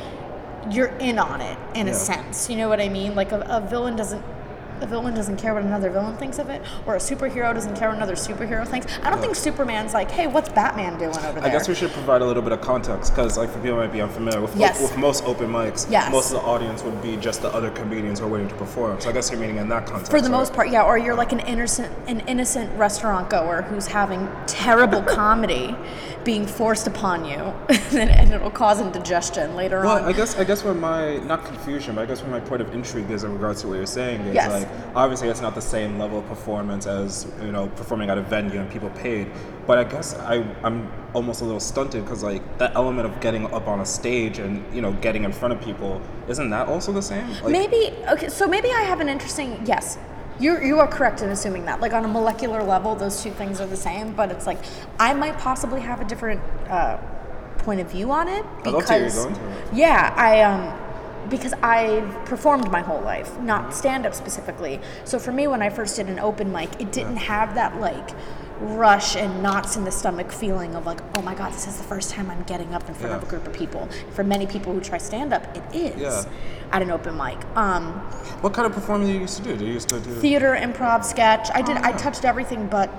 you're 0.69 0.93
in 0.97 1.17
on 1.17 1.39
it 1.39 1.57
in 1.73 1.87
Yeah. 1.87 1.93
a 1.93 1.95
sense. 1.95 2.49
You 2.49 2.57
know 2.57 2.67
what 2.67 2.81
I 2.81 2.89
mean? 2.89 3.15
Like 3.15 3.31
a, 3.31 3.39
a 3.47 3.61
villain 3.61 3.95
doesn't. 3.95 4.23
A 4.81 4.87
villain 4.87 5.13
doesn't 5.13 5.37
care 5.37 5.53
what 5.53 5.63
another 5.63 5.89
villain 5.89 6.15
thinks 6.17 6.39
of 6.39 6.49
it, 6.49 6.61
or 6.85 6.95
a 6.95 6.99
superhero 6.99 7.53
doesn't 7.53 7.75
care 7.75 7.89
what 7.89 7.97
another 7.97 8.15
superhero 8.15 8.67
thinks. 8.67 8.87
I 9.03 9.09
don't 9.09 9.19
think 9.19 9.35
Superman's 9.35 9.93
like, 9.93 10.09
"Hey, 10.09 10.27
what's 10.27 10.49
Batman 10.49 10.97
doing 10.97 11.15
over 11.17 11.39
there?" 11.41 11.43
I 11.43 11.49
guess 11.49 11.67
we 11.67 11.75
should 11.75 11.91
provide 11.91 12.21
a 12.21 12.25
little 12.25 12.43
bit 12.43 12.51
of 12.53 12.61
context 12.61 13.13
because, 13.13 13.37
like, 13.37 13.49
for 13.49 13.59
people 13.59 13.75
who 13.75 13.81
might 13.81 13.91
be 13.91 14.01
unfamiliar 14.01 14.41
with, 14.41 14.55
Yes. 14.55 14.81
with 14.81 14.97
most 14.97 15.23
open 15.25 15.51
mics, 15.51 15.85
Yes. 15.89 16.11
most 16.11 16.31
of 16.33 16.41
the 16.41 16.47
audience 16.47 16.83
would 16.83 17.01
be 17.01 17.17
just 17.17 17.41
the 17.41 17.53
other 17.53 17.69
comedians 17.71 18.19
who 18.19 18.25
are 18.25 18.29
waiting 18.29 18.47
to 18.47 18.55
perform. 18.55 18.99
So 19.01 19.09
I 19.09 19.11
guess 19.11 19.29
you're 19.31 19.39
meaning 19.39 19.57
in 19.57 19.67
that 19.69 19.85
context. 19.85 20.11
For 20.11 20.21
the 20.21 20.29
right? 20.29 20.37
most 20.37 20.53
part, 20.53 20.69
yeah. 20.69 20.83
Or 20.83 20.97
you're 20.97 21.15
like 21.15 21.31
an 21.31 21.39
innocent, 21.41 21.91
an 22.07 22.21
innocent 22.27 22.71
restaurant 22.77 23.29
goer 23.29 23.63
who's 23.69 23.87
having 23.87 24.29
terrible 24.47 25.01
comedy 25.19 25.75
being 26.23 26.45
forced 26.45 26.85
upon 26.85 27.25
you, 27.25 27.37
and 27.97 28.31
it'll 28.33 28.51
cause 28.51 28.79
indigestion 28.81 29.55
later 29.55 29.81
Well, 29.81 29.95
on. 29.97 30.01
Well, 30.01 30.09
I 30.09 30.13
guess 30.13 30.37
I 30.37 30.43
guess 30.43 30.63
where 30.63 30.73
my 30.73 31.17
not 31.19 31.45
confusion, 31.45 31.95
but 31.95 32.01
I 32.01 32.05
guess 32.05 32.21
where 32.21 32.29
my 32.31 32.39
point 32.41 32.61
of 32.61 32.73
intrigue 32.73 33.09
is 33.09 33.23
in 33.23 33.33
regards 33.33 33.61
to 33.61 33.67
what 33.67 33.75
you're 33.77 33.85
saying 33.85 34.21
is 34.21 34.35
Yes. 34.35 34.51
like 34.51 34.68
obviously 34.95 35.27
it's 35.29 35.41
not 35.41 35.55
the 35.55 35.61
same 35.61 35.99
level 35.99 36.19
of 36.19 36.27
performance 36.27 36.85
as 36.87 37.27
you 37.41 37.51
know 37.51 37.67
performing 37.67 38.09
at 38.09 38.17
a 38.17 38.21
venue 38.21 38.59
and 38.59 38.69
people 38.71 38.89
paid, 38.91 39.31
but 39.67 39.77
I 39.77 39.83
guess 39.83 40.15
I 40.15 40.45
I'm 40.63 40.91
almost 41.13 41.41
a 41.41 41.45
little 41.45 41.59
stunted 41.59 42.03
because 42.03 42.23
like 42.23 42.57
that 42.57 42.75
element 42.75 43.07
of 43.07 43.19
getting 43.19 43.45
up 43.53 43.67
on 43.67 43.79
a 43.79 43.85
stage 43.85 44.39
and 44.39 44.63
you 44.73 44.81
know 44.81 44.93
getting 44.93 45.23
in 45.23 45.31
front 45.31 45.53
of 45.53 45.61
people 45.61 46.01
isn't 46.27 46.49
that 46.49 46.67
also 46.67 46.91
the 46.91 47.01
same? 47.01 47.27
Like, 47.41 47.51
maybe 47.51 47.93
okay. 48.09 48.29
So 48.29 48.47
maybe 48.47 48.69
I 48.71 48.81
have 48.81 48.99
an 48.99 49.09
interesting 49.09 49.61
yes. 49.65 49.97
You 50.39 50.59
you 50.61 50.79
are 50.79 50.87
correct 50.87 51.21
in 51.21 51.29
assuming 51.29 51.65
that. 51.65 51.81
Like 51.81 51.93
on 51.93 52.05
a 52.05 52.07
molecular 52.07 52.63
level, 52.63 52.95
those 52.95 53.21
two 53.21 53.31
things 53.31 53.59
are 53.59 53.67
the 53.67 53.75
same. 53.75 54.13
But 54.13 54.31
it's 54.31 54.47
like 54.47 54.59
I 54.99 55.13
might 55.13 55.37
possibly 55.37 55.81
have 55.81 55.99
a 55.99 56.05
different 56.05 56.41
uh, 56.69 56.97
point 57.59 57.81
of 57.81 57.91
view 57.91 58.09
on 58.09 58.27
it 58.27 58.45
I'd 58.63 58.71
love 58.71 58.85
to 58.85 58.93
hear 58.93 59.03
you 59.03 59.09
because 59.09 59.37
yeah, 59.73 60.13
I 60.15 60.41
um 60.41 60.88
because 61.29 61.53
I've 61.61 62.25
performed 62.25 62.71
my 62.71 62.81
whole 62.81 63.01
life, 63.01 63.39
not 63.39 63.73
stand 63.73 64.05
up 64.05 64.13
specifically. 64.13 64.79
So 65.05 65.19
for 65.19 65.31
me, 65.31 65.47
when 65.47 65.61
I 65.61 65.69
first 65.69 65.95
did 65.95 66.07
an 66.07 66.19
open 66.19 66.51
mic, 66.51 66.69
it 66.81 66.91
didn't 66.91 67.17
have 67.17 67.55
that 67.55 67.79
like 67.79 68.09
rush 68.61 69.15
and 69.15 69.41
knots 69.41 69.77
in 69.77 69.85
the 69.85 69.91
stomach 69.91 70.31
feeling 70.31 70.75
of 70.75 70.85
like, 70.85 70.99
oh 71.17 71.21
my 71.21 71.33
god, 71.33 71.53
this 71.53 71.65
is 71.67 71.77
the 71.77 71.83
first 71.83 72.09
time 72.11 72.29
I'm 72.29 72.43
getting 72.43 72.73
up 72.73 72.87
in 72.89 72.93
front 72.95 73.15
of 73.15 73.23
a 73.23 73.25
group 73.25 73.47
of 73.47 73.53
people. 73.53 73.87
For 74.11 74.23
many 74.23 74.45
people 74.47 74.73
who 74.73 74.81
try 74.81 74.97
stand 74.97 75.31
up, 75.33 75.55
it 75.55 75.63
is 75.73 76.01
Yeah. 76.01 76.23
at 76.71 76.81
an 76.81 76.91
open 76.91 77.15
mic. 77.15 77.37
Um, 77.55 77.93
What 78.41 78.53
kind 78.53 78.65
of 78.65 78.73
performing 78.73 79.07
do 79.07 79.13
you 79.13 79.21
used 79.21 79.37
to 79.37 79.43
do? 79.43 79.55
Do 79.55 79.65
you 79.65 79.73
used 79.73 79.89
to 79.89 79.99
do? 79.99 80.11
theater, 80.19 80.57
improv, 80.59 81.05
sketch. 81.05 81.49
I 81.53 81.61
did. 81.61 81.77
Oh. 81.77 81.81
I 81.83 81.91
touched 81.93 82.25
everything 82.25 82.67
but 82.67 82.89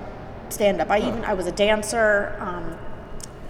stand 0.49 0.81
up. 0.81 0.89
I 0.89 0.97
even 0.99 1.23
I 1.25 1.33
was 1.35 1.45
a 1.45 1.51
dancer, 1.51 2.35
um, 2.39 2.75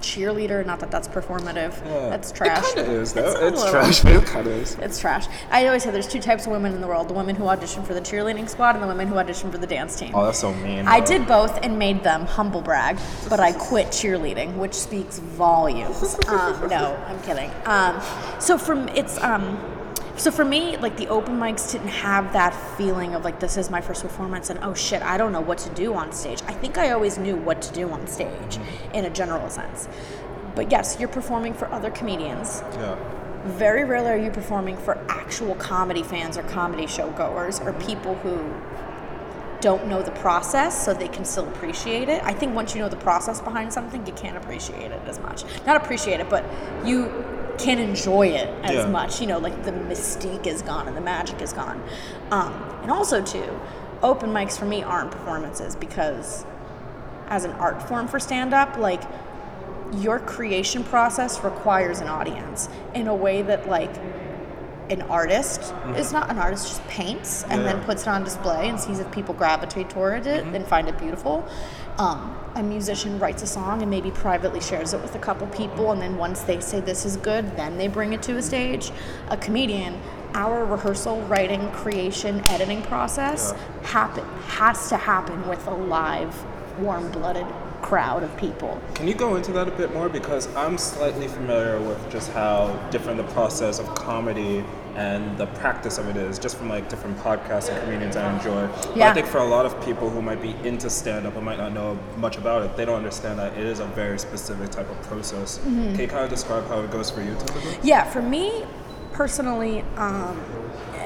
cheerleader. 0.01 0.65
Not 0.65 0.79
that 0.79 0.91
that's 0.91 1.07
performative. 1.07 1.73
Yeah. 1.85 2.09
That's 2.09 2.31
trash. 2.31 2.71
It 2.71 2.75
kind 2.75 2.87
of 2.87 2.93
is 2.93 3.13
though. 3.13 3.47
It's 3.47 3.61
It's, 3.61 3.71
trash, 3.71 4.01
but 4.01 4.11
it 4.13 4.25
kind 4.25 4.47
of 4.47 4.53
is. 4.53 4.75
It's 4.75 4.99
trash. 4.99 5.27
I 5.49 5.65
always 5.67 5.83
say 5.83 5.91
there's 5.91 6.07
two 6.07 6.19
types 6.21 6.45
of 6.45 6.51
women 6.51 6.73
in 6.73 6.81
the 6.81 6.87
world: 6.87 7.07
the 7.07 7.13
women 7.13 7.35
who 7.35 7.47
audition 7.47 7.83
for 7.83 7.93
the 7.93 8.01
cheerleading 8.01 8.49
squad 8.49 8.75
and 8.75 8.83
the 8.83 8.87
women 8.87 9.07
who 9.07 9.17
audition 9.17 9.51
for 9.51 9.57
the 9.57 9.67
dance 9.67 9.97
team. 9.97 10.11
Oh, 10.13 10.25
that's 10.25 10.39
so 10.39 10.53
mean. 10.55 10.87
I 10.87 10.99
bro. 10.99 11.07
did 11.07 11.27
both 11.27 11.59
and 11.63 11.77
made 11.79 12.03
them 12.03 12.25
humble 12.25 12.61
brag, 12.61 12.97
but 13.29 13.39
I 13.39 13.51
quit 13.51 13.87
cheerleading, 13.87 14.55
which 14.57 14.73
speaks 14.73 15.19
volumes. 15.19 16.17
Um, 16.31 16.69
no, 16.69 16.95
I'm 17.07 17.21
kidding. 17.23 17.51
Um, 17.65 18.01
so 18.39 18.57
from 18.57 18.87
it's 18.89 19.17
um, 19.21 19.57
so 20.17 20.31
for 20.31 20.45
me, 20.45 20.77
like 20.77 20.97
the 20.97 21.07
open 21.07 21.39
mics 21.39 21.71
didn't 21.71 21.87
have 21.87 22.33
that 22.33 22.51
feeling 22.77 23.15
of 23.15 23.23
like 23.23 23.39
this 23.39 23.57
is 23.57 23.69
my 23.69 23.81
first 23.81 24.01
performance 24.01 24.49
and 24.49 24.59
oh 24.63 24.73
shit, 24.73 25.01
I 25.01 25.17
don't 25.17 25.31
know 25.31 25.41
what 25.41 25.57
to 25.59 25.69
do 25.71 25.93
on 25.93 26.11
stage. 26.11 26.41
I 26.47 26.53
think 26.53 26.77
I 26.77 26.91
always 26.91 27.17
knew 27.17 27.35
what 27.35 27.61
to 27.63 27.73
do 27.73 27.89
on 27.89 28.07
stage, 28.07 28.59
in 28.93 29.05
a 29.05 29.09
general 29.09 29.49
sense. 29.49 29.87
But 30.55 30.71
yes, 30.71 30.97
you're 30.99 31.09
performing 31.09 31.53
for 31.53 31.71
other 31.71 31.91
comedians. 31.91 32.61
Yeah. 32.73 32.97
Very 33.45 33.83
rarely 33.83 34.11
are 34.11 34.17
you 34.17 34.31
performing 34.31 34.77
for 34.77 34.97
actual 35.09 35.55
comedy 35.55 36.03
fans 36.03 36.37
or 36.37 36.43
comedy 36.43 36.87
show 36.87 37.09
goers 37.11 37.59
or 37.59 37.71
mm-hmm. 37.71 37.87
people 37.87 38.15
who 38.15 38.37
don't 39.61 39.87
know 39.87 40.01
the 40.01 40.11
process 40.11 40.83
so 40.83 40.93
they 40.93 41.07
can 41.07 41.23
still 41.23 41.47
appreciate 41.47 42.09
it. 42.09 42.21
I 42.23 42.33
think 42.33 42.55
once 42.55 42.75
you 42.75 42.81
know 42.81 42.89
the 42.89 42.97
process 42.97 43.39
behind 43.39 43.71
something, 43.71 44.05
you 44.05 44.13
can't 44.13 44.35
appreciate 44.35 44.91
it 44.91 45.01
as 45.05 45.19
much. 45.19 45.43
Not 45.65 45.77
appreciate 45.77 46.19
it, 46.19 46.29
but 46.29 46.43
you 46.85 47.05
can 47.63 47.79
enjoy 47.79 48.27
it 48.27 48.49
as 48.63 48.71
Yeah. 48.71 48.85
much. 48.87 49.21
You 49.21 49.27
know, 49.27 49.37
like 49.39 49.63
the 49.63 49.71
mystique 49.71 50.47
is 50.47 50.61
gone 50.61 50.87
and 50.87 50.95
the 50.95 51.01
magic 51.01 51.41
is 51.41 51.53
gone. 51.53 51.81
Um, 52.31 52.53
and 52.81 52.91
also, 52.91 53.21
too, 53.21 53.59
open 54.03 54.31
mics 54.31 54.57
for 54.57 54.65
me 54.65 54.83
aren't 54.83 55.11
performances 55.11 55.75
because 55.75 56.45
as 57.29 57.43
an 57.45 57.51
art 57.53 57.81
form 57.83 58.07
for 58.07 58.19
stand 58.19 58.53
up, 58.53 58.77
like 58.77 59.03
your 59.93 60.19
creation 60.19 60.83
process 60.83 61.43
requires 61.43 61.99
an 61.99 62.07
audience 62.07 62.69
in 62.93 63.07
a 63.07 63.15
way 63.15 63.41
that 63.41 63.67
like 63.69 63.93
an 64.89 65.01
artist 65.03 65.73
is 65.95 66.11
not 66.11 66.29
an 66.29 66.37
artist 66.37 66.67
just 66.67 66.85
paints 66.87 67.43
and 67.49 67.65
then 67.65 67.81
puts 67.83 68.01
it 68.03 68.07
on 68.09 68.23
display 68.23 68.67
and 68.67 68.77
sees 68.79 68.99
if 68.99 69.09
people 69.11 69.33
gravitate 69.33 69.89
toward 69.89 70.27
it 70.27 70.43
and 70.45 70.65
find 70.67 70.89
it 70.89 70.97
beautiful 70.97 71.47
um, 71.97 72.37
a 72.55 72.63
musician 72.63 73.19
writes 73.19 73.43
a 73.43 73.47
song 73.47 73.81
and 73.81 73.89
maybe 73.89 74.11
privately 74.11 74.59
shares 74.59 74.93
it 74.93 75.01
with 75.01 75.15
a 75.15 75.19
couple 75.19 75.47
people 75.47 75.91
and 75.91 76.01
then 76.01 76.17
once 76.17 76.41
they 76.41 76.59
say 76.59 76.79
this 76.79 77.05
is 77.05 77.17
good 77.17 77.55
then 77.55 77.77
they 77.77 77.87
bring 77.87 78.13
it 78.13 78.21
to 78.23 78.37
a 78.37 78.41
stage. 78.41 78.91
A 79.29 79.37
comedian 79.37 79.99
our 80.33 80.65
rehearsal 80.65 81.21
writing 81.23 81.69
creation 81.71 82.41
editing 82.47 82.81
process 82.83 83.53
happen 83.83 84.25
has 84.45 84.87
to 84.89 84.97
happen 84.97 85.47
with 85.47 85.65
a 85.67 85.73
live 85.73 86.45
warm-blooded 86.79 87.45
crowd 87.81 88.23
of 88.23 88.35
people 88.37 88.81
Can 88.95 89.07
you 89.07 89.13
go 89.13 89.35
into 89.35 89.51
that 89.53 89.67
a 89.67 89.71
bit 89.71 89.93
more? 89.93 90.09
Because 90.09 90.53
I'm 90.55 90.77
slightly 90.77 91.27
familiar 91.27 91.79
with 91.79 92.11
just 92.11 92.31
how 92.31 92.73
different 92.91 93.17
the 93.17 93.33
process 93.33 93.79
of 93.79 93.93
comedy 93.95 94.63
and 94.95 95.37
the 95.37 95.47
practice 95.47 95.97
of 95.97 96.07
it 96.09 96.17
is, 96.17 96.37
just 96.37 96.57
from 96.57 96.69
like 96.69 96.89
different 96.89 97.17
podcasts 97.17 97.69
and 97.69 97.81
comedians 97.83 98.15
I 98.15 98.33
enjoy. 98.35 98.67
But 98.67 98.97
Yeah. 98.97 99.09
I 99.09 99.13
think 99.13 99.27
for 99.27 99.37
a 99.37 99.45
lot 99.45 99.65
of 99.65 99.79
people 99.83 100.09
who 100.09 100.21
might 100.21 100.41
be 100.41 100.53
into 100.67 100.89
stand 100.89 101.25
up 101.25 101.35
and 101.35 101.45
might 101.45 101.57
not 101.57 101.73
know 101.73 101.97
much 102.17 102.37
about 102.37 102.63
it, 102.63 102.75
they 102.75 102.85
don't 102.85 102.97
understand 102.97 103.39
that 103.39 103.53
it 103.57 103.65
is 103.65 103.79
a 103.79 103.85
very 103.85 104.19
specific 104.19 104.69
type 104.69 104.89
of 104.89 105.01
process. 105.03 105.59
Mm-hmm. 105.59 105.91
Can 105.93 105.99
you 106.01 106.07
kind 106.07 106.23
of 106.23 106.29
describe 106.29 106.67
how 106.67 106.81
it 106.81 106.91
goes 106.91 107.09
for 107.09 107.21
you 107.21 107.33
typically? 107.39 107.77
Yeah, 107.83 108.03
for 108.03 108.21
me 108.21 108.65
personally, 109.13 109.83
um, 109.97 110.39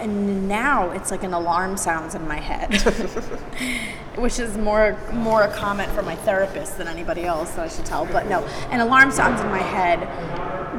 and 0.06 0.48
now 0.48 0.91
it's 0.91 1.10
like 1.10 1.24
an 1.24 1.34
alarm 1.34 1.78
sounds 1.78 2.13
in 2.13 2.28
my 2.28 2.38
head, 2.38 2.74
which 4.15 4.39
is 4.39 4.56
more 4.58 4.98
more 5.13 5.44
a 5.44 5.52
comment 5.52 5.91
from 5.91 6.06
my 6.06 6.15
therapist 6.15 6.78
than 6.78 6.88
anybody 6.88 7.24
else 7.24 7.52
that 7.52 7.65
I 7.65 7.68
should 7.68 7.86
tell. 7.86 8.06
But 8.06 8.28
no, 8.28 8.46
an 8.70 8.82
alarm 8.82 9.12
sounds 9.12 9.41
in 9.41 9.48
my 9.48 9.62
head 9.62 10.06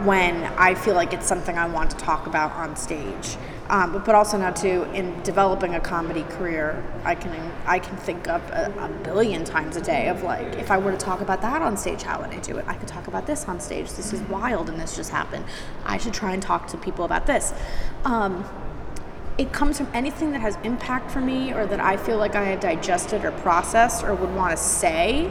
when 0.07 0.45
I 0.57 0.75
feel 0.75 0.95
like 0.95 1.13
it's 1.13 1.27
something 1.27 1.59
I 1.59 1.67
want 1.67 1.91
to 1.91 1.97
talk 1.97 2.27
about 2.27 2.53
on 2.53 2.77
stage. 2.77 3.37
Um, 3.69 3.93
but, 3.93 4.05
but 4.05 4.15
also 4.15 4.39
now 4.39 4.53
too, 4.53 4.85
in 4.95 5.21
developing 5.25 5.75
a 5.75 5.81
comedy 5.81 6.23
career, 6.23 6.85
I 7.03 7.17
can 7.17 7.53
I 7.67 7.81
can 7.81 7.97
think 7.97 8.29
up 8.29 8.49
a, 8.51 8.73
a 8.79 8.89
billion 9.03 9.43
times 9.43 9.75
a 9.75 9.81
day 9.81 10.09
of 10.09 10.23
like, 10.23 10.55
if 10.55 10.71
I 10.71 10.79
were 10.79 10.93
to 10.93 10.97
talk 10.97 11.21
about 11.21 11.43
that 11.43 11.63
on 11.63 11.77
stage, 11.77 12.03
how 12.03 12.21
would 12.21 12.31
I 12.31 12.39
do 12.39 12.59
it? 12.59 12.65
I 12.69 12.75
could 12.75 12.87
talk 12.87 13.09
about 13.09 13.27
this 13.27 13.47
on 13.47 13.59
stage. 13.59 13.91
This 13.95 14.13
is 14.13 14.21
wild, 14.29 14.69
and 14.69 14.79
this 14.79 14.95
just 14.95 15.11
happened. 15.11 15.45
I 15.85 15.99
should 15.99 16.15
try 16.15 16.33
and 16.33 16.41
talk 16.41 16.69
to 16.69 16.77
people 16.77 17.05
about 17.05 17.27
this. 17.27 17.53
Um, 18.05 18.45
it 19.39 19.53
comes 19.53 19.77
from 19.79 19.89
anything 19.93 20.33
that 20.33 20.41
has 20.41 20.57
impact 20.65 21.11
for 21.11 21.21
me, 21.21 21.53
or 21.53 21.67
that 21.67 21.81
I 21.81 21.97
feel 21.97 22.19
like 22.19 22.35
I 22.35 22.45
have 22.45 22.61
digested 22.61 23.25
or 23.25 23.33
processed, 23.33 24.03
or 24.03 24.15
would 24.15 24.35
want 24.35 24.57
to 24.57 24.63
say 24.63 25.31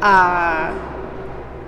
Uh, 0.00 0.74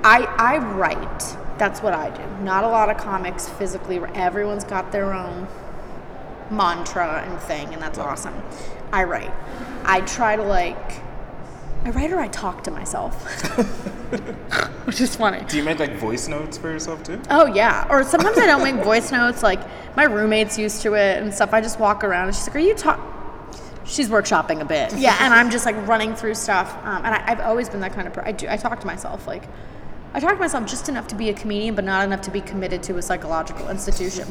I 0.04 0.24
I 0.38 0.58
write. 0.58 1.36
That's 1.58 1.80
what 1.82 1.94
I 1.94 2.10
do. 2.10 2.44
Not 2.44 2.64
a 2.64 2.68
lot 2.68 2.90
of 2.90 2.98
comics 2.98 3.48
physically. 3.48 3.98
Everyone's 4.14 4.64
got 4.64 4.92
their 4.92 5.14
own 5.14 5.48
mantra 6.50 7.24
and 7.26 7.40
thing, 7.40 7.72
and 7.72 7.82
that's 7.82 7.98
awesome. 7.98 8.34
I 8.92 9.04
write. 9.04 9.32
I 9.84 10.00
try 10.02 10.36
to 10.36 10.42
like. 10.42 11.02
I 11.84 11.90
write 11.90 12.12
or 12.12 12.18
I 12.18 12.28
talk 12.28 12.64
to 12.64 12.70
myself, 12.70 13.14
which 14.86 15.00
is 15.00 15.14
funny. 15.14 15.44
Do 15.46 15.56
you 15.56 15.62
make 15.62 15.78
like 15.78 15.94
voice 15.96 16.26
notes 16.26 16.58
for 16.58 16.68
yourself 16.68 17.02
too? 17.04 17.20
Oh 17.30 17.46
yeah, 17.46 17.86
or 17.88 18.02
sometimes 18.02 18.38
I 18.38 18.46
don't 18.46 18.62
make 18.62 18.84
voice 18.84 19.12
notes. 19.12 19.42
Like 19.42 19.60
my 19.96 20.04
roommate's 20.04 20.58
used 20.58 20.82
to 20.82 20.94
it 20.94 21.22
and 21.22 21.32
stuff. 21.32 21.52
I 21.52 21.60
just 21.60 21.78
walk 21.78 22.02
around 22.02 22.26
and 22.28 22.36
she's 22.36 22.46
like, 22.48 22.56
"Are 22.56 22.60
you 22.60 22.74
talk?" 22.74 23.00
She's 23.84 24.08
workshopping 24.08 24.60
a 24.60 24.64
bit, 24.64 24.96
yeah, 24.96 25.16
and 25.20 25.32
I'm 25.32 25.48
just 25.48 25.64
like 25.64 25.76
running 25.86 26.16
through 26.16 26.34
stuff. 26.34 26.76
Um, 26.84 27.04
and 27.04 27.14
I, 27.14 27.22
I've 27.24 27.40
always 27.40 27.68
been 27.68 27.80
that 27.80 27.92
kind 27.92 28.08
of 28.08 28.14
person. 28.14 28.28
I 28.28 28.32
do. 28.32 28.48
I 28.48 28.56
talk 28.56 28.80
to 28.80 28.86
myself 28.86 29.26
like. 29.28 29.44
I 30.14 30.20
talk 30.20 30.32
to 30.32 30.38
myself 30.38 30.66
just 30.66 30.88
enough 30.88 31.06
to 31.08 31.14
be 31.14 31.28
a 31.28 31.34
comedian, 31.34 31.74
but 31.74 31.84
not 31.84 32.02
enough 32.04 32.22
to 32.22 32.30
be 32.30 32.40
committed 32.40 32.82
to 32.84 32.96
a 32.96 33.02
psychological 33.02 33.68
institution. 33.68 34.26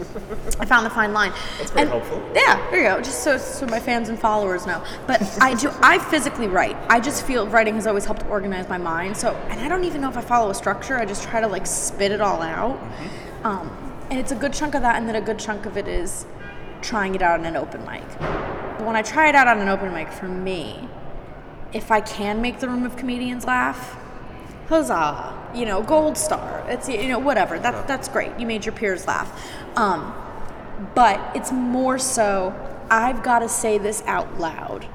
I 0.60 0.66
found 0.66 0.84
the 0.86 0.90
fine 0.90 1.14
line. 1.14 1.32
That's 1.60 1.70
very 1.70 1.84
And- 1.84 1.92
helpful. 1.92 2.24
Yeah, 2.34 2.60
there 2.72 2.82
you 2.82 2.88
go. 2.90 3.02
Just 3.02 3.24
so, 3.24 3.38
so 3.38 3.68
my 3.68 3.80
fans 3.80 4.10
and 4.10 4.20
followers 4.20 4.66
know. 4.66 4.82
But 5.06 5.22
I 5.42 5.54
do. 5.54 5.70
I 5.82 6.00
physically 6.00 6.48
write. 6.48 6.76
I 6.90 7.00
just 7.00 7.24
feel 7.24 7.48
writing 7.48 7.76
has 7.76 7.86
always 7.86 8.06
helped 8.06 8.26
organize 8.28 8.68
my 8.68 8.80
mind. 8.80 9.16
So, 9.16 9.36
and 9.50 9.60
I 9.60 9.68
don't 9.68 9.84
even 9.84 10.02
know 10.02 10.10
if 10.10 10.18
I 10.18 10.22
follow 10.22 10.50
a 10.50 10.56
structure. 10.56 10.98
I 10.98 11.06
just 11.06 11.24
try 11.24 11.40
to 11.40 11.48
like 11.48 11.68
spit 11.68 12.12
it 12.12 12.20
all 12.22 12.42
out. 12.42 12.80
Um, 13.44 13.70
and 14.10 14.20
it's 14.20 14.32
a 14.32 14.36
good 14.36 14.54
chunk 14.54 14.74
of 14.74 14.82
that, 14.82 14.96
and 14.96 15.08
then 15.08 15.16
a 15.16 15.22
good 15.22 15.38
chunk 15.38 15.68
of 15.68 15.78
it 15.78 15.88
is 15.88 16.26
trying 16.82 17.14
it 17.14 17.22
out 17.22 17.40
on 17.40 17.46
an 17.46 17.56
open 17.56 17.86
mic. 17.86 18.04
But 18.20 18.86
when 18.86 18.96
I 18.96 19.04
try 19.04 19.30
it 19.30 19.36
out 19.36 19.48
on 19.48 19.60
an 19.60 19.68
open 19.70 19.94
mic, 19.94 20.12
for 20.12 20.28
me, 20.28 20.88
if 21.74 21.92
I 21.92 22.02
can 22.02 22.42
make 22.42 22.60
the 22.60 22.68
room 22.68 22.86
of 22.86 22.96
comedians 22.98 23.46
laugh, 23.46 23.98
huzzah! 24.68 25.34
You 25.56 25.66
know, 25.66 25.82
gold 25.82 26.18
star. 26.18 26.64
It's 26.68 26.90
you 26.90 27.08
know 27.08 27.20
whatever. 27.20 27.58
That 27.60 27.88
that's 27.88 28.08
great. 28.10 28.38
You 28.40 28.46
made 28.46 28.66
your 28.66 28.74
peers 28.74 29.08
laugh. 29.08 29.30
Um, 29.78 30.14
but 30.94 31.20
it's 31.36 31.52
more 31.52 31.98
so 31.98 32.54
I've 32.90 33.24
got 33.24 33.40
to 33.40 33.50
say 33.50 33.78
this 33.78 34.04
out 34.06 34.40
loud 34.40 34.86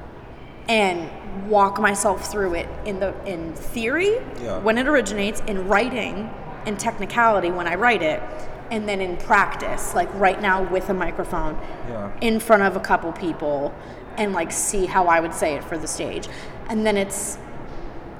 and 0.69 1.09
walk 1.49 1.79
myself 1.79 2.29
through 2.31 2.53
it 2.55 2.69
in 2.85 2.99
the 2.99 3.13
in 3.25 3.53
theory 3.53 4.19
Yeah. 4.41 4.59
when 4.59 4.77
it 4.77 4.87
originates 4.87 5.41
in 5.47 5.67
writing 5.67 6.29
in 6.65 6.77
technicality 6.77 7.49
when 7.49 7.67
I 7.67 7.75
write 7.75 8.03
it 8.03 8.21
and 8.69 8.87
then 8.87 9.01
in 9.01 9.17
practice 9.17 9.95
like 9.95 10.13
right 10.13 10.39
now 10.39 10.61
with 10.71 10.89
a 10.89 10.93
microphone 10.93 11.57
Yeah. 11.89 12.11
in 12.21 12.39
front 12.39 12.61
of 12.63 12.75
a 12.75 12.79
couple 12.79 13.11
people 13.11 13.73
and 14.17 14.33
like 14.33 14.51
see 14.51 14.85
how 14.85 15.07
I 15.07 15.19
would 15.19 15.33
say 15.33 15.55
it 15.55 15.63
for 15.63 15.77
the 15.77 15.87
stage 15.87 16.27
and 16.69 16.85
then 16.85 16.95
it's 16.95 17.37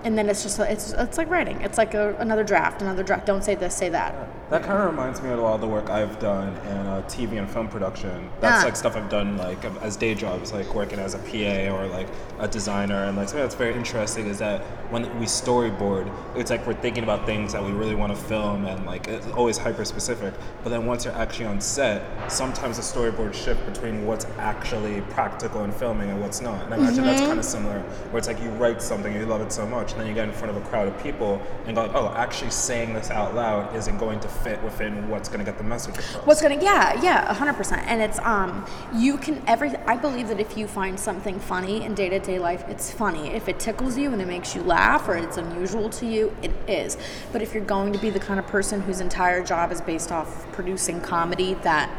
and 0.03 0.17
then 0.17 0.29
it's 0.29 0.43
just 0.43 0.59
it's 0.59 0.93
it's 0.93 1.17
like 1.17 1.29
writing. 1.29 1.61
It's 1.61 1.77
like 1.77 1.93
a, 1.93 2.15
another 2.17 2.43
draft 2.43 2.81
another 2.81 3.03
draft. 3.03 3.25
Don't 3.25 3.43
say 3.43 3.55
this 3.55 3.75
say 3.75 3.89
that 3.89 4.13
That 4.51 4.63
kind 4.63 4.77
of 4.79 4.85
reminds 4.91 5.21
me 5.21 5.29
of 5.29 5.39
a 5.39 5.41
lot 5.41 5.55
of 5.55 5.61
the 5.61 5.67
work 5.67 5.89
I've 5.89 6.19
done 6.19 6.49
in 6.67 6.77
uh, 6.85 7.01
TV 7.07 7.37
and 7.39 7.49
film 7.49 7.69
production. 7.69 8.29
That's 8.41 8.61
Ah. 8.61 8.65
like 8.65 8.75
stuff 8.75 8.97
I've 8.97 9.07
done 9.09 9.37
like 9.37 9.63
as 9.81 9.95
day 9.95 10.13
jobs, 10.13 10.51
like 10.51 10.75
working 10.75 10.99
as 10.99 11.13
a 11.13 11.19
PA 11.19 11.73
or 11.73 11.87
like 11.87 12.07
a 12.37 12.49
designer. 12.49 13.05
And 13.05 13.15
like 13.15 13.29
something 13.29 13.43
that's 13.45 13.55
very 13.55 13.73
interesting 13.73 14.27
is 14.27 14.39
that 14.39 14.59
when 14.89 15.03
we 15.19 15.25
storyboard, 15.25 16.11
it's 16.35 16.51
like 16.51 16.67
we're 16.67 16.73
thinking 16.73 17.05
about 17.05 17.25
things 17.25 17.53
that 17.53 17.63
we 17.63 17.71
really 17.71 17.95
want 17.95 18.13
to 18.13 18.21
film, 18.21 18.65
and 18.65 18.85
like 18.85 19.07
it's 19.07 19.25
always 19.27 19.57
hyper 19.57 19.85
specific. 19.85 20.33
But 20.63 20.71
then 20.71 20.85
once 20.85 21.05
you're 21.05 21.15
actually 21.15 21.45
on 21.45 21.61
set, 21.61 22.01
sometimes 22.29 22.75
the 22.75 22.83
storyboard 22.83 23.33
shift 23.33 23.65
between 23.65 24.05
what's 24.05 24.25
actually 24.37 24.99
practical 25.11 25.63
in 25.63 25.71
filming 25.71 26.09
and 26.09 26.19
what's 26.19 26.41
not. 26.41 26.65
And 26.65 26.73
I 26.73 26.77
imagine 26.77 27.05
that's 27.05 27.21
kind 27.21 27.39
of 27.39 27.45
similar, 27.45 27.79
where 28.11 28.17
it's 28.17 28.27
like 28.27 28.41
you 28.43 28.49
write 28.49 28.81
something, 28.81 29.13
and 29.13 29.21
you 29.21 29.27
love 29.27 29.39
it 29.39 29.53
so 29.53 29.65
much, 29.65 29.93
and 29.93 30.01
then 30.01 30.07
you 30.09 30.13
get 30.13 30.27
in 30.27 30.33
front 30.33 30.53
of 30.53 30.61
a 30.61 30.67
crowd 30.67 30.89
of 30.89 31.01
people 31.01 31.41
and 31.67 31.73
go, 31.77 31.83
like, 31.83 31.95
oh, 31.95 32.13
actually 32.17 32.51
saying 32.51 32.93
this 32.93 33.09
out 33.11 33.33
loud 33.33 33.73
isn't 33.77 33.97
going 33.97 34.19
to 34.19 34.27
fit 34.43 34.61
within 34.63 35.09
what's 35.09 35.29
going 35.29 35.39
to 35.39 35.45
get 35.45 35.57
the 35.57 35.63
message 35.63 35.97
across. 35.97 36.25
What's 36.25 36.41
gonna 36.41 36.61
yeah 36.61 37.01
yeah 37.01 37.33
hundred 37.33 37.53
percent. 37.53 37.81
And 37.87 38.01
it's 38.01 38.19
um 38.19 38.65
you 38.93 39.17
can 39.17 39.41
every 39.47 39.75
I 39.87 39.97
believe 39.97 40.27
that 40.29 40.39
if 40.39 40.57
you 40.57 40.67
find 40.67 40.99
something 40.99 41.39
funny 41.39 41.83
in 41.83 41.93
day 41.95 42.09
to 42.09 42.19
day 42.19 42.39
life 42.39 42.63
it's 42.67 42.91
funny. 42.91 43.29
If 43.29 43.47
it 43.47 43.59
tickles 43.59 43.97
you 43.97 44.11
and 44.11 44.21
it 44.21 44.27
makes 44.27 44.55
you 44.55 44.61
laugh 44.63 45.07
or 45.07 45.15
it's 45.15 45.37
unusual 45.37 45.89
to 45.89 46.05
you 46.05 46.35
it 46.41 46.51
is. 46.67 46.97
But 47.31 47.41
if 47.41 47.53
you're 47.53 47.63
going 47.63 47.93
to 47.93 47.99
be 47.99 48.09
the 48.09 48.19
kind 48.19 48.39
of 48.39 48.47
person 48.47 48.81
whose 48.81 48.99
entire 48.99 49.43
job 49.43 49.71
is 49.71 49.81
based 49.81 50.11
off 50.11 50.51
producing 50.51 51.01
comedy 51.01 51.55
that 51.63 51.89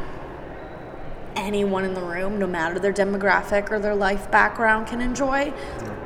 anyone 1.35 1.83
in 1.83 1.93
the 1.93 2.01
room 2.01 2.37
no 2.37 2.45
matter 2.45 2.79
their 2.79 2.93
demographic 2.93 3.71
or 3.71 3.79
their 3.79 3.95
life 3.95 4.29
background 4.29 4.87
can 4.87 5.01
enjoy 5.01 5.51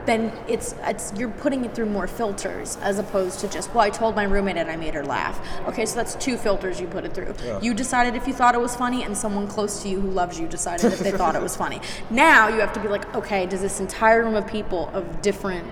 then 0.07 0.31
it's 0.47 0.73
it's 0.83 1.13
you're 1.15 1.29
putting 1.29 1.65
it 1.65 1.75
through 1.75 1.85
more 1.85 2.07
filters 2.07 2.77
as 2.77 2.97
opposed 2.97 3.39
to 3.41 3.47
just 3.47 3.73
well 3.73 3.85
I 3.85 3.89
told 3.89 4.15
my 4.15 4.23
roommate 4.23 4.57
and 4.57 4.71
I 4.71 4.75
made 4.75 4.95
her 4.95 5.05
laugh. 5.05 5.39
Okay, 5.67 5.85
so 5.85 5.95
that's 5.95 6.15
two 6.15 6.37
filters 6.37 6.79
you 6.81 6.87
put 6.87 7.05
it 7.05 7.13
through. 7.13 7.35
Yeah. 7.43 7.59
You 7.61 7.73
decided 7.73 8.15
if 8.15 8.27
you 8.27 8.33
thought 8.33 8.55
it 8.55 8.61
was 8.61 8.75
funny 8.75 9.03
and 9.03 9.15
someone 9.15 9.47
close 9.47 9.83
to 9.83 9.89
you 9.89 10.01
who 10.01 10.09
loves 10.09 10.39
you 10.39 10.47
decided 10.47 10.91
if 10.91 10.99
they 10.99 11.11
thought 11.11 11.35
it 11.35 11.41
was 11.41 11.55
funny. 11.55 11.81
Now 12.09 12.47
you 12.47 12.59
have 12.61 12.73
to 12.73 12.79
be 12.79 12.87
like, 12.87 13.13
okay, 13.15 13.45
does 13.45 13.61
this 13.61 13.79
entire 13.79 14.23
room 14.23 14.35
of 14.35 14.47
people 14.47 14.89
of 14.93 15.21
different 15.21 15.67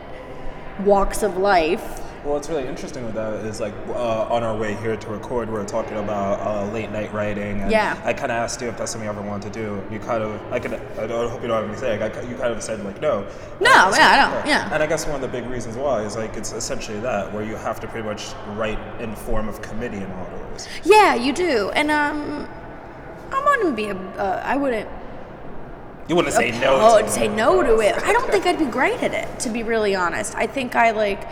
walks 0.84 1.24
of 1.24 1.38
life 1.38 2.02
Well, 2.25 2.33
what's 2.33 2.49
really 2.49 2.67
interesting 2.67 3.05
with 3.05 3.13
that 3.13 3.45
is 3.45 3.59
like 3.59 3.75
uh, 3.89 4.23
on 4.33 4.41
our 4.41 4.57
way 4.57 4.73
here 4.77 4.97
to 4.97 5.09
record, 5.09 5.47
we 5.47 5.59
are 5.59 5.63
talking 5.63 5.95
about 5.97 6.39
uh, 6.39 6.71
late 6.71 6.89
night 6.89 7.13
writing. 7.13 7.61
And 7.61 7.69
Yeah. 7.69 8.01
I 8.03 8.13
kind 8.13 8.31
of 8.31 8.38
asked 8.38 8.59
you 8.61 8.67
if 8.67 8.79
that's 8.79 8.91
something 8.93 9.05
you 9.05 9.11
ever 9.15 9.21
wanted 9.21 9.53
to 9.53 9.59
do. 9.59 9.83
You 9.93 9.99
kind 9.99 10.23
of, 10.23 10.41
I 10.51 10.57
could, 10.59 10.73
I 10.73 11.05
don't 11.05 11.29
hope 11.29 11.43
you 11.43 11.47
don't 11.47 11.61
have 11.61 11.69
me 11.69 11.77
say. 11.77 11.99
Like, 11.99 12.17
I, 12.17 12.21
you 12.27 12.35
kind 12.35 12.51
of 12.51 12.63
said 12.63 12.83
like 12.83 12.99
no. 12.99 13.27
No, 13.61 13.69
yeah, 13.95 14.09
I 14.09 14.15
don't, 14.17 14.47
yeah. 14.47 14.73
And 14.73 14.81
I 14.81 14.88
guess 14.88 15.05
one 15.05 15.13
of 15.13 15.21
the 15.21 15.27
big 15.27 15.45
reasons 15.47 15.77
why 15.77 16.01
is 16.01 16.15
like 16.17 16.35
it's 16.35 16.51
essentially 16.51 16.99
that 17.01 17.31
where 17.31 17.43
you 17.43 17.55
have 17.57 17.79
to 17.81 17.88
pretty 17.88 18.07
much 18.07 18.33
write 18.55 18.79
in 18.99 19.15
form 19.15 19.47
of 19.47 19.61
committee 19.61 19.97
in 19.97 20.09
a 20.09 20.17
lot 20.23 20.33
of 20.33 20.51
ways. 20.51 20.67
Yeah, 20.83 21.13
you 21.13 21.31
do. 21.31 21.69
And 21.75 21.91
um 21.91 22.49
I 23.31 23.43
wouldn't 23.45 23.75
be 23.75 23.89
a 23.89 23.95
uh, 23.95 24.41
I 24.43 24.57
wouldn't 24.57 24.89
You 26.07 26.15
wouldn't 26.15 26.33
say 26.33 26.49
no. 26.59 26.79
Oh, 26.81 26.99
to 27.03 27.07
say 27.07 27.27
no 27.27 27.61
to 27.61 27.79
it. 27.81 27.95
I 28.01 28.13
don't 28.13 28.31
think 28.31 28.47
I'd 28.47 28.57
be 28.57 28.65
great 28.65 29.03
at 29.03 29.13
it, 29.13 29.39
to 29.41 29.49
be 29.49 29.61
really 29.61 29.93
honest. 29.93 30.33
I 30.35 30.47
think 30.47 30.75
I 30.75 30.89
like 30.89 31.27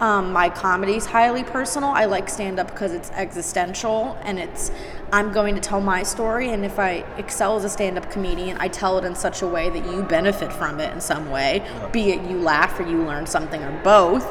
um, 0.00 0.32
my 0.32 0.48
comedy's 0.48 1.06
highly 1.06 1.44
personal. 1.44 1.90
I 1.90 2.04
like 2.06 2.28
stand 2.28 2.58
up 2.58 2.68
because 2.68 2.92
it's 2.92 3.10
existential 3.10 4.18
and 4.22 4.38
it's 4.38 4.70
I'm 5.12 5.32
going 5.32 5.54
to 5.54 5.60
tell 5.60 5.80
my 5.80 6.02
story 6.02 6.50
and 6.50 6.64
if 6.64 6.78
I 6.78 7.04
excel 7.16 7.56
as 7.56 7.64
a 7.64 7.68
stand 7.68 7.96
up 7.96 8.10
comedian, 8.10 8.56
I 8.58 8.68
tell 8.68 8.98
it 8.98 9.04
in 9.04 9.14
such 9.14 9.42
a 9.42 9.46
way 9.46 9.70
that 9.70 9.86
you 9.92 10.02
benefit 10.02 10.52
from 10.52 10.80
it 10.80 10.92
in 10.92 11.00
some 11.00 11.30
way, 11.30 11.62
be 11.92 12.10
it 12.10 12.28
you 12.28 12.38
laugh 12.38 12.78
or 12.80 12.82
you 12.82 13.04
learn 13.04 13.26
something 13.26 13.62
or 13.62 13.72
both. 13.82 14.26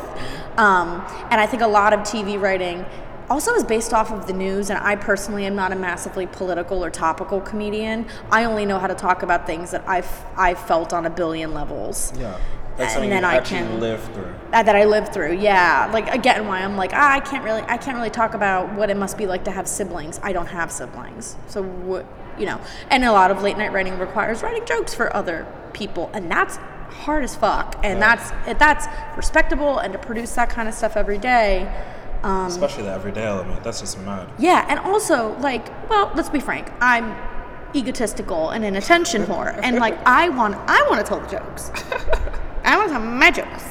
Um, 0.57 1.05
and 1.31 1.39
I 1.39 1.47
think 1.47 1.61
a 1.63 1.67
lot 1.67 1.93
of 1.93 2.01
TV 2.01 2.39
writing 2.39 2.85
also 3.29 3.53
is 3.53 3.63
based 3.63 3.93
off 3.93 4.11
of 4.11 4.27
the 4.27 4.33
news 4.33 4.69
and 4.69 4.77
i 4.79 4.95
personally 4.97 5.45
am 5.45 5.55
not 5.55 5.71
a 5.71 5.75
massively 5.75 6.27
political 6.27 6.83
or 6.83 6.89
topical 6.89 7.39
comedian 7.39 8.05
i 8.31 8.43
only 8.43 8.65
know 8.65 8.77
how 8.77 8.85
to 8.85 8.93
talk 8.93 9.23
about 9.23 9.47
things 9.47 9.71
that 9.71 9.81
i've 9.87 10.25
i've 10.35 10.59
felt 10.59 10.91
on 10.91 11.05
a 11.05 11.09
billion 11.09 11.53
levels 11.53 12.11
Yeah. 12.19 12.37
That's 12.75 12.81
And 12.81 12.91
something 12.91 13.09
then 13.11 13.23
you 13.23 13.29
I 13.29 13.39
can- 13.39 13.79
live 13.79 14.03
through. 14.13 14.33
uh, 14.51 14.63
that 14.63 14.75
i 14.75 14.83
lived 14.85 15.13
through 15.13 15.33
yeah 15.33 15.89
like 15.93 16.07
again 16.13 16.47
why 16.47 16.61
i'm 16.61 16.75
like 16.75 16.91
ah, 16.93 17.11
i 17.13 17.19
can't 17.19 17.43
really 17.43 17.61
i 17.67 17.77
can't 17.77 17.95
really 17.97 18.09
talk 18.09 18.33
about 18.33 18.73
what 18.73 18.89
it 18.89 18.97
must 18.97 19.15
be 19.17 19.25
like 19.27 19.43
to 19.45 19.51
have 19.51 19.67
siblings 19.67 20.19
i 20.23 20.31
don't 20.33 20.47
have 20.47 20.71
siblings 20.71 21.35
so 21.47 21.61
what 21.63 22.05
you 22.39 22.45
know 22.47 22.59
and 22.89 23.03
a 23.05 23.11
lot 23.11 23.29
of 23.31 23.41
late 23.43 23.57
night 23.57 23.71
writing 23.71 23.97
requires 23.99 24.41
writing 24.41 24.65
jokes 24.65 24.93
for 24.93 25.15
other 25.15 25.45
people 25.73 26.09
and 26.13 26.29
that's 26.31 26.57
hard 27.05 27.23
as 27.23 27.35
fuck 27.35 27.75
and 27.83 27.99
Yeah. 27.99 28.15
that's 28.15 28.57
that's 28.59 28.87
respectable 29.17 29.77
and 29.79 29.93
to 29.93 29.99
produce 29.99 30.33
that 30.35 30.49
kind 30.49 30.67
of 30.67 30.73
stuff 30.73 30.95
every 30.97 31.17
day 31.19 31.71
um, 32.23 32.47
Especially 32.47 32.83
the 32.83 32.91
everyday 32.91 33.25
element. 33.25 33.63
That's 33.65 33.81
just 33.81 33.99
mad. 33.99 34.29
yeah, 34.39 34.65
and 34.69 34.79
also 34.79 35.37
like, 35.39 35.67
well, 35.89 36.09
let's 36.15 36.29
be 36.29 36.39
frank. 36.39 36.71
I'm 36.79 37.13
egotistical 37.75 38.51
and 38.51 38.63
an 38.63 38.77
attention 38.77 39.25
whore, 39.25 39.59
and 39.61 39.75
like 39.77 39.97
I 40.07 40.29
want, 40.29 40.55
I 40.67 40.87
want 40.89 41.01
to 41.01 41.09
tell 41.09 41.19
the 41.19 41.27
jokes. 41.27 41.69
I 42.63 42.77
want 42.77 42.89
to 42.89 42.93
tell 42.93 43.03
my 43.03 43.31
jokes. 43.31 43.63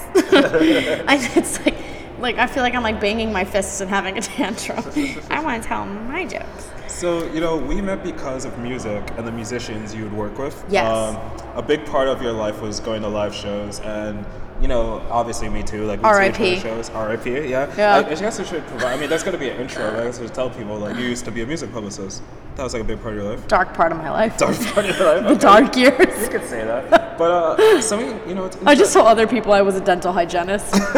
it's 1.35 1.65
like, 1.65 1.77
like 2.19 2.39
I 2.39 2.47
feel 2.47 2.63
like 2.63 2.75
I'm 2.75 2.83
like 2.83 3.01
banging 3.01 3.33
my 3.33 3.45
fists 3.45 3.81
and 3.81 3.91
having 3.91 4.19
a 4.19 4.21
tantrum. 4.21 4.85
I 5.31 5.43
want 5.43 5.63
to 5.63 5.69
tell 5.69 5.87
my 5.87 6.25
jokes. 6.27 6.69
So, 6.89 7.25
you 7.33 7.41
know, 7.41 7.57
we 7.57 7.81
met 7.81 8.05
because 8.05 8.45
of 8.45 8.59
music 8.59 9.03
and 9.17 9.27
the 9.27 9.33
musicians 9.33 9.95
you 9.95 10.05
would 10.05 10.13
work 10.13 10.39
with. 10.39 10.55
Um, 10.65 10.71
Yes. 10.71 11.43
a 11.55 11.63
big 11.63 11.85
part 11.87 12.07
of 12.07 12.23
your 12.23 12.33
life 12.33 12.61
was 12.61 12.81
going 12.81 13.03
to 13.03 13.09
live 13.09 13.35
shows 13.35 13.81
and 13.81 14.25
you 14.61 14.69
know, 14.69 15.05
obviously 15.11 15.49
me 15.49 15.65
too. 15.65 15.85
Like 15.87 16.01
we 16.01 16.09
R.I.P.. 16.09 16.61
shows. 16.61 16.89
R.I.P. 16.91 17.31
Yeah. 17.49 17.75
Yeah. 17.77 17.97
I, 17.97 17.99
I 17.99 18.15
guess 18.15 18.39
I 18.39 18.45
should 18.45 18.65
provide. 18.69 18.97
I 18.97 19.01
mean, 19.01 19.11
that's 19.11 19.25
gonna 19.25 19.37
be 19.37 19.49
an 19.49 19.61
intro. 19.61 19.85
Right? 19.85 20.03
I 20.03 20.05
guess 20.05 20.21
I 20.21 20.23
should 20.23 20.35
tell 20.35 20.51
people 20.51 20.79
like 20.79 20.97
you 20.97 21.03
used 21.03 21.25
to 21.25 21.33
be 21.33 21.43
a 21.43 21.47
music 21.47 21.73
publicist. 21.73 22.23
That 22.55 22.63
was 22.63 22.73
like 22.73 22.83
a 22.83 22.87
big 22.87 23.03
part 23.03 23.15
of 23.17 23.23
your 23.23 23.33
life. 23.33 23.49
Dark 23.49 23.75
part 23.75 23.91
of 23.91 23.99
my 23.99 24.11
life. 24.11 24.39
Dark 24.39 24.57
part 24.67 24.87
of 24.89 24.97
your 24.97 25.15
life. 25.15 25.23
the 25.25 25.31
okay. 25.31 25.39
dark 25.39 25.77
years. 25.77 26.23
You 26.23 26.29
could 26.29 26.49
say 26.49 26.65
that. 26.65 26.91
But 27.19 27.31
uh, 27.61 27.81
something 27.81 28.21
you 28.29 28.35
know, 28.35 28.47
it's 28.47 28.57
I 28.65 28.75
just 28.75 28.93
told 28.93 29.07
other 29.07 29.27
people 29.27 29.53
I 29.53 29.63
was 29.63 29.77
a 29.77 29.81
dental 29.81 30.13
hygienist. 30.13 30.73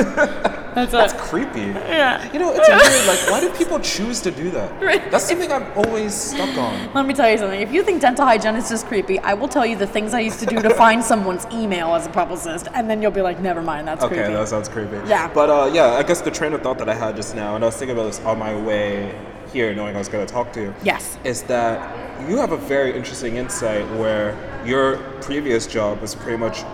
That's 0.74 0.90
That's 0.90 1.12
it. 1.12 1.20
creepy. 1.20 1.60
Yeah. 1.60 2.32
You 2.32 2.40
know, 2.40 2.52
it's 2.52 2.68
weird. 2.68 2.80
Like, 3.06 3.30
why 3.30 3.40
do 3.40 3.48
people 3.56 3.78
choose 3.78 4.20
to 4.22 4.30
do 4.32 4.50
that? 4.50 4.82
Right. 4.82 5.08
That's 5.10 5.28
something 5.28 5.52
I'm 5.52 5.66
always 5.76 6.12
stuck 6.14 6.56
on. 6.58 6.92
Let 6.94 7.06
me 7.06 7.14
tell 7.14 7.30
you 7.30 7.38
something. 7.38 7.60
If 7.60 7.70
you 7.72 7.84
think 7.84 8.00
dental 8.00 8.24
hygienist 8.24 8.72
is 8.72 8.82
creepy, 8.82 9.20
I 9.20 9.34
will 9.34 9.46
tell 9.46 9.64
you 9.64 9.76
the 9.76 9.86
things 9.86 10.14
I 10.14 10.20
used 10.20 10.40
to 10.40 10.46
do 10.46 10.60
to 10.60 10.70
find 10.70 11.04
someone's 11.12 11.46
email 11.52 11.94
as 11.94 12.06
a 12.06 12.10
publicist, 12.10 12.66
and 12.74 12.90
then 12.90 13.00
you'll 13.02 13.12
be 13.12 13.20
like, 13.20 13.38
never 13.40 13.62
mind, 13.62 13.86
that's 13.86 14.02
Okay, 14.02 14.16
creepy. 14.16 14.32
that 14.32 14.48
sounds 14.48 14.68
creepy. 14.68 14.96
Yeah. 15.06 15.30
But 15.32 15.48
uh, 15.50 15.70
yeah, 15.72 15.92
I 15.92 16.02
guess 16.02 16.20
the 16.22 16.30
train 16.32 16.52
of 16.54 16.62
thought 16.62 16.78
that 16.78 16.88
I 16.88 16.94
had 16.94 17.14
just 17.14 17.36
now, 17.36 17.54
and 17.54 17.62
I 17.62 17.68
was 17.68 17.76
thinking 17.76 17.96
about 17.96 18.06
this 18.06 18.20
on 18.20 18.38
my 18.40 18.56
way 18.60 19.14
here, 19.52 19.72
knowing 19.74 19.94
I 19.94 19.98
was 19.98 20.08
going 20.08 20.26
to 20.26 20.32
talk 20.32 20.52
to 20.54 20.60
you. 20.60 20.74
Yes. 20.82 21.18
Is 21.22 21.42
that 21.44 22.28
you 22.28 22.36
have 22.38 22.50
a 22.50 22.56
very 22.56 22.96
interesting 22.96 23.36
insight 23.36 23.88
where 23.96 24.34
your 24.66 24.96
previous 25.20 25.66
job 25.66 26.00
was 26.00 26.14
pretty 26.14 26.38
much 26.38 26.64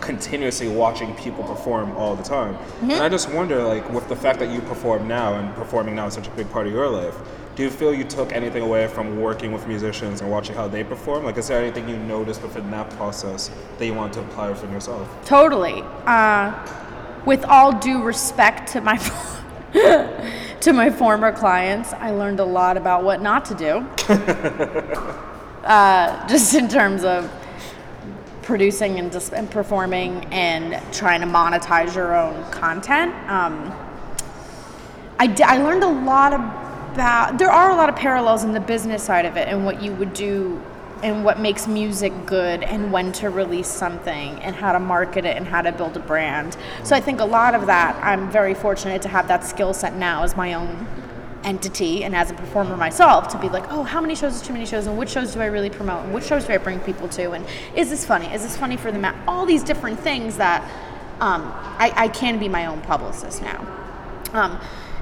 continuously 0.00 0.68
watching 0.68 1.14
people 1.14 1.42
perform 1.44 1.96
all 1.96 2.14
the 2.14 2.22
time. 2.22 2.54
Mm-hmm. 2.54 2.90
And 2.90 3.02
I 3.02 3.08
just 3.08 3.30
wonder, 3.30 3.62
like, 3.62 3.88
with 3.90 4.08
the 4.08 4.16
fact 4.16 4.38
that 4.40 4.50
you 4.50 4.60
perform 4.60 5.08
now 5.08 5.34
and 5.34 5.54
performing 5.54 5.96
now 5.96 6.06
is 6.06 6.14
such 6.14 6.28
a 6.28 6.30
big 6.32 6.50
part 6.50 6.66
of 6.66 6.72
your 6.72 6.88
life, 6.88 7.16
do 7.56 7.62
you 7.62 7.70
feel 7.70 7.94
you 7.94 8.04
took 8.04 8.32
anything 8.32 8.62
away 8.62 8.86
from 8.88 9.20
working 9.20 9.52
with 9.52 9.66
musicians 9.66 10.20
and 10.20 10.30
watching 10.30 10.54
how 10.54 10.68
they 10.68 10.84
perform? 10.84 11.24
Like, 11.24 11.38
is 11.38 11.48
there 11.48 11.60
anything 11.60 11.88
you 11.88 11.96
noticed 11.96 12.42
within 12.42 12.70
that 12.72 12.90
process 12.90 13.50
that 13.78 13.86
you 13.86 13.94
want 13.94 14.12
to 14.14 14.20
apply 14.20 14.50
within 14.50 14.72
yourself? 14.72 15.08
Totally. 15.24 15.82
Uh, 16.04 16.52
with 17.24 17.44
all 17.44 17.72
due 17.72 18.02
respect 18.02 18.70
to 18.72 18.80
my 18.80 18.98
to 20.60 20.72
my 20.72 20.90
former 20.90 21.32
clients, 21.32 21.92
I 21.94 22.10
learned 22.10 22.40
a 22.40 22.44
lot 22.44 22.76
about 22.76 23.04
what 23.04 23.22
not 23.22 23.44
to 23.46 23.54
do. 23.54 25.26
uh, 25.64 26.26
just 26.28 26.54
in 26.54 26.68
terms 26.68 27.04
of 27.04 27.30
producing 28.42 28.98
and, 28.98 29.10
dis- 29.10 29.32
and 29.32 29.50
performing 29.50 30.24
and 30.26 30.80
trying 30.92 31.20
to 31.20 31.26
monetize 31.26 31.94
your 31.94 32.14
own 32.14 32.50
content. 32.50 33.12
Um, 33.28 33.72
I, 35.18 35.26
d- 35.26 35.42
I 35.42 35.58
learned 35.58 35.82
a 35.82 35.88
lot 35.88 36.34
about 36.34 37.38
there 37.38 37.50
are 37.50 37.70
a 37.70 37.74
lot 37.74 37.88
of 37.88 37.96
parallels 37.96 38.44
in 38.44 38.52
the 38.52 38.60
business 38.60 39.02
side 39.02 39.24
of 39.24 39.36
it 39.36 39.48
and 39.48 39.64
what 39.64 39.82
you 39.82 39.92
would 39.94 40.12
do 40.12 40.62
and 41.02 41.24
what 41.24 41.40
makes 41.40 41.66
music 41.66 42.12
good 42.24 42.62
and 42.62 42.92
when 42.92 43.10
to 43.12 43.30
release 43.30 43.66
something 43.66 44.40
and 44.42 44.54
how 44.54 44.72
to 44.72 44.78
market 44.78 45.24
it 45.24 45.36
and 45.36 45.46
how 45.46 45.60
to 45.60 45.72
build 45.72 45.96
a 45.96 46.00
brand 46.00 46.56
so 46.84 46.94
i 46.94 47.00
think 47.00 47.20
a 47.20 47.24
lot 47.24 47.54
of 47.54 47.66
that 47.66 47.96
i'm 48.02 48.30
very 48.30 48.54
fortunate 48.54 49.02
to 49.02 49.08
have 49.08 49.26
that 49.26 49.44
skill 49.44 49.74
set 49.74 49.94
now 49.96 50.22
as 50.22 50.36
my 50.36 50.54
own 50.54 50.86
entity 51.44 52.04
and 52.04 52.16
as 52.16 52.30
a 52.30 52.34
performer 52.34 52.76
myself 52.76 53.28
to 53.28 53.38
be 53.38 53.48
like 53.48 53.64
oh 53.70 53.82
how 53.82 54.00
many 54.00 54.14
shows 54.14 54.36
is 54.36 54.42
too 54.42 54.52
many 54.52 54.64
shows 54.64 54.86
and 54.86 54.96
which 54.96 55.10
shows 55.10 55.34
do 55.34 55.40
i 55.40 55.46
really 55.46 55.70
promote 55.70 56.04
and 56.04 56.14
which 56.14 56.24
shows 56.24 56.46
do 56.46 56.52
i 56.52 56.58
bring 56.58 56.80
people 56.80 57.08
to 57.08 57.32
and 57.32 57.44
is 57.76 57.90
this 57.90 58.04
funny 58.04 58.26
is 58.32 58.42
this 58.42 58.56
funny 58.56 58.76
for 58.76 58.90
the 58.90 58.98
ma 58.98 59.12
all 59.28 59.44
these 59.44 59.62
different 59.62 59.98
things 60.00 60.36
that 60.36 60.62
um, 61.20 61.42
I, 61.78 61.92
I 61.94 62.08
can 62.08 62.40
be 62.40 62.48
my 62.48 62.66
own 62.66 62.80
publicist 62.80 63.40
now 63.42 63.60
um, 64.32 64.58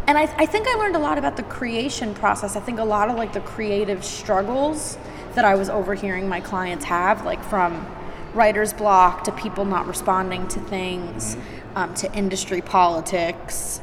and 0.07 0.19
I, 0.19 0.23
I 0.37 0.47
think 0.47 0.67
I 0.67 0.75
learned 0.75 0.97
a 0.97 0.99
lot 0.99 1.17
about 1.17 1.37
the 1.37 1.45
creation 1.45 2.13
process. 2.15 2.57
I 2.57 2.61
think 2.61 2.79
a 2.79 2.85
lot 2.85 3.09
of 3.09 3.17
like 3.17 3.33
the 3.33 3.41
creative 3.41 4.05
struggles 4.05 4.99
that 5.35 5.45
I 5.45 5.55
was 5.55 5.71
overhearing 5.71 6.29
my 6.29 6.41
clients 6.41 6.85
have, 6.87 7.25
like 7.25 7.43
from 7.45 7.87
writer's 8.35 8.73
block 8.73 9.25
to 9.25 9.33
people 9.33 9.65
not 9.65 9.87
responding 9.87 10.49
to 10.49 10.61
things, 10.61 11.37
um, 11.77 11.95
to 11.95 12.13
industry 12.15 12.61
politics. 12.61 13.81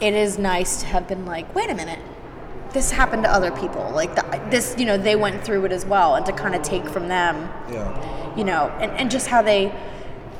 It 0.00 0.14
is 0.14 0.38
nice 0.38 0.80
to 0.80 0.86
have 0.86 1.08
been 1.08 1.26
like, 1.26 1.54
wait 1.54 1.70
a 1.70 1.74
minute, 1.74 1.98
this 2.72 2.90
happened 2.92 3.24
to 3.24 3.30
other 3.30 3.50
people. 3.50 3.90
Like 3.92 4.14
the, 4.14 4.42
this, 4.50 4.76
you 4.78 4.84
know, 4.86 4.96
they 4.96 5.16
went 5.16 5.44
through 5.44 5.64
it 5.64 5.72
as 5.72 5.84
well, 5.84 6.14
and 6.14 6.24
to 6.26 6.32
kind 6.32 6.54
of 6.54 6.62
take 6.62 6.88
from 6.88 7.08
them 7.08 7.48
Yeah. 7.72 8.36
you 8.36 8.44
know, 8.44 8.68
and, 8.80 8.92
and 8.92 9.10
just 9.10 9.26
how 9.26 9.42
they 9.42 9.72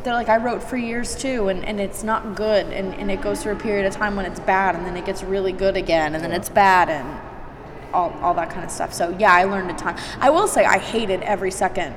they're 0.04 0.14
like 0.14 0.28
I 0.28 0.36
wrote 0.36 0.62
for 0.62 0.76
years 0.76 1.16
too 1.16 1.48
and, 1.48 1.64
and 1.64 1.80
it's 1.80 2.04
not 2.04 2.36
good 2.36 2.66
and, 2.72 2.94
and 2.94 3.10
it 3.10 3.20
goes 3.20 3.42
through 3.42 3.54
a 3.54 3.56
period 3.56 3.84
of 3.84 3.92
time 3.92 4.14
when 4.14 4.26
it's 4.26 4.38
bad 4.38 4.76
and 4.76 4.86
then 4.86 4.96
it 4.96 5.04
gets 5.04 5.24
really 5.24 5.50
good 5.50 5.76
again 5.76 6.14
and 6.14 6.22
then 6.22 6.30
it's 6.30 6.48
bad 6.48 6.88
and 6.88 7.20
all, 7.92 8.12
all 8.22 8.32
that 8.34 8.48
kind 8.48 8.64
of 8.64 8.70
stuff. 8.70 8.94
So 8.94 9.14
yeah, 9.18 9.32
I 9.32 9.42
learned 9.42 9.72
a 9.72 9.74
ton. 9.74 9.96
I 10.20 10.30
will 10.30 10.46
say 10.46 10.64
I 10.64 10.78
hated 10.78 11.22
every 11.22 11.50
second. 11.50 11.96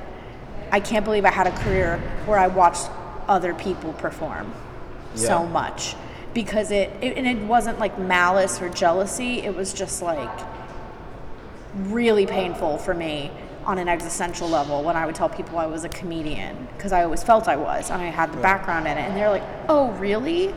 I 0.72 0.80
can't 0.80 1.04
believe 1.04 1.24
I 1.24 1.30
had 1.30 1.46
a 1.46 1.52
career 1.62 1.98
where 2.26 2.38
I 2.38 2.48
watched 2.48 2.90
other 3.28 3.54
people 3.54 3.92
perform 3.92 4.52
so 5.14 5.46
much 5.46 5.94
because 6.34 6.70
it, 6.70 6.90
it 7.00 7.16
and 7.16 7.26
it 7.26 7.38
wasn't 7.46 7.78
like 7.78 7.98
malice 7.98 8.60
or 8.60 8.68
jealousy. 8.68 9.40
It 9.40 9.54
was 9.54 9.72
just 9.72 10.02
like 10.02 10.40
really 11.74 12.26
painful 12.26 12.78
for 12.78 12.94
me 12.94 13.30
on 13.64 13.78
an 13.78 13.88
existential 13.88 14.48
level 14.48 14.82
when 14.82 14.96
I 14.96 15.06
would 15.06 15.14
tell 15.14 15.28
people 15.28 15.58
I 15.58 15.66
was 15.66 15.84
a 15.84 15.88
comedian 15.88 16.68
because 16.76 16.92
I 16.92 17.04
always 17.04 17.22
felt 17.22 17.48
I 17.48 17.56
was 17.56 17.90
and 17.90 18.02
I 18.02 18.06
had 18.06 18.32
the 18.32 18.38
background 18.38 18.86
in 18.88 18.98
it 18.98 19.02
and 19.02 19.16
they're 19.16 19.30
like, 19.30 19.44
"Oh, 19.68 19.90
really?" 19.92 20.54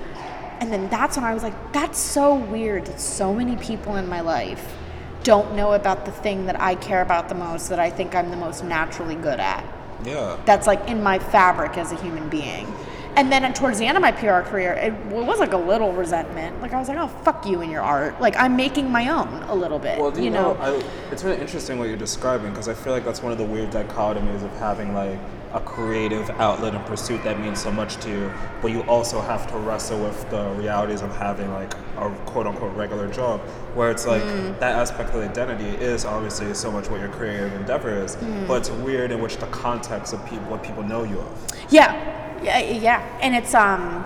And 0.60 0.72
then 0.72 0.90
that's 0.90 1.18
when 1.18 1.26
I 1.26 1.34
was 1.34 1.44
like, 1.44 1.74
"That's 1.74 2.00
so 2.00 2.36
weird 2.36 2.86
that 2.86 3.00
so 3.00 3.34
many 3.34 3.56
people 3.58 3.96
in 3.98 4.08
my 4.08 4.22
life 4.22 4.76
don't 5.24 5.56
know 5.56 5.74
about 5.74 6.06
the 6.06 6.12
thing 6.12 6.46
that 6.46 6.60
I 6.62 6.76
care 6.76 7.02
about 7.02 7.30
the 7.30 7.36
most 7.36 7.70
that 7.70 7.80
I 7.80 7.90
think 7.90 8.16
I'm 8.16 8.32
the 8.32 8.38
most 8.38 8.64
naturally 8.64 9.16
good 9.16 9.40
at." 9.40 9.64
Yeah. 10.04 10.38
That's 10.46 10.68
like 10.68 10.88
in 10.88 11.04
my 11.04 11.20
fabric 11.20 11.78
as 11.78 11.92
a 11.92 11.96
human 11.96 12.30
being. 12.30 12.68
And 13.18 13.32
then 13.32 13.54
towards 13.54 13.80
the 13.80 13.86
end 13.86 13.98
of 13.98 14.02
my 14.02 14.12
PR 14.12 14.42
career, 14.42 14.74
it 14.74 14.94
was 15.06 15.40
like 15.40 15.54
a 15.54 15.58
little 15.58 15.94
resentment. 15.94 16.62
Like 16.62 16.74
I 16.74 16.80
was 16.80 16.90
like, 16.90 16.98
"Oh, 16.98 17.08
fuck 17.08 17.46
you 17.46 17.62
and 17.62 17.72
your 17.72 17.82
art." 17.82 18.20
Like 18.20 18.36
I'm 18.38 18.56
making 18.56 18.92
my 18.92 19.10
own 19.10 19.44
a 19.44 19.56
little 19.56 19.80
bit. 19.80 20.00
Well, 20.00 20.16
you, 20.18 20.26
you 20.26 20.30
know, 20.30 20.54
know 20.54 20.60
I, 20.62 20.84
it's 21.12 21.24
really 21.24 21.40
interesting 21.40 21.80
what 21.80 21.88
you're 21.88 21.98
describing 21.98 22.50
because 22.50 22.68
I 22.68 22.74
feel 22.74 22.92
like 22.92 23.06
that's 23.06 23.24
one 23.24 23.32
of 23.32 23.38
the 23.38 23.46
weird 23.46 23.72
dichotomies 23.72 24.44
of 24.44 24.52
having 24.58 24.94
like 24.94 25.20
a 25.56 25.60
creative 25.62 26.30
outlet 26.32 26.76
and 26.76 26.86
pursuit 26.86 27.24
that 27.24 27.40
means 27.40 27.62
so 27.62 27.72
much 27.72 27.96
to 27.98 28.10
you, 28.10 28.32
but 28.62 28.72
you 28.72 28.82
also 28.84 29.22
have 29.22 29.48
to 29.50 29.58
wrestle 29.58 29.98
with 30.04 30.30
the 30.30 30.50
realities 30.58 31.02
of 31.02 31.16
having 31.16 31.50
like 31.54 31.74
a 31.98 32.10
quote 32.26 32.46
unquote 32.46 32.76
regular 32.76 33.08
job, 33.08 33.40
where 33.74 33.90
it's 33.90 34.06
like 34.06 34.22
Mm. 34.22 34.60
that 34.60 34.74
aspect 34.76 35.10
of 35.16 35.24
identity 35.24 35.70
is 35.84 36.04
obviously 36.04 36.54
so 36.54 36.70
much 36.72 36.90
what 36.90 37.00
your 37.00 37.08
creative 37.10 37.54
endeavor 37.54 37.90
is, 38.04 38.18
Mm. 38.18 38.48
but 38.50 38.56
it's 38.56 38.70
weird 38.70 39.12
in 39.14 39.22
which 39.22 39.38
the 39.38 39.46
context 39.48 40.14
of 40.14 40.24
people, 40.26 40.46
what 40.52 40.62
people 40.62 40.84
know 40.84 41.04
you 41.04 41.20
of. 41.20 41.28
Yeah, 41.70 41.96
yeah, 42.44 42.60
yeah, 42.60 43.02
and 43.22 43.34
it's 43.34 43.54
um, 43.56 44.04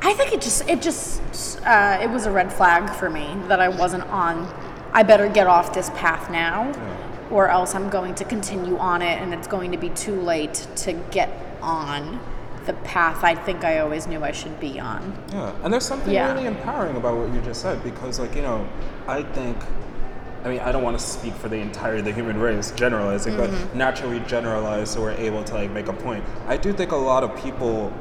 I 0.00 0.12
think 0.14 0.32
it 0.32 0.40
just 0.40 0.68
it 0.68 0.80
just 0.80 1.20
uh, 1.66 1.98
it 2.00 2.08
was 2.10 2.26
a 2.26 2.30
red 2.30 2.52
flag 2.52 2.88
for 2.90 3.10
me 3.10 3.36
that 3.48 3.58
I 3.60 3.68
wasn't 3.68 4.04
on. 4.04 4.46
I 4.92 5.02
better 5.02 5.28
get 5.28 5.46
off 5.46 5.72
this 5.72 5.90
path 5.90 6.30
now, 6.30 6.70
or 7.32 7.48
else 7.48 7.74
I'm 7.74 7.88
going 7.88 8.14
to 8.16 8.24
continue 8.24 8.76
on 8.76 9.02
it, 9.02 9.18
and 9.20 9.32
it's 9.34 9.48
going 9.48 9.72
to 9.72 9.78
be 9.78 9.88
too 9.90 10.20
late 10.20 10.54
to 10.76 10.92
get 11.10 11.30
on 11.62 12.20
the 12.66 12.74
path 12.74 13.24
I 13.24 13.34
think 13.34 13.64
I 13.64 13.80
always 13.80 14.06
knew 14.06 14.22
I 14.22 14.30
should 14.30 14.60
be 14.60 14.78
on. 14.78 15.18
Yeah, 15.32 15.52
and 15.64 15.72
there's 15.72 15.84
something 15.84 16.12
Yeah. 16.12 16.32
really 16.32 16.46
empowering 16.46 16.94
about 16.96 17.16
what 17.16 17.32
you 17.34 17.40
just 17.40 17.60
said 17.60 17.82
because, 17.82 18.20
like, 18.20 18.36
you 18.36 18.42
know, 18.42 18.68
I 19.08 19.24
think, 19.24 19.56
I 20.44 20.48
mean, 20.48 20.60
I 20.60 20.70
don't 20.70 20.84
want 20.84 20.96
to 20.96 21.04
speak 21.04 21.34
for 21.34 21.48
the 21.48 21.56
entire 21.56 22.00
the 22.02 22.12
human 22.12 22.38
race, 22.38 22.70
generalizing, 22.76 23.34
Mm-hmm. 23.34 23.64
but 23.66 23.74
naturally 23.74 24.20
generalize 24.28 24.90
so 24.90 25.00
we're 25.00 25.10
able 25.12 25.42
to 25.42 25.54
like 25.54 25.70
make 25.72 25.88
a 25.88 25.92
point. 25.92 26.24
I 26.46 26.56
do 26.56 26.72
think 26.72 26.92
a 26.92 26.96
lot 26.96 27.24
of 27.24 27.34
people 27.42 27.92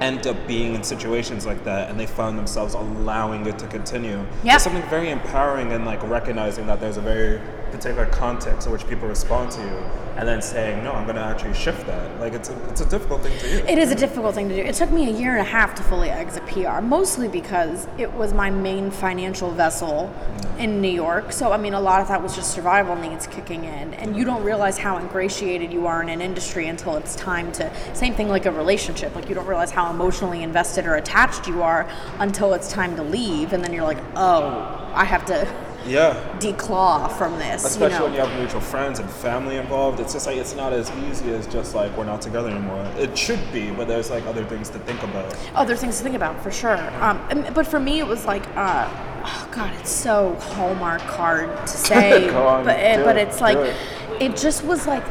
end 0.00 0.26
up 0.26 0.36
being 0.46 0.74
in 0.74 0.82
situations 0.82 1.46
like 1.46 1.62
that 1.64 1.88
and 1.90 1.98
they 2.00 2.06
find 2.06 2.36
themselves 2.36 2.74
allowing 2.74 3.46
it 3.46 3.58
to 3.60 3.66
continue. 3.66 4.18
Yeah. 4.42 4.52
There's 4.52 4.62
something 4.62 4.82
very 4.90 5.10
empowering 5.10 5.70
in 5.72 5.84
like 5.86 6.02
recognizing 6.08 6.66
that 6.66 6.80
there's 6.80 6.96
a 6.98 7.02
very 7.02 7.40
particular 7.70 8.06
context 8.06 8.66
in 8.66 8.72
which 8.72 8.86
people 8.88 9.08
respond 9.08 9.50
to 9.52 9.60
you 9.60 9.76
and 10.16 10.28
then 10.28 10.42
saying, 10.42 10.84
no, 10.84 10.92
I'm 10.92 11.04
going 11.04 11.16
to 11.16 11.22
actually 11.22 11.54
shift 11.54 11.86
that. 11.86 12.20
Like, 12.20 12.34
it's 12.34 12.50
a, 12.50 12.68
it's 12.68 12.82
a 12.82 12.88
difficult 12.88 13.22
thing 13.22 13.38
to 13.38 13.48
do. 13.48 13.66
It 13.66 13.78
is 13.78 13.90
a 13.90 13.94
difficult 13.94 14.34
thing 14.34 14.48
to 14.50 14.54
do. 14.54 14.60
It 14.60 14.74
took 14.74 14.90
me 14.90 15.08
a 15.08 15.12
year 15.12 15.32
and 15.32 15.40
a 15.40 15.50
half 15.50 15.74
to 15.76 15.82
fully 15.82 16.10
exit 16.10 16.46
PR, 16.46 16.80
mostly 16.80 17.28
because 17.28 17.88
it 17.96 18.12
was 18.12 18.34
my 18.34 18.50
main 18.50 18.90
financial 18.90 19.50
vessel 19.50 20.12
mm. 20.12 20.60
in 20.60 20.82
New 20.82 20.90
York. 20.90 21.32
So, 21.32 21.52
I 21.52 21.56
mean, 21.56 21.74
a 21.74 21.80
lot 21.80 22.02
of 22.02 22.08
that 22.08 22.22
was 22.22 22.34
just 22.34 22.50
survival 22.50 22.96
needs 22.96 23.26
kicking 23.26 23.64
in. 23.64 23.94
And 23.94 24.16
you 24.16 24.24
don't 24.24 24.44
realize 24.44 24.76
how 24.76 24.98
ingratiated 24.98 25.72
you 25.72 25.86
are 25.86 26.02
in 26.02 26.08
an 26.08 26.20
industry 26.20 26.68
until 26.68 26.96
it's 26.96 27.14
time 27.16 27.50
to, 27.52 27.72
same 27.94 28.14
thing 28.14 28.28
like 28.28 28.46
a 28.46 28.52
relationship. 28.52 29.14
Like, 29.14 29.28
you 29.28 29.34
don't 29.34 29.46
realize 29.46 29.70
how 29.70 29.90
emotionally 29.90 30.42
invested 30.42 30.84
or 30.86 30.96
attached 30.96 31.46
you 31.46 31.62
are 31.62 31.88
until 32.18 32.52
it's 32.52 32.70
time 32.70 32.94
to 32.96 33.02
leave. 33.02 33.52
And 33.52 33.64
then 33.64 33.72
you're 33.72 33.84
like, 33.84 34.02
oh, 34.16 34.90
I 34.92 35.04
have 35.04 35.24
to 35.26 35.46
Yeah. 35.86 36.14
declaw 36.38 37.10
from 37.12 37.38
this. 37.38 37.64
Especially 37.64 37.94
you 37.94 37.98
know? 37.98 38.04
when 38.06 38.14
you 38.14 38.20
have 38.20 38.38
mutual 38.38 38.60
friends 38.60 38.98
and 38.98 39.08
family 39.10 39.56
involved, 39.56 39.98
it's 40.00 40.12
just 40.12 40.26
like 40.26 40.36
it's 40.36 40.54
not 40.54 40.72
as 40.72 40.90
easy 41.08 41.32
as 41.32 41.46
just 41.46 41.74
like 41.74 41.96
we're 41.96 42.04
not 42.04 42.20
together 42.22 42.50
anymore. 42.50 42.84
It 42.96 43.16
should 43.16 43.40
be, 43.52 43.70
but 43.70 43.88
there's 43.88 44.10
like 44.10 44.24
other 44.26 44.44
things 44.44 44.68
to 44.70 44.78
think 44.80 45.02
about. 45.02 45.34
other 45.54 45.76
things 45.76 45.96
to 45.98 46.02
think 46.04 46.16
about 46.16 46.42
for 46.42 46.50
sure. 46.50 46.78
Um, 47.02 47.18
and- 47.30 47.54
but 47.54 47.66
for 47.66 47.80
me, 47.80 47.98
it 47.98 48.06
was 48.06 48.24
like, 48.26 48.44
uh, 48.56 48.88
oh 49.24 49.48
god, 49.52 49.72
it's 49.80 49.90
so 49.90 50.34
hallmark 50.40 51.00
hard 51.02 51.48
to 51.66 51.68
say, 51.90 52.28
on, 52.30 52.64
but 52.64 52.78
it, 52.78 52.96
do 52.98 53.04
but 53.04 53.16
it, 53.16 53.28
it's 53.28 53.40
like, 53.40 53.56
it. 53.58 53.76
it 54.20 54.36
just 54.36 54.64
was 54.64 54.86
like 54.86 55.04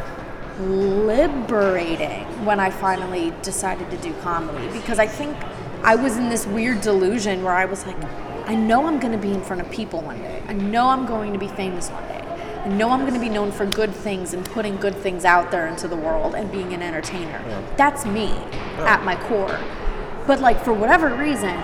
liberating 0.60 2.25
when 2.45 2.60
I 2.60 2.69
finally 2.69 3.34
decided 3.41 3.89
to 3.91 3.97
do 3.97 4.13
comedy 4.21 4.67
because 4.77 4.99
I 4.99 5.08
think 5.08 5.36
I 5.84 5.95
was 5.95 6.17
in 6.17 6.29
this 6.29 6.45
weird 6.45 6.82
delusion 6.82 7.43
where 7.43 7.53
I 7.53 7.65
was 7.65 7.86
like, 7.86 7.97
I 8.49 8.55
know 8.55 8.88
I'm 8.88 8.99
going 8.99 9.12
to 9.12 9.17
be 9.19 9.31
in 9.31 9.43
front 9.43 9.62
of 9.62 9.69
people 9.69 10.01
one 10.01 10.17
day. 10.23 10.41
I 10.47 10.53
know 10.53 10.88
I'm 10.88 11.05
going 11.05 11.33
to 11.33 11.38
be 11.39 11.47
famous 11.49 11.89
one 11.89 12.01
day. 12.07 12.15
I 12.17 12.67
know 12.67 12.89
I'm 12.89 13.01
going 13.01 13.13
to 13.13 13.19
be 13.19 13.29
known 13.29 13.51
for 13.51 13.63
good 13.67 13.93
things 13.93 14.33
and 14.33 14.43
putting 14.43 14.77
good 14.77 14.95
things 14.95 15.23
out 15.23 15.51
there 15.51 15.67
into 15.67 15.88
the 15.88 15.95
world 15.95 16.33
and 16.33 16.51
being 16.51 16.73
an 16.73 16.81
entertainer. 16.81 17.39
That's 17.77 18.07
me 18.07 18.31
at 18.79 19.03
my 19.03 19.15
core. 19.27 19.59
But 20.25 20.39
like 20.39 20.63
for 20.63 20.73
whatever 20.73 21.13
reason, 21.13 21.55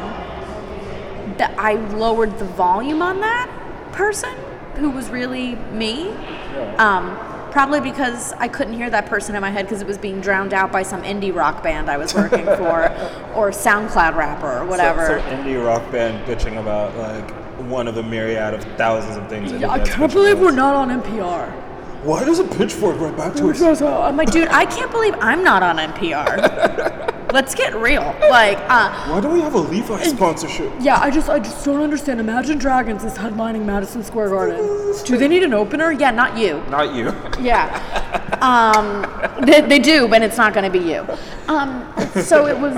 that 1.39 1.55
I 1.57 1.73
lowered 1.73 2.37
the 2.37 2.45
volume 2.45 3.01
on 3.01 3.19
that 3.21 3.49
person 3.91 4.37
who 4.75 4.91
was 4.91 5.09
really 5.09 5.55
me. 5.55 6.11
Um, 6.77 7.17
probably 7.55 7.79
because 7.79 8.33
I 8.33 8.49
couldn't 8.49 8.73
hear 8.73 8.89
that 8.89 9.05
person 9.05 9.33
in 9.33 9.39
my 9.39 9.49
head 9.49 9.63
because 9.63 9.81
it 9.81 9.87
was 9.87 9.97
being 9.97 10.19
drowned 10.19 10.53
out 10.53 10.73
by 10.73 10.83
some 10.83 11.03
indie 11.03 11.33
rock 11.33 11.63
band 11.63 11.89
I 11.89 11.95
was 11.95 12.13
working 12.13 12.43
for, 12.43 12.83
or 13.33 13.49
SoundCloud 13.51 14.13
rapper 14.17 14.51
or 14.59 14.65
whatever. 14.65 15.07
So, 15.07 15.19
so 15.19 15.25
indie 15.27 15.65
rock 15.65 15.89
band 15.89 16.27
bitching 16.27 16.59
about 16.59 16.93
like 16.97 17.31
one 17.69 17.87
of 17.87 17.95
the 17.95 18.03
myriad 18.03 18.53
of 18.53 18.61
thousands 18.75 19.15
of 19.15 19.29
things. 19.29 19.53
Yeah, 19.53 19.69
I 19.69 19.79
can't 19.79 20.11
believe 20.11 20.37
we're 20.37 20.51
not 20.51 20.75
on 20.75 21.01
NPR. 21.01 21.49
Why 22.03 22.25
does 22.25 22.39
a 22.39 22.43
Pitchfork 22.43 22.99
write 22.99 23.15
back 23.15 23.35
to 23.35 23.49
us? 23.49 23.81
Uh, 23.81 24.01
I'm 24.01 24.17
like, 24.17 24.31
dude, 24.31 24.49
I 24.49 24.65
can't 24.65 24.91
believe 24.91 25.15
I'm 25.21 25.41
not 25.41 25.63
on 25.63 25.77
NPR. 25.77 27.13
Let's 27.35 27.53
get 27.53 27.75
real. 27.75 28.15
Like, 28.29 28.57
uh, 28.69 29.09
why 29.09 29.19
do 29.19 29.27
we 29.27 29.41
have 29.41 29.55
a 29.55 29.59
Levi 29.59 30.03
sponsorship? 30.05 30.71
Yeah, 30.79 31.01
I 31.01 31.11
just, 31.11 31.27
I 31.27 31.37
just 31.37 31.65
don't 31.65 31.81
understand. 31.81 32.21
Imagine 32.21 32.57
Dragons 32.57 33.03
is 33.03 33.17
headlining 33.17 33.65
Madison 33.65 34.05
Square 34.05 34.29
Garden. 34.29 34.95
Do 35.03 35.17
they 35.17 35.27
need 35.27 35.43
an 35.43 35.53
opener? 35.53 35.91
Yeah, 35.91 36.11
not 36.11 36.37
you. 36.37 36.63
Not 36.69 36.95
you. 36.95 37.13
Yeah. 37.41 38.21
Um, 38.41 39.05
they, 39.45 39.61
they 39.61 39.79
do, 39.79 40.07
but 40.07 40.21
it's 40.21 40.37
not 40.37 40.53
going 40.53 40.71
to 40.71 40.79
be 40.79 40.85
you. 40.85 41.05
Um, 41.47 41.91
so 42.23 42.47
it 42.47 42.57
was. 42.57 42.75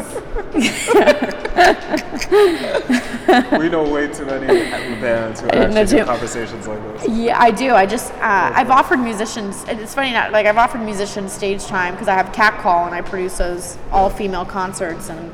we 3.59 3.69
know 3.69 3.89
way 3.89 4.07
too 4.07 4.25
many 4.25 4.47
bands 5.01 5.41
who 5.41 5.47
actually 5.51 5.99
do 5.99 6.05
conversations 6.05 6.67
like 6.67 6.81
this. 6.99 7.09
Yeah, 7.09 7.39
I 7.39 7.51
do. 7.51 7.73
I 7.73 7.85
just 7.85 8.13
uh, 8.13 8.51
I've 8.53 8.69
offered 8.69 8.97
musicians. 8.97 9.63
It's 9.67 9.93
funny 9.93 10.11
not 10.11 10.31
like 10.31 10.45
I've 10.45 10.57
offered 10.57 10.81
musicians 10.81 11.33
stage 11.33 11.65
time 11.65 11.93
because 11.93 12.07
I 12.07 12.13
have 12.13 12.31
Cat 12.33 12.59
Call 12.61 12.85
and 12.85 12.95
I 12.95 13.01
produce 13.01 13.37
those 13.37 13.77
all 13.91 14.09
female 14.09 14.45
concerts 14.45 15.09
and 15.09 15.31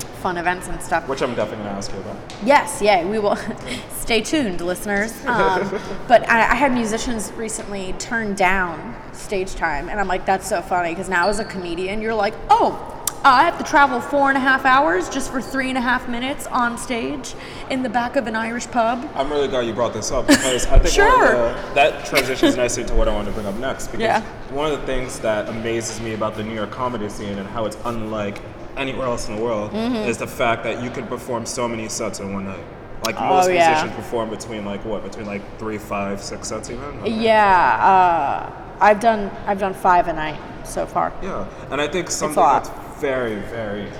yeah. 0.00 0.08
fun 0.20 0.36
events 0.36 0.68
and 0.68 0.80
stuff. 0.82 1.08
Which 1.08 1.22
I'm 1.22 1.34
definitely 1.34 1.64
going 1.64 1.70
to 1.70 1.76
ask 1.76 1.92
you 1.92 1.98
about. 1.98 2.16
Yes, 2.44 2.80
yeah, 2.82 3.04
we 3.04 3.18
will. 3.18 3.36
Stay 3.98 4.20
tuned, 4.20 4.60
listeners. 4.60 5.12
Um, 5.36 5.78
but 6.08 6.28
I, 6.30 6.52
I, 6.52 6.54
had 6.54 6.72
musicians 6.72 7.30
recently 7.32 7.92
turn 7.98 8.34
down 8.34 8.96
stage 9.12 9.54
time, 9.54 9.88
and 9.88 10.00
I'm 10.00 10.08
like, 10.08 10.24
that's 10.24 10.48
so 10.48 10.62
funny 10.62 10.90
because 10.90 11.08
now 11.08 11.28
as 11.28 11.40
a 11.40 11.44
comedian, 11.44 12.00
you're 12.00 12.14
like, 12.14 12.32
oh, 12.48 12.96
I 13.26 13.42
have 13.42 13.58
to 13.58 13.64
travel 13.64 14.00
four 14.00 14.28
and 14.28 14.36
a 14.36 14.40
half 14.40 14.64
hours 14.64 15.08
just 15.08 15.32
for 15.32 15.42
three 15.42 15.68
and 15.68 15.76
a 15.76 15.80
half 15.80 16.08
minutes 16.08 16.46
on 16.46 16.78
stage 16.78 17.34
in 17.70 17.82
the 17.82 17.88
back 17.88 18.14
of 18.14 18.28
an 18.28 18.36
Irish 18.36 18.68
pub. 18.68 19.10
I'm 19.16 19.30
really 19.30 19.48
glad 19.48 19.66
you 19.66 19.72
brought 19.72 19.94
this 19.94 20.12
up 20.12 20.28
because 20.28 20.66
I 20.66 20.78
think 20.78 20.94
sure. 20.94 21.28
the, 21.32 21.74
that 21.74 22.06
transitions 22.06 22.56
nicely 22.56 22.84
to 22.84 22.94
what 22.94 23.08
I 23.08 23.14
want 23.14 23.26
to 23.26 23.34
bring 23.34 23.46
up 23.46 23.56
next. 23.56 23.88
Because 23.88 24.00
yeah. 24.00 24.22
one 24.52 24.72
of 24.72 24.80
the 24.80 24.86
things 24.86 25.18
that 25.20 25.48
amazes 25.48 26.00
me 26.00 26.14
about 26.14 26.36
the 26.36 26.44
New 26.44 26.54
York 26.54 26.70
comedy 26.70 27.08
scene 27.08 27.38
and 27.38 27.48
how 27.48 27.64
it's 27.64 27.76
unlike 27.84 28.40
anywhere 28.76 29.06
else 29.06 29.28
in 29.28 29.36
the 29.36 29.42
world 29.42 29.72
mm-hmm. 29.72 30.08
is 30.08 30.18
the 30.18 30.26
fact 30.26 30.62
that 30.64 30.82
you 30.82 30.90
can 30.90 31.06
perform 31.06 31.46
so 31.46 31.66
many 31.68 31.88
sets 31.88 32.20
in 32.20 32.32
one 32.32 32.44
night. 32.44 32.64
Like 33.04 33.20
oh, 33.20 33.28
most 33.28 33.50
yeah. 33.50 33.70
musicians 33.70 33.96
perform 33.96 34.30
between 34.30 34.64
like 34.64 34.84
what, 34.84 35.02
between 35.02 35.26
like 35.26 35.42
three, 35.58 35.78
five, 35.78 36.20
six 36.20 36.48
sets 36.48 36.70
even. 36.70 37.06
Yeah, 37.06 37.76
uh, 37.80 38.76
I've 38.80 39.00
done 39.00 39.30
I've 39.46 39.60
done 39.60 39.74
five 39.74 40.08
a 40.08 40.12
night 40.12 40.40
so 40.64 40.86
far. 40.86 41.12
Yeah, 41.22 41.48
and 41.70 41.80
I 41.80 41.88
think 41.88 42.10
something 42.10 42.42
that's 42.42 42.70
very, 43.00 43.36
very 43.36 43.90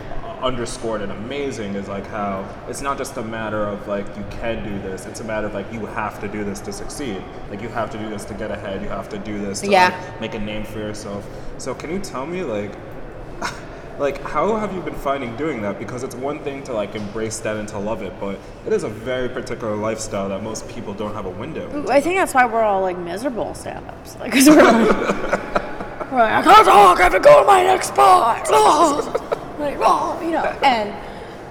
underscored 0.43 1.01
and 1.01 1.13
amazing 1.13 1.75
is 1.75 1.89
like 1.89 2.07
how 2.07 2.47
it's 2.69 2.83
not 2.83 2.99
just 2.99 3.17
a 3.17 3.23
matter 3.23 3.65
of 3.65 3.89
like 3.89 4.07
you 4.17 4.25
can 4.31 4.63
do 4.63 4.79
this 4.89 5.07
it's 5.07 5.21
a 5.21 5.25
matter 5.25 5.47
of 5.47 5.55
like 5.55 5.71
you 5.73 5.87
have 5.87 6.21
to 6.21 6.29
do 6.29 6.45
this 6.45 6.61
to 6.61 6.73
succeed 6.73 7.23
like 7.51 7.63
you 7.63 7.69
have 7.69 7.91
to 7.91 7.99
do 7.99 8.09
this 8.11 8.25
to 8.25 8.35
get 8.35 8.51
ahead 8.51 8.83
you 8.83 8.89
have 8.89 9.09
to 9.09 9.19
do 9.19 9.39
this 9.39 9.63
to 9.63 9.71
yeah. 9.71 9.89
like, 10.11 10.21
make 10.21 10.35
a 10.35 10.39
name 10.39 10.63
for 10.63 10.79
yourself 10.79 11.27
so 11.57 11.75
can 11.75 11.91
you 11.91 11.99
tell 11.99 12.27
me 12.27 12.43
like 12.43 12.73
like 13.99 14.21
how 14.23 14.57
have 14.57 14.75
you 14.75 14.81
been 14.81 14.95
finding 14.95 15.35
doing 15.37 15.63
that 15.63 15.79
because 15.79 16.03
it's 16.03 16.15
one 16.15 16.39
thing 16.41 16.63
to 16.63 16.73
like 16.73 16.95
embrace 16.95 17.39
that 17.39 17.57
and 17.57 17.69
to 17.69 17.79
love 17.79 18.03
it 18.03 18.13
but 18.21 18.39
it 18.67 18.73
is 18.73 18.85
a 18.85 18.89
very 18.89 19.29
particular 19.29 19.75
lifestyle 19.75 20.29
that 20.29 20.43
most 20.43 20.69
people 20.69 20.93
don't 20.93 21.15
have 21.15 21.27
a 21.27 21.31
window 21.31 21.87
i 21.89 22.01
think 22.01 22.17
that's 22.17 22.35
why 22.35 22.45
we're 22.45 22.61
all 22.61 22.83
like 22.83 22.99
miserable 22.99 23.55
stand-ups 23.55 24.17
like 24.17 24.31
because 24.31 24.49
we're 24.49 24.63
like 24.63 25.57
Right, 26.11 26.39
I 26.39 26.43
can't 26.43 26.65
talk. 26.65 27.01
I 27.01 27.03
have 27.03 27.13
to 27.13 27.21
go 27.21 27.41
to 27.41 27.47
my 27.47 27.65
next 27.65 27.89
spot. 27.89 28.49
like, 29.59 29.77
oh, 29.81 30.19
you 30.23 30.31
know, 30.31 30.45
and 30.63 30.95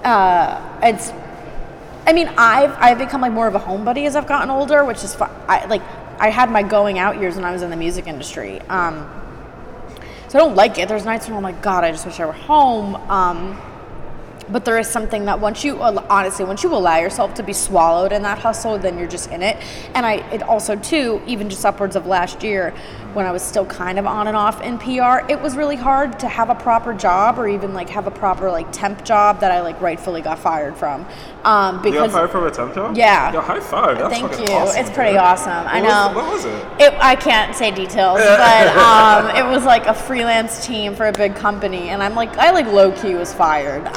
uh, 0.04 0.80
it's. 0.82 1.12
I 2.06 2.12
mean, 2.12 2.28
I've 2.38 2.74
I've 2.78 2.98
become 2.98 3.20
like 3.20 3.32
more 3.32 3.46
of 3.46 3.54
a 3.54 3.60
homebody 3.60 4.06
as 4.06 4.16
I've 4.16 4.26
gotten 4.26 4.48
older, 4.48 4.84
which 4.84 5.04
is 5.04 5.14
fun. 5.14 5.30
I 5.46 5.66
like 5.66 5.82
I 6.18 6.30
had 6.30 6.50
my 6.50 6.62
going 6.62 6.98
out 6.98 7.20
years 7.20 7.36
when 7.36 7.44
I 7.44 7.52
was 7.52 7.62
in 7.62 7.70
the 7.70 7.76
music 7.76 8.06
industry. 8.06 8.60
Um, 8.62 9.08
so 10.28 10.38
I 10.38 10.42
don't 10.42 10.56
like 10.56 10.78
it. 10.78 10.88
There's 10.88 11.04
nights 11.04 11.28
when 11.28 11.36
I'm 11.36 11.42
like, 11.42 11.62
God, 11.62 11.84
I 11.84 11.90
just 11.90 12.06
wish 12.06 12.18
I 12.20 12.26
were 12.26 12.32
home. 12.32 12.96
Um, 13.10 13.60
but 14.48 14.64
there 14.64 14.78
is 14.78 14.88
something 14.88 15.24
that 15.24 15.40
once 15.40 15.64
you 15.64 15.80
honestly 15.82 16.44
once 16.44 16.62
you 16.62 16.74
allow 16.74 16.98
yourself 16.98 17.34
to 17.34 17.42
be 17.42 17.52
swallowed 17.52 18.12
in 18.12 18.22
that 18.22 18.38
hustle 18.38 18.78
then 18.78 18.98
you're 18.98 19.08
just 19.08 19.30
in 19.30 19.42
it 19.42 19.56
and 19.94 20.06
i 20.06 20.14
it 20.32 20.42
also 20.42 20.76
too 20.76 21.20
even 21.26 21.48
just 21.50 21.64
upwards 21.64 21.96
of 21.96 22.06
last 22.06 22.42
year 22.42 22.72
when 23.16 23.24
I 23.24 23.32
was 23.32 23.42
still 23.42 23.64
kind 23.64 23.98
of 23.98 24.06
on 24.06 24.28
and 24.28 24.36
off 24.36 24.60
in 24.60 24.76
PR, 24.76 25.26
it 25.32 25.40
was 25.40 25.56
really 25.56 25.74
hard 25.74 26.20
to 26.20 26.28
have 26.28 26.50
a 26.50 26.54
proper 26.54 26.92
job 26.92 27.38
or 27.38 27.48
even 27.48 27.72
like 27.72 27.88
have 27.88 28.06
a 28.06 28.10
proper 28.10 28.50
like 28.50 28.70
temp 28.72 29.04
job 29.06 29.40
that 29.40 29.50
I 29.50 29.62
like 29.62 29.80
rightfully 29.80 30.20
got 30.20 30.38
fired 30.38 30.76
from. 30.76 31.06
Um, 31.42 31.78
because 31.78 31.94
you 31.94 32.00
got 32.00 32.10
fired 32.10 32.30
from 32.30 32.46
a 32.46 32.50
temp 32.50 32.74
job? 32.74 32.94
Yeah. 32.94 33.32
Yo, 33.32 33.40
high 33.40 33.58
five. 33.58 33.98
That's 33.98 34.12
Thank 34.12 34.32
you. 34.32 34.54
Awesome, 34.54 34.80
it's 34.80 34.90
pretty 34.90 35.16
awesome. 35.16 35.64
What 35.64 35.74
I 35.74 35.80
know. 35.80 36.08
Was, 36.08 36.16
what 36.16 36.32
was 36.32 36.44
it? 36.44 36.92
it? 36.92 36.94
I 37.00 37.16
can't 37.16 37.56
say 37.56 37.70
details, 37.70 38.18
but 38.18 38.66
um, 38.76 39.34
it 39.34 39.48
was 39.50 39.64
like 39.64 39.86
a 39.86 39.94
freelance 39.94 40.66
team 40.66 40.94
for 40.94 41.06
a 41.06 41.12
big 41.12 41.34
company, 41.34 41.88
and 41.88 42.02
I'm 42.02 42.14
like, 42.14 42.36
I 42.36 42.50
like 42.50 42.66
low 42.66 42.92
key 42.92 43.14
was 43.14 43.32
fired. 43.32 43.82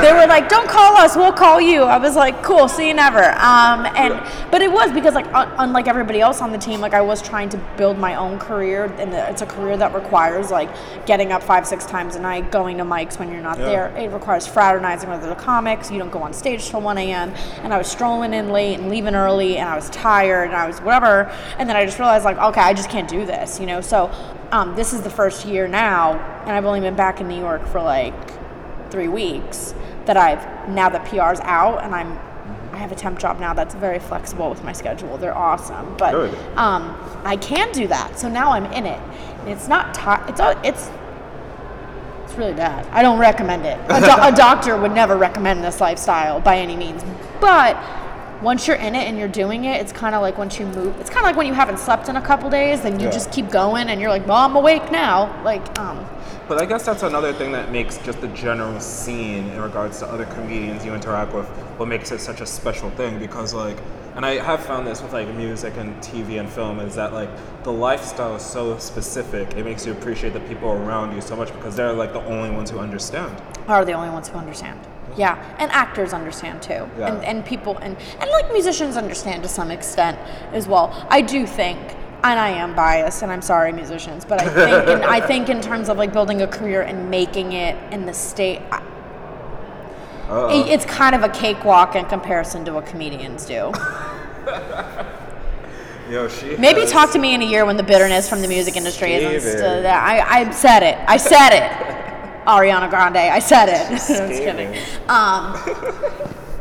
They 0.00 0.12
were 0.12 0.26
like, 0.26 0.48
"Don't 0.48 0.68
call 0.68 0.96
us, 0.96 1.16
we'll 1.16 1.32
call 1.32 1.60
you." 1.60 1.82
I 1.82 1.98
was 1.98 2.16
like, 2.16 2.42
"Cool, 2.42 2.68
see 2.68 2.88
you 2.88 2.94
never." 2.94 3.22
Um, 3.22 3.86
and 3.96 4.14
yeah. 4.14 4.48
but 4.50 4.62
it 4.62 4.70
was 4.70 4.92
because 4.92 5.14
like 5.14 5.32
un- 5.34 5.52
unlike 5.58 5.88
everybody 5.88 6.20
else 6.20 6.40
on 6.40 6.52
the 6.52 6.58
team, 6.58 6.80
like 6.80 6.94
I 6.94 7.00
was 7.00 7.22
trying 7.22 7.48
to 7.50 7.56
build 7.76 7.98
my 7.98 8.14
own 8.14 8.38
career, 8.38 8.84
and 8.84 9.12
it's 9.12 9.42
a 9.42 9.46
career 9.46 9.76
that 9.76 9.94
requires 9.94 10.50
like 10.50 10.70
getting 11.06 11.32
up 11.32 11.42
five, 11.42 11.66
six 11.66 11.84
times 11.86 12.16
a 12.16 12.20
night, 12.20 12.50
going 12.50 12.78
to 12.78 12.84
mics 12.84 13.18
when 13.18 13.30
you're 13.30 13.42
not 13.42 13.58
yeah. 13.58 13.64
there. 13.64 13.96
It 13.96 14.12
requires 14.12 14.46
fraternizing 14.46 15.08
with 15.08 15.22
other 15.22 15.34
comics. 15.34 15.90
You 15.90 15.98
don't 15.98 16.10
go 16.10 16.22
on 16.22 16.32
stage 16.32 16.68
till 16.68 16.80
1 16.80 16.98
a.m. 16.98 17.30
And 17.62 17.72
I 17.72 17.78
was 17.78 17.88
strolling 17.88 18.34
in 18.34 18.50
late 18.50 18.78
and 18.78 18.88
leaving 18.88 19.14
early, 19.14 19.58
and 19.58 19.68
I 19.68 19.76
was 19.76 19.90
tired, 19.90 20.44
and 20.44 20.56
I 20.56 20.66
was 20.66 20.80
whatever. 20.80 21.24
And 21.58 21.68
then 21.68 21.76
I 21.76 21.84
just 21.84 21.98
realized 21.98 22.24
like, 22.24 22.38
okay, 22.38 22.60
I 22.60 22.74
just 22.74 22.90
can't 22.90 23.08
do 23.08 23.26
this, 23.26 23.60
you 23.60 23.66
know. 23.66 23.80
So 23.80 24.10
um, 24.52 24.74
this 24.74 24.92
is 24.92 25.02
the 25.02 25.10
first 25.10 25.46
year 25.46 25.68
now, 25.68 26.12
and 26.42 26.50
I've 26.50 26.64
only 26.64 26.80
been 26.80 26.96
back 26.96 27.20
in 27.20 27.28
New 27.28 27.38
York 27.38 27.66
for 27.66 27.80
like 27.80 28.14
three 28.90 29.08
weeks. 29.08 29.74
That 30.06 30.16
I've 30.16 30.68
now 30.68 30.88
that 30.88 31.04
PR's 31.04 31.40
out, 31.40 31.84
and 31.84 31.94
I'm 31.94 32.18
I 32.72 32.78
have 32.78 32.92
a 32.92 32.94
temp 32.94 33.18
job 33.18 33.38
now 33.38 33.52
that's 33.52 33.74
very 33.74 33.98
flexible 33.98 34.48
with 34.48 34.64
my 34.64 34.72
schedule. 34.72 35.16
They're 35.18 35.36
awesome, 35.36 35.96
but 35.96 36.14
um, 36.56 36.96
I 37.24 37.36
can 37.36 37.70
do 37.72 37.86
that. 37.88 38.18
So 38.18 38.28
now 38.28 38.50
I'm 38.50 38.66
in 38.72 38.86
it. 38.86 39.00
It's 39.46 39.68
not 39.68 39.90
it's 40.28 40.40
a, 40.40 40.60
it's 40.64 40.90
it's 42.24 42.38
really 42.38 42.54
bad. 42.54 42.86
I 42.92 43.02
don't 43.02 43.18
recommend 43.18 43.66
it. 43.66 43.78
A, 43.88 44.00
do- 44.00 44.22
a 44.22 44.32
doctor 44.32 44.76
would 44.76 44.92
never 44.92 45.16
recommend 45.16 45.64
this 45.64 45.80
lifestyle 45.80 46.40
by 46.40 46.58
any 46.58 46.76
means. 46.76 47.02
But 47.40 47.76
once 48.40 48.66
you're 48.66 48.76
in 48.76 48.94
it 48.94 49.08
and 49.08 49.18
you're 49.18 49.28
doing 49.28 49.64
it, 49.64 49.80
it's 49.80 49.92
kind 49.92 50.14
of 50.14 50.22
like 50.22 50.38
once 50.38 50.58
you 50.58 50.66
move. 50.66 50.98
It's 51.00 51.10
kind 51.10 51.20
of 51.20 51.24
like 51.24 51.36
when 51.36 51.46
you 51.46 51.54
haven't 51.54 51.78
slept 51.78 52.08
in 52.08 52.16
a 52.16 52.22
couple 52.22 52.48
days, 52.48 52.82
then 52.82 52.98
you 53.00 53.06
yeah. 53.06 53.12
just 53.12 53.32
keep 53.32 53.50
going, 53.50 53.88
and 53.88 54.00
you're 54.00 54.10
like, 54.10 54.26
"Well, 54.26 54.36
I'm 54.36 54.56
awake 54.56 54.90
now." 54.90 55.42
Like, 55.44 55.78
um, 55.78 56.06
but 56.50 56.60
I 56.60 56.66
guess 56.66 56.84
that's 56.84 57.04
another 57.04 57.32
thing 57.32 57.52
that 57.52 57.70
makes 57.70 57.98
just 57.98 58.20
the 58.20 58.26
general 58.26 58.80
scene 58.80 59.46
in 59.50 59.60
regards 59.60 60.00
to 60.00 60.06
other 60.08 60.24
comedians 60.24 60.84
you 60.84 60.92
interact 60.92 61.32
with, 61.32 61.46
what 61.78 61.86
makes 61.86 62.10
it 62.10 62.20
such 62.20 62.40
a 62.40 62.46
special 62.46 62.90
thing. 62.90 63.20
Because 63.20 63.54
like, 63.54 63.76
and 64.16 64.26
I 64.26 64.42
have 64.42 64.58
found 64.58 64.84
this 64.84 65.00
with 65.00 65.12
like 65.12 65.32
music 65.36 65.74
and 65.76 65.94
TV 66.02 66.40
and 66.40 66.50
film, 66.50 66.80
is 66.80 66.96
that 66.96 67.12
like 67.12 67.30
the 67.62 67.70
lifestyle 67.70 68.34
is 68.34 68.42
so 68.42 68.76
specific. 68.78 69.54
It 69.56 69.62
makes 69.62 69.86
you 69.86 69.92
appreciate 69.92 70.32
the 70.32 70.40
people 70.40 70.70
around 70.70 71.14
you 71.14 71.20
so 71.20 71.36
much 71.36 71.52
because 71.54 71.76
they're 71.76 71.92
like 71.92 72.12
the 72.12 72.24
only 72.24 72.50
ones 72.50 72.68
who 72.68 72.80
understand. 72.80 73.40
Are 73.68 73.84
the 73.84 73.92
only 73.92 74.10
ones 74.10 74.26
who 74.26 74.36
understand. 74.36 74.80
Yeah, 75.16 75.38
and 75.60 75.70
actors 75.70 76.12
understand 76.12 76.62
too, 76.62 76.88
yeah. 76.98 77.14
and 77.14 77.24
and 77.24 77.44
people 77.44 77.78
and 77.78 77.96
and 78.18 78.28
like 78.28 78.52
musicians 78.52 78.96
understand 78.96 79.44
to 79.44 79.48
some 79.48 79.70
extent 79.70 80.18
as 80.52 80.66
well. 80.66 81.06
I 81.10 81.20
do 81.20 81.46
think 81.46 81.78
and 82.22 82.38
I 82.38 82.50
am 82.50 82.74
biased, 82.74 83.22
and 83.22 83.32
I'm 83.32 83.42
sorry, 83.42 83.72
musicians, 83.72 84.24
but 84.24 84.40
I 84.40 84.48
think 84.48 84.88
in, 84.88 85.02
I 85.04 85.20
think 85.20 85.48
in 85.48 85.60
terms 85.60 85.88
of 85.88 85.96
like 85.96 86.12
building 86.12 86.42
a 86.42 86.46
career 86.46 86.82
and 86.82 87.10
making 87.10 87.52
it 87.52 87.76
in 87.92 88.06
the 88.06 88.12
state, 88.12 88.60
it, 90.30 90.68
it's 90.68 90.84
kind 90.84 91.14
of 91.14 91.22
a 91.22 91.28
cakewalk 91.28 91.96
in 91.96 92.04
comparison 92.06 92.64
to 92.66 92.72
what 92.72 92.86
comedians 92.86 93.46
do. 93.46 93.72
Yo, 96.10 96.28
Maybe 96.58 96.86
talk 96.86 97.12
to 97.12 97.20
me 97.20 97.34
in 97.34 97.42
a 97.42 97.44
year 97.44 97.64
when 97.64 97.76
the 97.76 97.84
bitterness 97.84 98.28
from 98.28 98.42
the 98.42 98.48
music 98.48 98.76
industry 98.76 99.12
isn't 99.14 99.58
still 99.58 99.80
there. 99.80 99.94
I, 99.94 100.40
I 100.40 100.50
said 100.50 100.82
it. 100.82 100.98
I 101.06 101.16
said 101.16 101.50
it. 101.50 101.70
Ariana 102.46 102.90
Grande. 102.90 103.18
I 103.18 103.38
said 103.38 103.68
it. 103.68 103.86
I'm 103.90 103.96
just 103.96 104.42
kidding. 104.42 104.76
Um, 105.08 105.54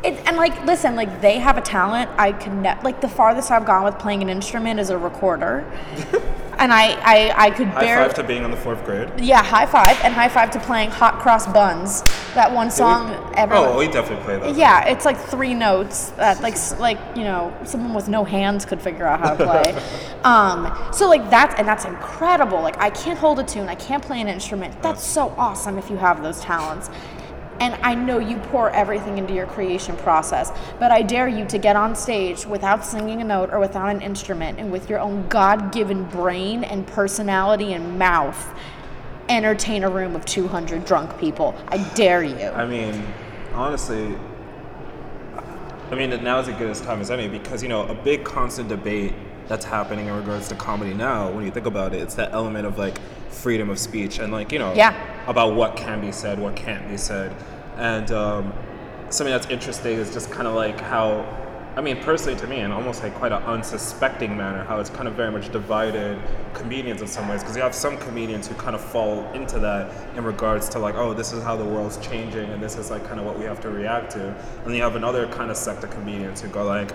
it, 0.04 0.16
and 0.26 0.38
like, 0.38 0.66
listen, 0.66 0.96
like 0.96 1.22
they 1.22 1.40
have 1.40 1.58
a 1.58 1.62
talent. 1.62 2.10
I 2.18 2.32
can 2.32 2.62
ne- 2.62 2.80
like 2.84 3.02
the 3.02 3.10
farthest 3.10 3.52
I've 3.52 3.66
gone 3.66 3.84
with 3.84 4.00
playing 4.00 4.22
an 4.22 4.30
instrument 4.30 4.80
is 4.80 4.90
a 4.90 4.98
recorder. 4.98 5.66
and 6.60 6.74
I, 6.74 6.92
I, 7.04 7.34
I 7.46 7.50
could 7.52 7.68
High 7.68 7.82
barely. 7.82 8.06
five 8.08 8.14
to 8.16 8.24
being 8.24 8.44
on 8.44 8.52
the 8.52 8.58
fourth 8.58 8.84
grade. 8.86 9.10
yeah, 9.20 9.42
high 9.42 9.66
five 9.66 9.98
and 10.04 10.14
high 10.14 10.28
five 10.30 10.52
to 10.52 10.60
playing 10.60 10.90
Hot 10.92 11.20
Cross 11.20 11.48
Buns. 11.54 12.02
That 12.34 12.52
one 12.54 12.70
song. 12.70 13.12
everyone, 13.36 13.70
Oh, 13.70 13.78
we 13.78 13.88
definitely 13.88 14.24
played 14.24 14.42
that. 14.42 14.56
Yeah, 14.56 14.86
it's 14.86 15.04
like 15.06 15.18
three 15.18 15.54
notes 15.54 16.10
that 16.12 16.42
like 16.42 16.56
like 16.80 17.00
you 17.16 17.24
know 17.24 17.56
someone 17.66 17.94
with 17.94 18.08
no 18.08 18.24
hands 18.24 18.66
could 18.66 18.82
figure 18.82 19.06
out 19.06 19.20
how 19.20 19.36
to 19.36 19.46
play. 19.46 20.20
um, 20.24 20.94
so 20.94 21.10
like 21.10 21.30
that's 21.30 21.56
and 21.60 21.68
that's 21.68 21.86
incredible. 21.86 22.62
Like 22.62 22.78
I 22.78 22.90
can't 22.90 23.18
hold 23.20 23.40
a 23.40 23.44
tune, 23.44 23.68
I 23.68 23.76
can't 23.76 24.04
play 24.04 24.22
an 24.22 24.28
instrument. 24.28 24.82
That's 24.82 25.04
so 25.04 25.30
awesome 25.38 25.78
if 25.78 25.90
you 25.90 25.98
have 25.98 26.22
those 26.24 26.40
talents. 26.42 26.90
And 27.60 27.76
I 27.84 27.96
know 27.96 28.20
you 28.20 28.38
pour 28.38 28.70
everything 28.72 29.18
into 29.18 29.34
your 29.34 29.46
creation 29.48 29.98
process, 29.98 30.52
but 30.80 30.92
I 30.92 31.02
dare 31.02 31.28
you 31.28 31.46
to 31.46 31.58
get 31.58 31.76
on 31.76 31.96
stage 31.96 32.46
without 32.46 32.86
singing 32.86 33.22
a 33.22 33.24
note 33.24 33.52
or 33.52 33.60
without 33.60 33.90
an 33.90 34.02
instrument 34.02 34.60
and 34.60 34.72
with 34.72 34.90
your 34.90 35.00
own 35.00 35.28
God 35.28 35.72
given 35.72 36.06
brain 36.06 36.64
and 36.64 36.88
personality 36.88 37.74
and 37.74 38.00
mouth, 38.00 38.54
entertain 39.28 39.84
a 39.84 39.90
room 39.90 40.16
of 40.16 40.26
200 40.26 40.86
drunk 40.86 41.20
people. 41.20 41.56
I 41.68 41.78
dare 41.94 42.24
you. 42.24 42.36
I 42.36 42.66
mean, 42.66 43.06
honestly, 43.54 44.16
I 45.92 45.96
mean, 45.96 46.10
now 46.24 46.40
is 46.40 46.48
as 46.48 46.56
good 46.58 46.70
as 46.70 46.82
time 46.82 47.02
as 47.02 47.12
any 47.12 47.28
because, 47.28 47.64
you 47.64 47.70
know, 47.70 47.88
a 47.88 47.96
big 47.96 48.24
constant 48.24 48.70
debate 48.70 49.14
that's 49.48 49.66
happening 49.66 50.08
in 50.08 50.16
regards 50.16 50.48
to 50.48 50.56
comedy 50.56 50.94
now, 50.94 51.32
when 51.32 51.44
you 51.44 51.52
think 51.52 51.66
about 51.66 51.94
it, 51.94 52.02
it's 52.02 52.14
that 52.16 52.32
element 52.32 52.68
of 52.68 52.78
like 52.78 53.00
freedom 53.30 53.70
of 53.70 53.80
speech 53.80 54.20
and 54.20 54.32
like, 54.32 54.52
you 54.52 54.60
know, 54.60 54.74
Yeah. 54.74 54.94
About 55.30 55.54
what 55.54 55.78
can 55.78 56.02
be 56.02 56.12
said, 56.12 56.40
what 56.40 56.56
can't 56.56 56.90
be 56.90 56.98
said. 56.98 57.34
And 57.78 58.12
um, 58.12 58.52
something 59.10 59.32
that's 59.32 59.48
interesting 59.48 59.98
is 59.98 60.12
just 60.12 60.32
kind 60.32 60.48
of 60.48 60.56
like 60.56 60.80
how, 60.82 61.24
I 61.76 61.82
mean, 61.82 61.98
personally 61.98 62.38
to 62.40 62.48
me, 62.48 62.62
in 62.62 62.72
almost 62.72 63.04
like 63.04 63.14
quite 63.14 63.32
an 63.32 63.44
unsuspecting 63.44 64.36
manner, 64.36 64.64
how 64.64 64.80
it's 64.80 64.90
kind 64.90 65.08
of 65.08 65.14
very 65.14 65.32
much 65.32 65.52
divided 65.52 66.20
comedians 66.56 67.02
in 67.02 67.08
some 67.08 67.30
ways. 67.30 67.42
Because 67.42 67.56
you 67.56 67.62
have 67.62 67.76
some 67.76 67.96
comedians 68.00 68.48
who 68.48 68.56
kind 68.56 68.76
of 68.76 68.82
fall 68.84 69.32
into 69.34 69.60
that 69.60 69.92
in 70.18 70.24
regards 70.24 70.68
to 70.70 70.80
like, 70.80 70.96
oh, 70.96 71.14
this 71.14 71.32
is 71.32 71.44
how 71.44 71.56
the 71.56 71.64
world's 71.64 71.98
changing, 71.98 72.50
and 72.50 72.62
this 72.62 72.76
is 72.76 72.90
like 72.90 73.06
kind 73.06 73.20
of 73.20 73.26
what 73.28 73.38
we 73.38 73.46
have 73.46 73.62
to 73.62 73.70
react 73.70 74.12
to. 74.14 74.30
And 74.30 74.66
then 74.66 74.74
you 74.74 74.82
have 74.82 74.96
another 74.96 75.28
kind 75.28 75.52
of 75.52 75.58
sect 75.58 75.84
of 75.84 75.92
comedians 75.92 76.42
who 76.42 76.48
go 76.50 76.64
like, 76.66 76.92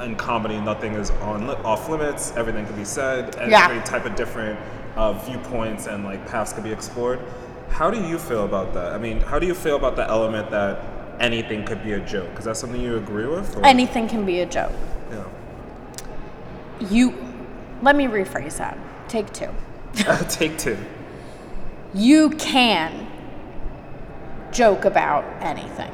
in- 0.00 0.16
comedy, 0.16 0.58
nothing 0.60 0.94
is 0.94 1.10
on 1.22 1.48
off 1.64 1.88
limits, 1.88 2.32
everything 2.36 2.66
can 2.66 2.74
be 2.74 2.84
said, 2.84 3.36
and 3.36 3.48
Yeah. 3.52 3.68
every 3.70 3.80
type 3.86 4.06
of 4.06 4.16
different 4.16 4.58
uh, 4.96 5.12
viewpoints 5.12 5.86
and 5.86 6.04
like 6.04 6.26
paths 6.26 6.52
can 6.52 6.64
be 6.64 6.72
explored. 6.72 7.20
How 7.70 7.90
do 7.90 8.00
you 8.00 8.18
feel 8.18 8.44
about 8.44 8.74
that? 8.74 8.92
I 8.92 8.98
mean, 8.98 9.20
how 9.20 9.38
do 9.38 9.46
you 9.46 9.54
feel 9.54 9.76
about 9.76 9.96
the 9.96 10.08
element 10.08 10.50
that 10.50 10.80
anything 11.20 11.64
could 11.64 11.82
be 11.84 11.92
a 11.92 12.00
joke? 12.00 12.38
Is 12.38 12.44
that 12.44 12.56
something 12.56 12.80
you 12.80 12.96
agree 12.96 13.26
with? 13.26 13.56
Or? 13.56 13.64
Anything 13.66 14.08
can 14.08 14.24
be 14.24 14.40
a 14.40 14.46
joke. 14.46 14.72
Yeah. 15.10 15.24
You, 16.80 17.14
let 17.82 17.96
me 17.96 18.06
rephrase 18.06 18.58
that. 18.58 18.78
Take 19.08 19.32
two. 19.32 19.50
Take 20.28 20.58
two. 20.58 20.78
You 21.94 22.30
can 22.30 23.06
joke 24.52 24.84
about 24.84 25.24
anything. 25.42 25.92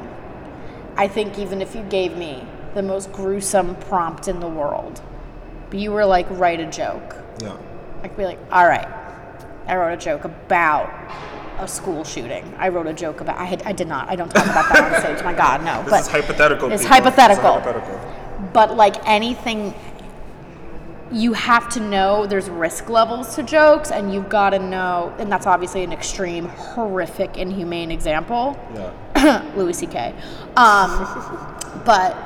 I 0.95 1.07
think 1.07 1.39
even 1.39 1.61
if 1.61 1.75
you 1.75 1.81
gave 1.83 2.15
me 2.15 2.45
the 2.75 2.83
most 2.83 3.11
gruesome 3.11 3.75
prompt 3.75 4.27
in 4.27 4.39
the 4.39 4.47
world, 4.47 5.01
but 5.69 5.79
you 5.79 5.91
were 5.91 6.05
like, 6.05 6.27
write 6.29 6.59
a 6.59 6.65
joke, 6.69 7.15
Yeah. 7.41 7.57
I 8.03 8.07
could 8.07 8.17
be 8.17 8.25
like, 8.25 8.39
all 8.51 8.67
right, 8.67 8.87
I 9.65 9.75
wrote 9.75 9.93
a 9.93 9.97
joke 9.97 10.25
about 10.25 10.89
a 11.59 11.67
school 11.67 12.03
shooting. 12.03 12.53
I 12.57 12.69
wrote 12.69 12.87
a 12.87 12.93
joke 12.93 13.21
about. 13.21 13.37
I 13.37 13.45
had. 13.45 13.63
I 13.63 13.71
did 13.71 13.87
not. 13.87 14.09
I 14.09 14.15
don't 14.15 14.29
talk 14.29 14.45
about 14.45 14.71
that 14.71 14.93
on 14.93 15.01
stage. 15.01 15.23
My 15.23 15.33
God, 15.33 15.63
no. 15.63 15.81
This 15.83 15.91
but 15.91 16.01
is 16.01 16.07
hypothetical. 16.07 16.71
It's 16.71 16.83
people. 16.83 16.95
hypothetical. 16.95 17.57
It's 17.57 17.65
hypothetical. 17.65 18.49
But 18.53 18.75
like 18.75 18.95
anything, 19.07 19.73
you 21.11 21.33
have 21.33 21.69
to 21.69 21.79
know 21.79 22.25
there's 22.25 22.49
risk 22.49 22.89
levels 22.89 23.35
to 23.35 23.43
jokes, 23.43 23.91
and 23.91 24.13
you've 24.13 24.29
got 24.29 24.51
to 24.51 24.59
know. 24.59 25.13
And 25.19 25.31
that's 25.31 25.45
obviously 25.45 25.83
an 25.83 25.93
extreme, 25.93 26.45
horrific, 26.47 27.37
inhumane 27.37 27.91
example. 27.91 28.57
Yeah. 28.73 29.51
Louis 29.55 29.73
C.K. 29.73 30.13
Um, 30.55 31.53
but 31.85 32.17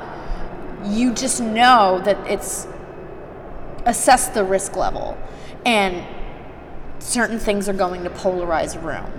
you 0.84 1.12
just 1.12 1.40
know 1.40 2.00
that 2.04 2.18
it's 2.30 2.66
assess 3.84 4.28
the 4.28 4.44
risk 4.44 4.76
level, 4.76 5.16
and 5.64 6.04
certain 6.98 7.38
things 7.38 7.68
are 7.68 7.72
going 7.74 8.04
to 8.04 8.10
polarize 8.10 8.76
a 8.76 8.80
room. 8.80 9.10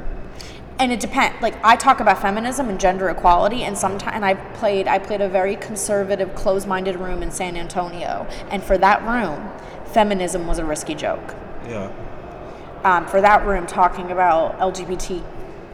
And 0.77 0.91
it 0.93 0.99
depends. 1.01 1.41
Like 1.41 1.55
I 1.63 1.75
talk 1.75 1.99
about 1.99 2.21
feminism 2.21 2.69
and 2.69 2.79
gender 2.79 3.09
equality, 3.09 3.63
and 3.63 3.77
sometimes 3.77 4.15
and 4.15 4.23
I 4.23 4.35
played 4.35 4.87
I 4.87 4.97
played 4.97 5.19
a 5.19 5.27
very 5.27 5.57
conservative, 5.57 6.33
closed-minded 6.35 6.95
room 6.97 7.21
in 7.21 7.31
San 7.31 7.57
Antonio, 7.57 8.25
and 8.49 8.63
for 8.63 8.77
that 8.77 9.01
room, 9.03 9.51
feminism 9.87 10.47
was 10.47 10.57
a 10.57 10.63
risky 10.63 10.95
joke 10.95 11.33
Yeah. 11.67 11.89
um, 12.85 13.07
for 13.07 13.19
that 13.19 13.45
room 13.45 13.67
talking 13.67 14.09
about 14.11 14.57
LGBT, 14.59 15.21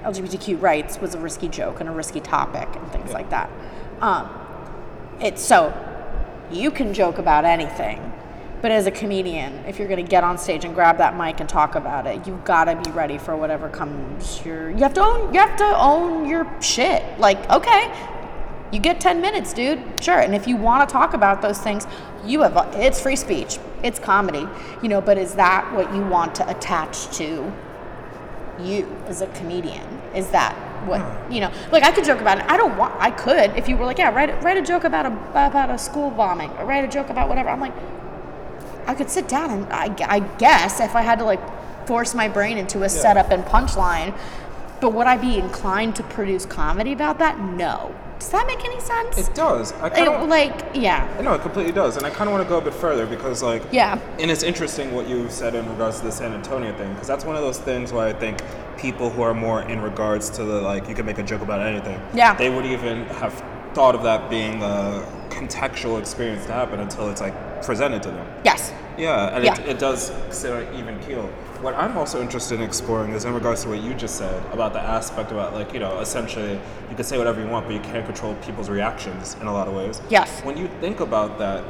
LGBTQ 0.03 0.59
rights 0.61 0.99
was 0.99 1.13
a 1.13 1.19
risky 1.19 1.49
joke 1.49 1.79
and 1.81 1.89
a 1.89 1.91
risky 1.91 2.19
topic 2.21 2.67
and 2.75 2.91
things 2.91 3.13
like 3.13 3.29
that. 3.29 3.49
Um, 4.01 4.27
it's 5.19 5.43
so 5.43 5.71
you 6.51 6.71
can 6.71 6.93
joke 6.95 7.17
about 7.19 7.45
anything, 7.45 8.11
but 8.65 8.71
as 8.71 8.87
a 8.87 8.91
comedian, 8.91 9.63
if 9.67 9.77
you're 9.77 9.87
going 9.87 10.03
to 10.03 10.09
get 10.09 10.23
on 10.23 10.39
stage 10.39 10.65
and 10.65 10.73
grab 10.73 10.97
that 10.97 11.15
mic 11.15 11.39
and 11.39 11.47
talk 11.47 11.75
about 11.75 12.07
it, 12.07 12.25
you've 12.25 12.43
got 12.43 12.63
to 12.63 12.75
be 12.75 12.89
ready 12.89 13.19
for 13.19 13.37
whatever 13.37 13.69
comes 13.69 14.43
your. 14.43 14.71
You 14.71 14.77
have 14.77 14.95
to 14.95 15.01
own. 15.01 15.31
You 15.31 15.39
have 15.39 15.55
to 15.57 15.77
own 15.77 16.27
your 16.27 16.51
shit. 16.63 17.03
Like 17.19 17.47
okay. 17.51 17.93
You 18.71 18.79
get 18.79 18.99
10 18.99 19.21
minutes, 19.21 19.53
dude. 19.53 19.83
Sure. 20.01 20.19
And 20.19 20.33
if 20.33 20.47
you 20.47 20.57
want 20.57 20.89
to 20.89 20.91
talk 20.91 21.13
about 21.13 21.43
those 21.43 21.59
things, 21.59 21.85
you 22.25 22.41
have 22.41 22.57
it's 22.73 22.99
free 22.99 23.15
speech. 23.15 23.59
It's 23.83 23.99
comedy. 23.99 24.47
You 24.81 24.89
know, 24.89 24.99
but 24.99 25.19
is 25.19 25.35
that 25.35 25.71
what 25.75 25.93
you 25.93 26.01
want 26.01 26.33
to 26.33 26.49
attach 26.49 27.15
to 27.17 27.53
you 28.59 28.87
as 29.05 29.21
a 29.21 29.27
comedian? 29.27 29.85
Is 30.15 30.31
that 30.31 30.55
what, 30.87 31.01
hmm. 31.01 31.31
you 31.31 31.41
know, 31.41 31.51
like 31.71 31.83
I 31.83 31.91
could 31.91 32.03
joke 32.03 32.19
about 32.19 32.39
it. 32.39 32.45
I 32.47 32.57
don't 32.57 32.75
want 32.77 32.95
I 32.97 33.11
could 33.11 33.55
if 33.55 33.69
you 33.69 33.77
were 33.77 33.85
like, 33.85 33.99
yeah, 33.99 34.09
write 34.09 34.31
a, 34.31 34.35
write 34.37 34.57
a 34.57 34.63
joke 34.63 34.85
about 34.85 35.05
a 35.05 35.11
about 35.29 35.69
a 35.69 35.77
school 35.77 36.09
bombing 36.09 36.49
or 36.57 36.65
write 36.65 36.83
a 36.83 36.87
joke 36.87 37.11
about 37.11 37.29
whatever. 37.29 37.49
I'm 37.49 37.59
like 37.59 37.73
I 38.87 38.93
could 38.95 39.09
sit 39.09 39.27
down 39.27 39.49
and 39.49 39.65
I, 39.71 39.93
I 40.07 40.19
guess 40.37 40.79
if 40.79 40.95
I 40.95 41.01
had 41.01 41.19
to 41.19 41.25
like 41.25 41.41
force 41.87 42.13
my 42.15 42.27
brain 42.27 42.57
into 42.57 42.83
a 42.83 42.89
setup 42.89 43.31
and 43.31 43.43
punchline, 43.45 44.17
but 44.81 44.93
would 44.93 45.07
I 45.07 45.17
be 45.17 45.37
inclined 45.37 45.95
to 45.97 46.03
produce 46.03 46.45
comedy 46.45 46.93
about 46.93 47.19
that? 47.19 47.39
No. 47.39 47.95
Does 48.19 48.29
that 48.29 48.47
make 48.47 48.63
any 48.63 48.79
sense? 48.79 49.17
It 49.17 49.35
does. 49.35 49.73
I 49.73 49.89
kind 49.89 50.07
of. 50.07 50.29
like, 50.29 50.53
yeah. 50.73 51.05
No, 51.21 51.33
it 51.33 51.41
completely 51.41 51.73
does, 51.73 51.97
and 51.97 52.05
I 52.05 52.09
kind 52.09 52.29
of 52.29 52.33
want 52.33 52.43
to 52.45 52.49
go 52.49 52.57
a 52.57 52.61
bit 52.61 52.73
further 52.73 53.05
because, 53.05 53.43
like, 53.43 53.61
Yeah. 53.71 53.99
and 54.19 54.31
it's 54.31 54.41
interesting 54.41 54.93
what 54.95 55.07
you 55.07 55.29
said 55.29 55.53
in 55.53 55.69
regards 55.69 55.99
to 55.99 56.05
the 56.05 56.11
San 56.11 56.33
Antonio 56.33 56.75
thing, 56.77 56.91
because 56.93 57.07
that's 57.07 57.25
one 57.25 57.35
of 57.35 57.41
those 57.41 57.57
things 57.59 57.91
where 57.91 58.07
I 58.07 58.13
think 58.13 58.39
people 58.77 59.09
who 59.09 59.21
are 59.21 59.33
more 59.33 59.63
in 59.63 59.81
regards 59.81 60.29
to 60.31 60.43
the 60.45 60.61
like, 60.61 60.87
you 60.87 60.95
can 60.95 61.05
make 61.05 61.17
a 61.17 61.23
joke 61.23 61.41
about 61.41 61.61
anything. 61.61 61.99
Yeah. 62.13 62.35
They 62.35 62.49
would 62.49 62.65
even 62.65 63.05
have 63.05 63.33
thought 63.73 63.95
of 63.95 64.03
that 64.03 64.29
being 64.29 64.63
a 64.63 65.05
contextual 65.29 65.99
experience 65.99 66.45
to 66.45 66.53
happen 66.53 66.79
until 66.79 67.09
it's 67.09 67.19
like 67.21 67.33
presented 67.65 68.03
to 68.03 68.09
them. 68.09 68.27
Yes. 68.43 68.73
Yeah, 68.97 69.35
and 69.35 69.43
Yeah. 69.43 69.59
It, 69.61 69.67
it 69.67 69.79
does 69.79 70.09
consider 70.09 70.61
an 70.61 70.79
even 70.79 70.99
keel. 71.01 71.27
What 71.61 71.73
I'm 71.75 71.97
also 71.97 72.21
interested 72.21 72.59
in 72.59 72.65
exploring 72.65 73.11
is 73.13 73.25
in 73.25 73.33
regards 73.33 73.63
to 73.63 73.69
what 73.69 73.81
you 73.81 73.93
just 73.93 74.17
said 74.17 74.43
about 74.53 74.73
the 74.73 74.81
aspect 74.81 75.31
about 75.31 75.53
like 75.53 75.73
you 75.73 75.79
know 75.79 75.99
essentially 75.99 76.53
you 76.89 76.95
can 76.95 77.03
say 77.03 77.17
whatever 77.17 77.41
you 77.41 77.47
want, 77.47 77.65
but 77.65 77.73
you 77.73 77.81
can't 77.81 78.05
control 78.05 78.35
people's 78.35 78.69
reactions 78.69 79.35
in 79.41 79.47
a 79.47 79.53
lot 79.53 79.67
of 79.67 79.73
ways. 79.73 80.01
Yes. 80.09 80.41
When 80.41 80.57
you 80.57 80.69
think 80.79 80.99
about 80.99 81.39
that, 81.39 81.63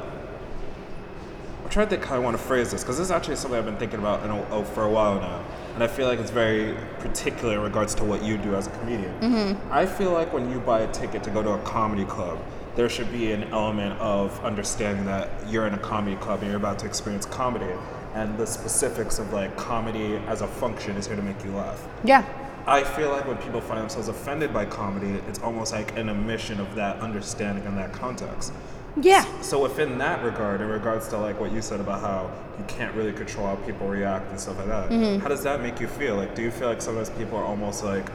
I'm 1.63 1.69
trying 1.69 1.87
to 1.87 1.95
think 1.95 2.05
how 2.05 2.15
I 2.15 2.19
want 2.19 2.37
to 2.37 2.43
phrase 2.43 2.71
this 2.71 2.83
because 2.83 2.97
this 2.97 3.05
is 3.05 3.11
actually 3.11 3.37
something 3.37 3.57
I've 3.57 3.65
been 3.65 3.77
thinking 3.77 3.99
about 3.99 4.23
in 4.23 4.29
a, 4.29 4.49
oh, 4.49 4.63
for 4.63 4.83
a 4.83 4.89
while 4.89 5.19
now, 5.19 5.43
and 5.73 5.83
I 5.83 5.87
feel 5.87 6.07
like 6.07 6.19
it's 6.19 6.29
very 6.29 6.77
particular 6.99 7.55
in 7.55 7.61
regards 7.61 7.95
to 7.95 8.03
what 8.03 8.23
you 8.23 8.37
do 8.37 8.55
as 8.55 8.67
a 8.67 8.69
comedian. 8.71 9.19
Mm-hmm. 9.19 9.73
I 9.73 9.85
feel 9.85 10.11
like 10.11 10.31
when 10.31 10.51
you 10.51 10.59
buy 10.59 10.81
a 10.81 10.91
ticket 10.91 11.23
to 11.23 11.31
go 11.31 11.41
to 11.41 11.51
a 11.51 11.61
comedy 11.63 12.05
club, 12.05 12.37
there 12.75 12.89
should 12.89 13.11
be 13.11 13.31
an 13.31 13.43
element 13.45 13.99
of 13.99 14.43
understanding 14.43 15.05
that 15.05 15.29
you're 15.49 15.65
in 15.67 15.73
a 15.73 15.77
comedy 15.79 16.15
club 16.17 16.39
and 16.41 16.49
you're 16.49 16.57
about 16.59 16.79
to 16.79 16.85
experience 16.85 17.25
comedy, 17.25 17.71
and 18.13 18.37
the 18.37 18.45
specifics 18.45 19.19
of 19.19 19.31
like 19.33 19.55
comedy 19.55 20.17
as 20.27 20.41
a 20.41 20.47
function 20.47 20.95
is 20.97 21.07
here 21.07 21.15
to 21.15 21.21
make 21.21 21.43
you 21.43 21.51
laugh. 21.51 21.87
Yeah. 22.03 22.25
I 22.67 22.83
feel 22.83 23.11
like 23.11 23.27
when 23.27 23.37
people 23.37 23.61
find 23.61 23.79
themselves 23.79 24.07
offended 24.07 24.51
by 24.51 24.65
comedy, 24.65 25.21
it's 25.27 25.39
almost 25.39 25.71
like 25.71 25.95
an 25.97 26.09
omission 26.09 26.59
of 26.59 26.73
that 26.75 26.99
understanding 26.99 27.65
and 27.65 27.77
that 27.77 27.93
context. 27.93 28.51
Yeah. 28.99 29.23
So 29.41 29.61
within 29.61 29.97
that 29.99 30.23
regard, 30.23 30.61
in 30.61 30.67
regards 30.67 31.07
to 31.09 31.17
like 31.17 31.39
what 31.39 31.51
you 31.51 31.61
said 31.61 31.79
about 31.79 32.01
how 32.01 32.31
you 32.57 32.63
can't 32.67 32.95
really 32.95 33.13
control 33.13 33.45
how 33.45 33.55
people 33.57 33.87
react 33.87 34.29
and 34.31 34.39
stuff 34.39 34.57
like 34.57 34.67
that, 34.67 34.89
Mm-hmm. 34.89 35.19
how 35.21 35.27
does 35.29 35.43
that 35.43 35.61
make 35.61 35.79
you 35.79 35.87
feel? 35.87 36.15
Like, 36.15 36.33
do 36.33 36.41
you 36.41 36.49
feel 36.51 36.67
like 36.69 36.81
sometimes 36.81 37.09
people 37.11 37.37
are 37.37 37.43
almost 37.43 37.83
like 37.83 38.09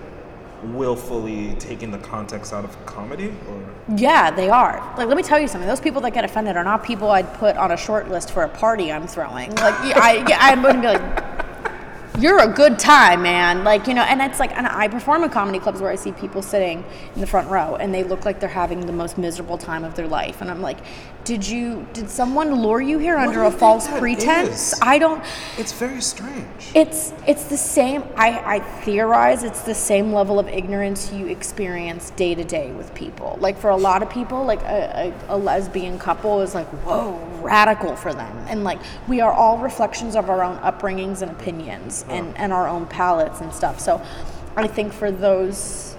willfully 0.64 1.54
taking 1.58 1.90
the 1.90 1.98
context 1.98 2.52
out 2.52 2.64
of 2.64 2.86
comedy, 2.86 3.32
or 3.48 3.96
Yeah, 3.96 4.30
they 4.30 4.48
are. 4.48 4.78
Like, 4.96 5.08
let 5.08 5.16
me 5.16 5.22
tell 5.22 5.40
you 5.40 5.48
something. 5.48 5.68
Those 5.68 5.80
people 5.80 6.00
that 6.02 6.12
get 6.12 6.24
offended 6.24 6.56
are 6.56 6.64
not 6.64 6.84
people 6.84 7.10
I'd 7.10 7.32
put 7.34 7.56
on 7.56 7.72
a 7.72 7.76
short 7.76 8.08
list 8.10 8.30
for 8.32 8.42
a 8.42 8.48
party 8.48 8.92
I'm 8.92 9.06
throwing. 9.06 9.54
Like, 9.56 9.74
I, 9.96 10.24
going 10.62 10.76
to 10.76 10.80
be 10.80 10.86
like, 10.86 11.29
you're 12.18 12.40
a 12.40 12.48
good 12.48 12.78
time, 12.78 13.22
man. 13.22 13.64
Like, 13.64 13.86
you 13.86 13.94
know, 13.94 14.02
and 14.02 14.20
it's 14.20 14.40
like, 14.40 14.56
and 14.56 14.66
I 14.66 14.88
perform 14.88 15.22
in 15.24 15.30
comedy 15.30 15.58
clubs 15.58 15.80
where 15.80 15.90
I 15.90 15.94
see 15.94 16.12
people 16.12 16.42
sitting 16.42 16.84
in 17.14 17.20
the 17.20 17.26
front 17.26 17.48
row 17.48 17.76
and 17.76 17.94
they 17.94 18.02
look 18.02 18.24
like 18.24 18.40
they're 18.40 18.48
having 18.48 18.86
the 18.86 18.92
most 18.92 19.16
miserable 19.16 19.56
time 19.56 19.84
of 19.84 19.94
their 19.94 20.08
life. 20.08 20.40
And 20.40 20.50
I'm 20.50 20.60
like, 20.60 20.78
did 21.24 21.46
you, 21.46 21.86
did 21.92 22.10
someone 22.10 22.54
lure 22.62 22.80
you 22.80 22.98
here 22.98 23.16
under 23.16 23.40
do 23.40 23.46
a 23.46 23.50
false 23.50 23.86
pretense? 23.86 24.72
is? 24.72 24.78
I 24.82 24.98
don't, 24.98 25.22
It's 25.58 25.72
very 25.72 26.00
strange. 26.00 26.46
it's, 26.74 27.12
it's 27.26 27.44
the 27.44 27.56
same, 27.56 28.02
I, 28.16 28.56
I 28.56 28.60
theorize 28.60 29.44
it's 29.44 29.62
the 29.62 29.74
same 29.74 30.12
level 30.12 30.38
of 30.38 30.48
ignorance 30.48 31.12
you 31.12 31.26
experience 31.26 32.10
day 32.10 32.34
to 32.34 32.44
day 32.44 32.72
with 32.72 32.94
people. 32.94 33.36
Like, 33.40 33.58
for 33.58 33.70
a 33.70 33.76
lot 33.76 34.02
of 34.02 34.10
people, 34.10 34.44
like 34.44 34.62
a, 34.62 35.12
a, 35.28 35.36
a 35.36 35.36
lesbian 35.36 35.98
couple 35.98 36.40
is 36.40 36.54
like, 36.54 36.66
whoa, 36.84 37.18
radical 37.42 37.96
for 37.96 38.12
them. 38.12 38.36
And 38.48 38.64
like, 38.64 38.78
we 39.06 39.20
are 39.20 39.32
all 39.32 39.58
reflections 39.58 40.16
of 40.16 40.30
our 40.30 40.42
own 40.42 40.56
upbringings 40.58 41.22
and 41.22 41.30
opinions 41.30 41.99
and, 42.08 42.36
and 42.36 42.52
our 42.52 42.68
own 42.68 42.86
palates 42.86 43.40
and 43.40 43.52
stuff. 43.52 43.80
So 43.80 44.00
I 44.56 44.66
think 44.66 44.92
for 44.92 45.10
those 45.10 45.96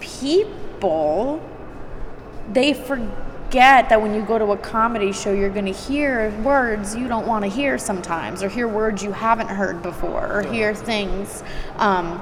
people, 0.00 1.40
they 2.52 2.74
forget 2.74 3.88
that 3.88 4.00
when 4.02 4.14
you 4.14 4.22
go 4.22 4.38
to 4.38 4.46
a 4.52 4.56
comedy 4.56 5.12
show, 5.12 5.32
you're 5.32 5.50
going 5.50 5.66
to 5.66 5.72
hear 5.72 6.30
words 6.42 6.94
you 6.96 7.08
don't 7.08 7.26
want 7.26 7.44
to 7.44 7.50
hear 7.50 7.78
sometimes, 7.78 8.42
or 8.42 8.48
hear 8.48 8.68
words 8.68 9.02
you 9.02 9.12
haven't 9.12 9.48
heard 9.48 9.82
before, 9.82 10.30
or 10.32 10.42
hear 10.42 10.74
things. 10.74 11.42
Um, 11.76 12.20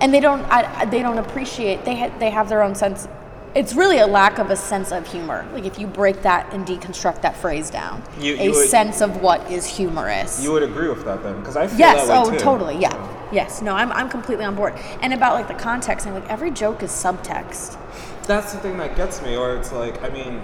and 0.00 0.12
they 0.12 0.20
don't, 0.20 0.42
I- 0.50 0.84
they 0.86 1.00
don't 1.02 1.18
appreciate. 1.18 1.84
They 1.84 1.96
ha- 1.96 2.14
they 2.18 2.30
have 2.30 2.48
their 2.48 2.62
own 2.62 2.74
sense. 2.74 3.08
It's 3.56 3.72
really 3.74 3.98
a 4.00 4.06
lack 4.06 4.38
of 4.38 4.50
a 4.50 4.56
sense 4.56 4.92
of 4.92 5.10
humor. 5.10 5.48
Like 5.54 5.64
if 5.64 5.78
you 5.78 5.86
break 5.86 6.20
that 6.22 6.52
and 6.52 6.66
deconstruct 6.66 7.22
that 7.22 7.34
phrase 7.38 7.70
down, 7.70 8.02
You- 8.20 8.36
a 8.38 8.50
would- 8.50 8.68
sense 8.68 9.00
of 9.00 9.22
what 9.22 9.50
is 9.50 9.64
humorous. 9.64 10.44
You 10.44 10.52
would 10.52 10.62
agree 10.62 10.88
with 10.90 11.06
that 11.06 11.22
then, 11.22 11.40
because 11.40 11.56
I 11.56 11.66
feel 11.66 11.78
Yes. 11.78 12.06
that 12.06 12.12
way 12.12 12.28
Oh, 12.28 12.30
too. 12.30 12.38
totally. 12.38 12.76
Yeah. 12.76 12.92
Yes. 13.32 13.62
No, 13.62 13.74
I'm, 13.74 13.90
I'm 13.92 14.10
completely 14.10 14.44
on 14.44 14.54
board. 14.56 14.74
And 15.00 15.14
about 15.14 15.32
like 15.34 15.48
the 15.48 15.54
context, 15.54 16.04
and 16.04 16.14
like 16.14 16.28
every 16.30 16.50
joke 16.50 16.82
is 16.82 16.90
subtext. 16.90 17.76
That's 18.26 18.52
the 18.52 18.58
thing 18.58 18.76
that 18.76 18.94
gets 18.94 19.22
me, 19.22 19.36
or 19.36 19.56
it's 19.56 19.72
like, 19.72 20.04
I 20.04 20.10
mean, 20.10 20.42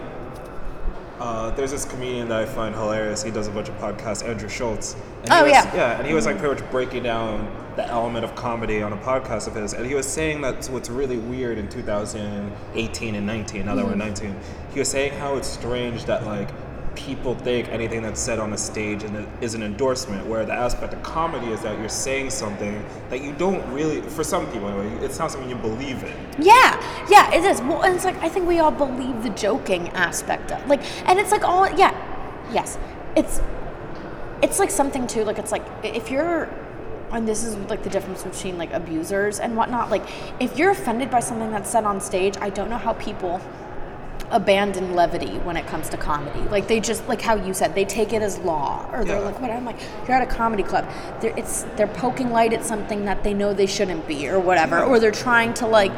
uh, 1.22 1.50
there's 1.50 1.70
this 1.70 1.84
comedian 1.84 2.28
that 2.28 2.40
I 2.40 2.44
find 2.46 2.74
hilarious. 2.74 3.22
He 3.22 3.30
does 3.30 3.46
a 3.46 3.50
bunch 3.52 3.68
of 3.68 3.76
podcasts, 3.78 4.26
Andrew 4.28 4.48
Schulz. 4.48 4.94
And 5.22 5.32
he 5.32 5.38
Oh, 5.38 5.42
was, 5.44 5.52
yeah. 5.52 5.74
Yeah, 5.74 5.98
and 5.98 6.06
he 6.06 6.14
was 6.14 6.26
like 6.26 6.38
pretty 6.38 6.60
much 6.60 6.70
breaking 6.72 7.04
down 7.04 7.48
the 7.76 7.86
element 7.86 8.24
of 8.24 8.34
comedy 8.34 8.82
on 8.82 8.92
a 8.92 8.96
podcast 8.96 9.46
of 9.46 9.54
his. 9.54 9.72
And 9.72 9.86
he 9.86 9.94
was 9.94 10.06
saying 10.06 10.40
that 10.42 10.66
what's 10.66 10.90
really 10.90 11.16
weird 11.18 11.58
in 11.58 11.68
2018 11.68 13.14
and 13.14 13.26
19, 13.26 13.64
now 13.66 13.74
that 13.74 13.82
Mm-hmm. 13.82 13.90
we're 13.90 13.96
19, 13.96 14.36
he 14.74 14.78
was 14.80 14.88
saying 14.88 15.12
how 15.14 15.36
it's 15.36 15.48
strange 15.48 16.04
that 16.06 16.24
like 16.26 16.48
people 16.95 17.34
think 17.34 17.68
anything 17.68 18.03
that's 18.03 18.20
said 18.20 18.38
on 18.38 18.53
a 18.53 18.59
stage 18.59 19.03
is 19.40 19.55
an 19.55 19.62
endorsement, 19.62 20.26
where 20.26 20.45
the 20.45 20.53
aspect 20.53 20.93
of 20.93 21.03
comedy 21.03 21.49
is 21.49 21.61
that 21.62 21.78
you're 21.78 21.88
saying 21.88 22.30
something 22.30 22.84
that 23.11 23.22
you 23.22 23.32
don't 23.34 23.66
really, 23.72 24.01
for 24.03 24.24
some 24.24 24.51
people 24.53 24.68
anyway, 24.68 25.05
it's 25.05 25.18
not 25.18 25.30
something 25.30 25.49
you 25.49 25.57
believe 25.57 26.03
in. 26.03 26.14
Yeah, 26.38 27.07
yeah, 27.11 27.32
it 27.32 27.45
is. 27.45 27.61
Well, 27.61 27.82
and 27.82 27.95
it's 27.95 28.05
like 28.05 28.16
I 28.22 28.28
think 28.28 28.47
we 28.47 28.59
all 28.59 28.70
believe 28.70 29.22
the 29.22 29.30
joking 29.30 29.88
aspect 29.90 30.53
of 30.53 30.66
like, 30.68 30.82
and 31.09 31.18
it's 31.18 31.32
like 31.32 31.45
all 31.45 31.68
yeah, 31.78 31.93
yes, 32.53 32.78
it's 33.16 33.40
it's 34.43 34.59
like 34.59 34.70
something 34.70 35.07
too. 35.07 35.24
Like 35.24 35.38
it's 35.38 35.53
like 35.53 35.64
if 35.84 36.11
you're, 36.11 36.49
and 37.11 37.28
this 37.28 37.45
is 37.45 37.57
like 37.70 37.82
the 37.82 37.90
difference 37.90 38.22
between 38.22 38.59
like 38.59 38.72
abusers 38.72 39.38
and 39.38 39.57
whatnot. 39.57 39.90
Like 39.90 40.03
if 40.40 40.59
you're 40.59 40.70
offended 40.70 41.11
by 41.11 41.20
something 41.20 41.51
that's 41.51 41.70
said 41.70 41.84
on 41.84 42.01
stage, 42.01 42.36
I 42.40 42.51
don't 42.51 42.68
know 42.68 42.78
how 42.78 42.95
people 42.95 43.40
abandon 44.33 44.95
levity 44.95 45.39
when 45.41 45.57
it 45.57 45.66
comes 45.66 45.89
to 45.91 45.97
comedy. 45.97 46.41
Like 46.51 46.66
they 46.66 46.80
just 46.80 47.07
like 47.07 47.20
how 47.22 47.37
you 47.37 47.55
said 47.55 47.74
they 47.74 47.85
take 47.85 48.12
it 48.12 48.22
as 48.22 48.39
law, 48.39 48.85
or 48.93 49.05
they're 49.05 49.18
Yeah. 49.18 49.24
like, 49.24 49.41
"What?" 49.41 49.51
I'm 49.51 49.64
like, 49.64 49.76
"You're 50.09 50.16
at 50.16 50.22
a 50.22 50.35
comedy 50.35 50.62
club. 50.62 50.87
They're 51.20 51.35
it's 51.37 51.64
they're 51.76 51.87
poking 51.87 52.30
light 52.30 52.53
at 52.53 52.64
something 52.64 53.05
that 53.05 53.22
they 53.22 53.35
know 53.35 53.53
they 53.55 53.66
shouldn't 53.66 54.07
be, 54.09 54.28
or 54.28 54.41
whatever, 54.41 54.83
or 54.83 54.99
they're 54.99 55.11
trying 55.12 55.55
to 55.55 55.66
like." 55.66 55.93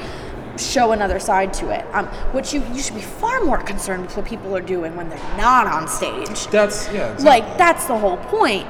show 0.57 0.93
another 0.93 1.19
side 1.19 1.53
to 1.53 1.69
it 1.71 1.85
um, 1.93 2.07
which 2.31 2.55
you, 2.55 2.63
you 2.73 2.81
should 2.81 2.95
be 2.95 3.01
far 3.03 3.41
more 3.43 3.59
concerned 3.59 4.03
with 4.03 4.17
what 4.17 4.25
people 4.25 4.57
are 4.57 4.61
doing 4.61 4.95
when 4.95 5.09
they're 5.09 5.37
not 5.37 5.67
on 5.67 5.89
stage 5.89 6.47
That's, 6.47 6.87
yeah. 6.93 7.11
exactly. 7.13 7.25
like 7.25 7.59
that's 7.59 7.87
the 7.87 7.99
whole 7.99 8.19
point 8.19 8.65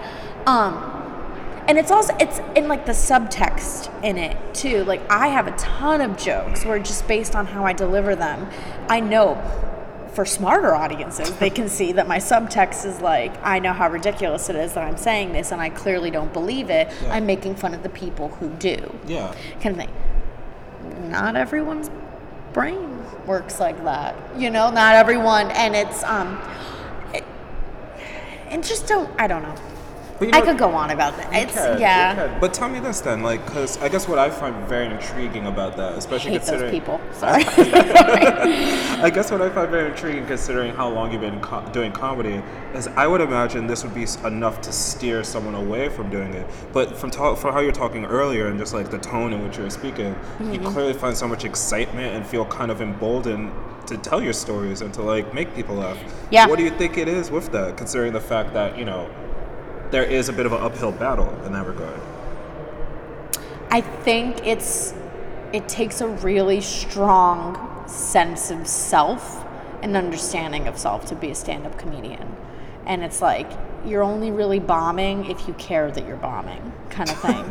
um 0.47 0.73
and 1.67 1.79
it's 1.79 1.91
also 1.91 2.15
it's 2.21 2.41
in 2.57 2.69
like 2.69 2.87
the 2.87 2.93
subtext 2.93 3.91
in 4.03 4.19
it 4.19 4.37
too. 4.55 4.85
Like 4.85 5.09
i 5.11 5.29
have 5.29 5.47
a 5.47 5.57
ton 5.57 6.01
of 6.01 6.17
jokes 6.17 6.65
where 6.65 6.79
just 6.79 7.07
based 7.09 7.35
on 7.35 7.47
how 7.47 7.65
i 7.65 7.73
deliver 7.73 8.15
them 8.15 8.49
i 8.89 9.01
know 9.01 9.37
for 10.15 10.25
smarter 10.25 10.75
audiences 10.75 11.31
they 11.39 11.51
can 11.51 11.69
see 11.69 11.93
that 11.93 12.07
my 12.07 12.19
subtext 12.19 12.85
is 12.85 13.01
like 13.01 13.33
i 13.45 13.59
know 13.59 13.73
how 13.73 13.89
ridiculous 13.91 14.49
it 14.49 14.57
is 14.57 14.75
that 14.75 14.85
i'm 14.85 14.97
saying 14.97 15.33
this 15.33 15.51
and 15.51 15.61
i 15.61 15.69
clearly 15.69 16.11
don't 16.11 16.33
believe 16.33 16.71
it. 16.71 16.89
Yeah. 17.03 17.15
i'm 17.15 17.27
making 17.27 17.57
fun 17.57 17.75
of 17.75 17.83
the 17.83 17.89
people 17.89 18.29
who 18.29 18.51
do. 18.51 18.95
Yeah. 19.07 19.35
kind 19.61 19.81
of 19.81 19.87
thing. 19.87 21.11
Not 21.11 21.37
everyone's 21.37 21.91
brain 22.53 23.03
works 23.27 23.59
like 23.59 23.83
that 23.85 24.15
you 24.39 24.51
know? 24.51 24.71
Not 24.71 24.95
everyone 24.95 25.51
and 25.51 25.75
it's 25.75 26.03
um 26.05 26.41
it, 27.13 27.25
and 28.49 28.63
just 28.63 28.87
don't 28.87 29.11
i 29.21 29.27
don't 29.27 29.43
know 29.43 29.57
But 30.19 30.29
you 30.29 30.35
i 30.35 30.41
could 30.41 30.59
go 30.59 30.71
on 30.71 30.91
about 30.91 31.17
that 31.17 31.29
it's 31.33 31.57
you 31.57 31.81
yeah. 31.81 32.39
But 32.41 32.55
tell 32.55 32.69
me 32.69 32.79
this 32.81 33.01
then, 33.01 33.23
like, 33.23 33.45
because 33.47 33.77
I 33.79 33.89
guess 33.89 34.07
what 34.09 34.19
I 34.19 34.31
find 34.31 34.55
very 34.69 34.87
intriguing 34.87 35.47
about 35.47 35.77
that, 35.77 35.93
I 35.95 35.97
especially 35.97 36.33
hate 36.33 36.43
those 36.43 36.51
considering 36.51 36.71
people 36.73 37.01
sorry 37.13 37.45
I 37.47 39.11
guess 39.13 39.31
what 39.31 39.43
I 39.43 39.51
find 39.51 39.71
very 39.71 39.91
intriguing, 39.91 40.27
considering 40.27 40.73
how 40.75 40.89
long 40.89 41.13
you've 41.13 41.21
been 41.21 41.41
co- 41.41 41.67
doing 41.73 41.93
comedy, 41.93 42.43
is 42.75 42.87
I 42.89 43.07
would 43.07 43.21
imagine 43.21 43.67
this 43.67 43.83
would 43.85 43.95
be 43.95 44.07
enough 44.25 44.61
to 44.63 44.73
steer 44.73 45.23
someone 45.25 45.55
away 45.55 45.89
from 45.89 46.11
doing 46.11 46.33
it. 46.35 46.47
But 46.73 46.97
from 46.97 47.11
talk, 47.11 47.39
from 47.39 47.53
how 47.53 47.61
you're 47.61 47.73
talking 47.73 48.05
earlier 48.05 48.47
and 48.49 48.59
just 48.59 48.73
like 48.73 48.91
the 48.91 48.99
tone 48.99 49.33
in 49.33 49.43
which 49.45 49.59
you're 49.59 49.71
speaking, 49.71 50.15
you 50.41 50.45
Mm-hmm. 50.55 50.67
clearly 50.67 50.93
find 50.95 51.17
so 51.17 51.27
much 51.29 51.45
excitement 51.45 52.15
and 52.15 52.27
feel 52.27 52.45
kind 52.47 52.71
of 52.71 52.81
emboldened 52.81 53.53
to 53.87 53.97
tell 53.99 54.23
your 54.23 54.33
stories 54.33 54.81
and 54.81 54.95
to 54.95 55.03
like 55.03 55.35
make 55.35 55.55
people 55.55 55.75
laugh. 55.77 55.99
Yeah. 56.31 56.47
What 56.47 56.59
do 56.59 56.65
you 56.65 56.71
think 56.71 56.97
it 56.97 57.09
is 57.09 57.31
with 57.31 57.51
that, 57.53 57.77
considering 57.77 58.13
the 58.13 58.21
fact 58.21 58.53
that 58.55 58.79
you 58.79 58.85
know 58.85 59.11
there 59.91 60.05
is 60.05 60.29
a 60.29 60.33
bit 60.33 60.47
of 60.47 60.53
an 60.53 60.63
uphill 60.63 60.93
battle 60.93 61.29
in 61.45 61.53
that 61.53 61.67
regard? 61.67 62.01
i 63.71 63.81
think 63.81 64.47
it's 64.47 64.95
it 65.53 65.69
takes 65.69 66.01
a 66.01 66.09
really 66.09 66.61
strong 66.61 67.87
sense 67.87 68.51
of 68.51 68.67
self 68.67 69.45
and 69.85 69.97
understanding 69.97 70.67
of 70.67 70.79
self 70.79 71.05
to 71.07 71.15
be 71.15 71.31
a 71.31 71.35
stand-up 71.35 71.79
comedian. 71.79 72.35
And 72.87 73.05
it's 73.05 73.23
like 73.23 73.51
you're 73.85 74.03
only 74.03 74.31
really 74.31 74.59
bombing 74.59 75.27
if 75.31 75.47
you 75.47 75.55
care 75.55 75.91
that 75.91 76.07
you're 76.07 76.17
bombing 76.17 76.73
kind 76.89 77.11
of 77.11 77.21
thing. 77.21 77.45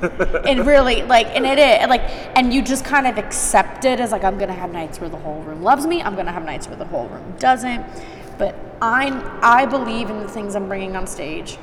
It 0.58 0.66
really 0.66 1.04
like 1.04 1.28
and 1.28 1.46
it 1.46 1.60
is 1.60 1.88
like 1.88 2.02
and 2.36 2.54
you 2.54 2.62
just 2.62 2.84
kind 2.84 3.06
of 3.08 3.18
accept 3.18 3.86
it 3.86 4.00
as 4.00 4.12
like 4.12 4.24
i'm 4.24 4.38
gonna 4.38 4.54
have 4.54 4.72
nights 4.72 5.00
where 5.00 5.10
the 5.10 5.18
whole 5.18 5.42
room 5.44 5.62
loves 5.62 5.86
me 5.86 6.02
i'm 6.02 6.16
gonna 6.16 6.32
have 6.32 6.44
nights 6.44 6.68
where 6.68 6.78
the 6.78 6.86
whole 6.86 7.08
room 7.08 7.36
doesn't. 7.40 7.86
But 8.38 8.56
i'm 8.82 9.24
i 9.42 9.66
believe 9.66 10.10
in 10.10 10.20
the 10.20 10.28
things 10.28 10.56
i'm 10.56 10.68
bringing 10.68 10.96
on 10.96 11.08
stage 11.08 11.58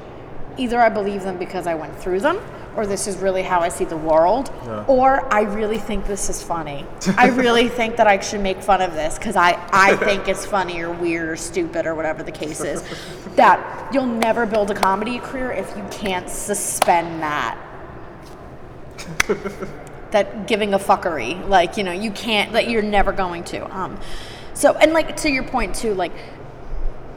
either 0.58 0.80
i 0.80 0.88
believe 0.88 1.22
them 1.22 1.38
because 1.38 1.66
i 1.66 1.74
went 1.74 1.94
through 1.96 2.20
them 2.20 2.38
or 2.76 2.86
this 2.86 3.06
is 3.06 3.16
really 3.18 3.42
how 3.42 3.60
i 3.60 3.68
see 3.68 3.84
the 3.84 3.96
world 3.96 4.50
Yeah. 4.64 4.84
or 4.86 5.32
i 5.32 5.40
really 5.42 5.78
think 5.78 6.06
this 6.06 6.28
is 6.30 6.42
funny. 6.42 6.86
I 7.16 7.28
really 7.28 7.68
think 7.78 7.96
that 7.96 8.06
i 8.06 8.18
should 8.20 8.40
make 8.40 8.62
fun 8.62 8.80
of 8.80 8.94
this 8.94 9.18
because 9.18 9.36
i 9.36 9.58
i 9.72 9.96
think 9.96 10.28
it's 10.28 10.46
funny 10.46 10.80
or 10.80 10.90
weird 10.92 11.28
or 11.28 11.36
stupid 11.36 11.86
or 11.86 11.94
whatever 11.94 12.22
the 12.22 12.32
case 12.32 12.60
is. 12.60 12.82
That 13.36 13.94
you'll 13.94 14.06
never 14.06 14.44
build 14.44 14.70
a 14.70 14.74
comedy 14.74 15.18
career 15.20 15.52
if 15.52 15.74
you 15.76 15.84
can't 15.90 16.28
suspend 16.28 17.22
that. 17.22 17.56
That 20.10 20.48
giving 20.48 20.74
a 20.74 20.78
fuckery. 20.78 21.48
Like 21.48 21.76
you 21.76 21.84
know 21.84 21.92
you 21.92 22.10
can't 22.10 22.52
that 22.52 22.68
you're 22.68 22.82
never 22.82 23.12
going 23.12 23.44
to. 23.44 23.72
Um 23.74 23.98
so 24.54 24.74
and 24.74 24.92
like 24.92 25.16
to 25.18 25.30
your 25.30 25.44
point 25.44 25.74
too 25.76 25.94
like 25.94 26.12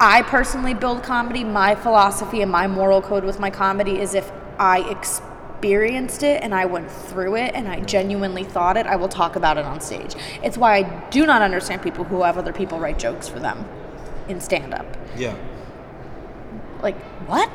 I 0.03 0.21
personally 0.23 0.73
build 0.73 1.01
comedy. 1.01 1.45
My 1.45 1.75
philosophy 1.75 2.41
and 2.41 2.51
my 2.51 2.67
moral 2.67 3.01
code 3.01 3.23
with 3.23 3.39
my 3.39 3.49
comedy 3.49 4.01
is 4.01 4.13
if 4.13 4.29
I 4.59 4.81
experienced 4.89 6.23
it 6.23 6.43
and 6.43 6.53
I 6.53 6.65
went 6.65 6.91
through 6.91 7.37
it 7.37 7.55
and 7.55 7.69
I 7.69 7.79
genuinely 7.79 8.43
thought 8.43 8.75
it, 8.75 8.85
I 8.85 8.97
will 8.97 9.07
talk 9.07 9.37
about 9.37 9.57
it 9.57 9.63
on 9.63 9.79
stage. 9.79 10.13
It's 10.43 10.57
why 10.57 10.75
I 10.75 11.09
do 11.09 11.25
not 11.25 11.41
understand 11.41 11.81
people 11.81 12.03
who 12.03 12.21
have 12.23 12.37
other 12.37 12.51
people 12.51 12.81
write 12.81 12.99
jokes 12.99 13.29
for 13.29 13.39
them 13.39 13.65
in 14.27 14.41
stand 14.41 14.73
up. 14.73 14.85
Yeah. 15.15 15.37
Like, 16.81 16.99
what? 17.25 17.49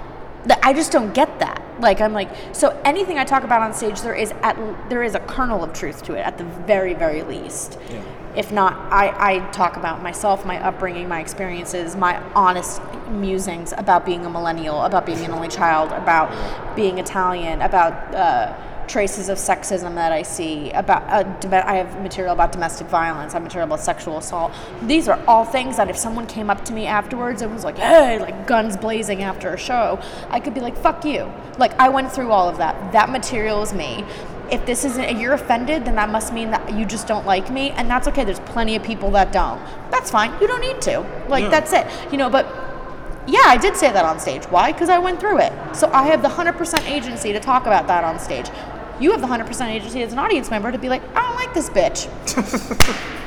I 0.63 0.73
just 0.73 0.91
don't 0.91 1.13
get 1.13 1.41
that. 1.41 1.63
Like, 1.81 2.01
I'm 2.01 2.15
like, 2.15 2.31
so 2.53 2.81
anything 2.83 3.19
I 3.19 3.25
talk 3.25 3.45
about 3.45 3.61
on 3.61 3.75
stage, 3.75 4.01
there 4.01 4.15
is 4.15 4.33
at 4.43 4.57
there 4.89 5.03
is 5.03 5.15
a 5.15 5.21
kernel 5.21 5.63
of 5.63 5.75
truth 5.75 6.03
to 6.05 6.15
it 6.15 6.21
at 6.21 6.39
the 6.39 6.45
very, 6.45 6.95
very 6.95 7.23
least. 7.23 7.79
Yeah. 7.91 8.03
If 8.37 8.53
not, 8.53 8.75
I, 8.93 9.35
I 9.35 9.51
talk 9.51 9.77
about 9.77 10.03
myself, 10.03 10.45
my 10.45 10.63
upbringing, 10.63 11.09
my 11.09 11.21
experiences, 11.21 11.97
my 11.97 12.23
honest 12.35 12.81
musings 13.11 13.73
about 13.77 14.05
being 14.05 14.25
a 14.25 14.31
millennial, 14.31 14.83
about 14.83 15.07
being 15.07 15.25
an 15.25 15.33
only 15.33 15.49
child, 15.49 15.93
about 15.93 16.77
being 16.77 16.99
Italian, 16.99 17.63
about 17.63 17.93
uh, 18.15 18.55
traces 18.89 19.29
of 19.29 19.39
sexism 19.39 19.95
that 19.95 20.13
I 20.13 20.23
see 20.23 20.71
about 20.71 21.03
uh, 21.09 21.63
I 21.67 21.77
have 21.77 22.01
material 22.01 22.33
about 22.33 22.53
domestic 22.53 22.89
violence, 22.89 23.33
I 23.33 23.37
have 23.37 23.43
material 23.43 23.67
about 23.67 23.81
sexual 23.81 24.19
assault. 24.19 24.53
These 24.83 25.09
are 25.09 25.23
all 25.29 25.45
things 25.45 25.77
that 25.77 25.91
if 25.91 25.97
someone 25.97 26.27
came 26.27 26.51
up 26.51 26.65
to 26.67 26.73
me 26.73 26.87
afterwards 26.87 27.43
and 27.43 27.53
was 27.53 27.65
like, 27.65 27.79
"Hey," 27.79 28.19
like 28.19 28.47
guns 28.47 28.77
blazing 28.77 29.23
after 29.23 29.53
a 29.53 29.59
show, 29.59 30.01
I 30.31 30.41
could 30.41 30.55
be 30.55 30.61
like, 30.61 30.77
"Fuck 30.77 31.05
you." 31.05 31.31
Like 31.59 31.79
I 31.79 31.89
went 31.91 32.11
through 32.11 32.31
all 32.31 32.49
of 32.49 32.57
that. 32.59 32.93
That 32.93 33.11
material 33.11 33.63
is 33.63 33.73
me. 33.73 34.05
If 34.51 34.65
this 34.67 34.85
isn't 34.85 35.19
you're 35.19 35.35
offended, 35.35 35.85
then 35.85 35.95
that 35.97 36.09
must 36.11 36.33
mean 36.33 36.51
that 36.51 36.73
you 36.75 36.85
just 36.87 37.07
don't 37.07 37.27
like 37.27 37.51
me, 37.51 37.71
and 37.71 37.89
that's 37.89 38.09
okay. 38.09 38.25
There's 38.25 38.41
plenty 38.41 38.77
of 38.77 38.83
people 38.83 39.11
that 39.13 39.33
don't. 39.33 39.61
That's 39.91 40.11
fine. 40.11 40.33
You 40.41 40.47
don't 40.47 40.61
need 40.61 40.81
to. 40.83 41.05
Like 41.29 41.45
Yeah. 41.45 41.51
that's 41.51 41.73
it. 41.73 41.87
You 42.11 42.19
know, 42.19 42.31
but 42.31 42.47
yeah, 43.27 43.43
I 43.45 43.59
did 43.59 43.77
say 43.77 43.93
that 43.93 44.05
on 44.05 44.19
stage. 44.19 44.45
Why? 44.47 44.73
Because 44.73 44.89
I 44.89 44.99
went 44.99 45.21
through 45.21 45.41
it. 45.41 45.53
So 45.75 45.91
I 45.93 46.05
have 46.05 46.23
the 46.23 46.29
100% 46.29 46.89
agency 46.89 47.33
to 47.35 47.41
talk 47.41 47.67
about 47.67 47.87
that 47.87 48.03
on 48.03 48.19
stage. 48.19 48.49
You 49.01 49.13
have 49.13 49.21
the 49.21 49.27
100% 49.27 49.69
agency 49.69 50.03
as 50.03 50.13
an 50.13 50.19
audience 50.19 50.51
member 50.51 50.73
to 50.73 50.79
be 50.79 50.89
like, 50.89 51.03
I 51.15 51.21
don't 51.21 51.37
like 51.37 51.53
this 51.55 51.69
bitch. 51.69 52.09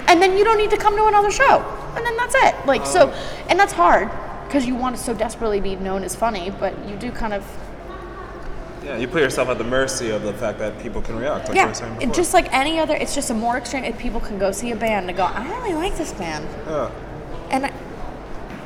and 0.09 0.22
then 0.22 0.38
you 0.38 0.43
don't 0.43 0.57
need 0.57 0.72
to 0.72 0.78
come 0.78 0.97
to 0.97 1.05
another 1.05 1.30
show. 1.32 1.59
And 1.95 2.05
then 2.05 2.17
that's 2.17 2.36
it. 2.36 2.55
Like, 2.65 2.86
so, 2.86 3.09
uh. 3.09 3.45
and 3.47 3.59
that's 3.59 3.74
hard 3.74 4.09
because 4.47 4.65
you 4.65 4.76
want 4.76 4.95
to 4.97 5.01
so 5.01 5.13
desperately 5.13 5.61
be 5.61 5.76
known 5.76 6.03
as 6.03 6.15
funny, 6.15 6.49
but 6.49 6.74
you 6.89 6.95
do 6.97 7.11
kind 7.11 7.32
of, 7.34 7.45
Yeah, 8.84 8.97
you 8.97 9.07
put 9.07 9.21
yourself 9.21 9.49
at 9.49 9.57
the 9.57 9.63
mercy 9.63 10.09
of 10.09 10.23
the 10.23 10.34
fact 10.34 10.57
that 10.59 10.79
people 10.82 11.01
can 11.01 11.15
react. 11.15 11.49
Like 11.49 11.55
you 11.55 11.61
yeah, 11.61 11.67
before. 11.99 12.13
just 12.13 12.34
like 12.34 12.51
any 12.51 12.79
other, 12.79 12.95
it's 12.95 13.13
just 13.13 13.29
a 13.29 13.34
more 13.34 13.57
extreme, 13.57 13.84
if 13.84 13.97
people 13.97 14.19
can 14.19 14.39
go 14.39 14.51
see 14.51 14.71
a 14.71 14.75
band 14.75 15.07
and 15.07 15.15
go, 15.17 15.23
I 15.23 15.47
really 15.47 15.73
like 15.73 15.95
this 15.97 16.13
band. 16.13 16.47
yeah. 16.65 16.91
and 17.51 17.65
I, 17.67 17.73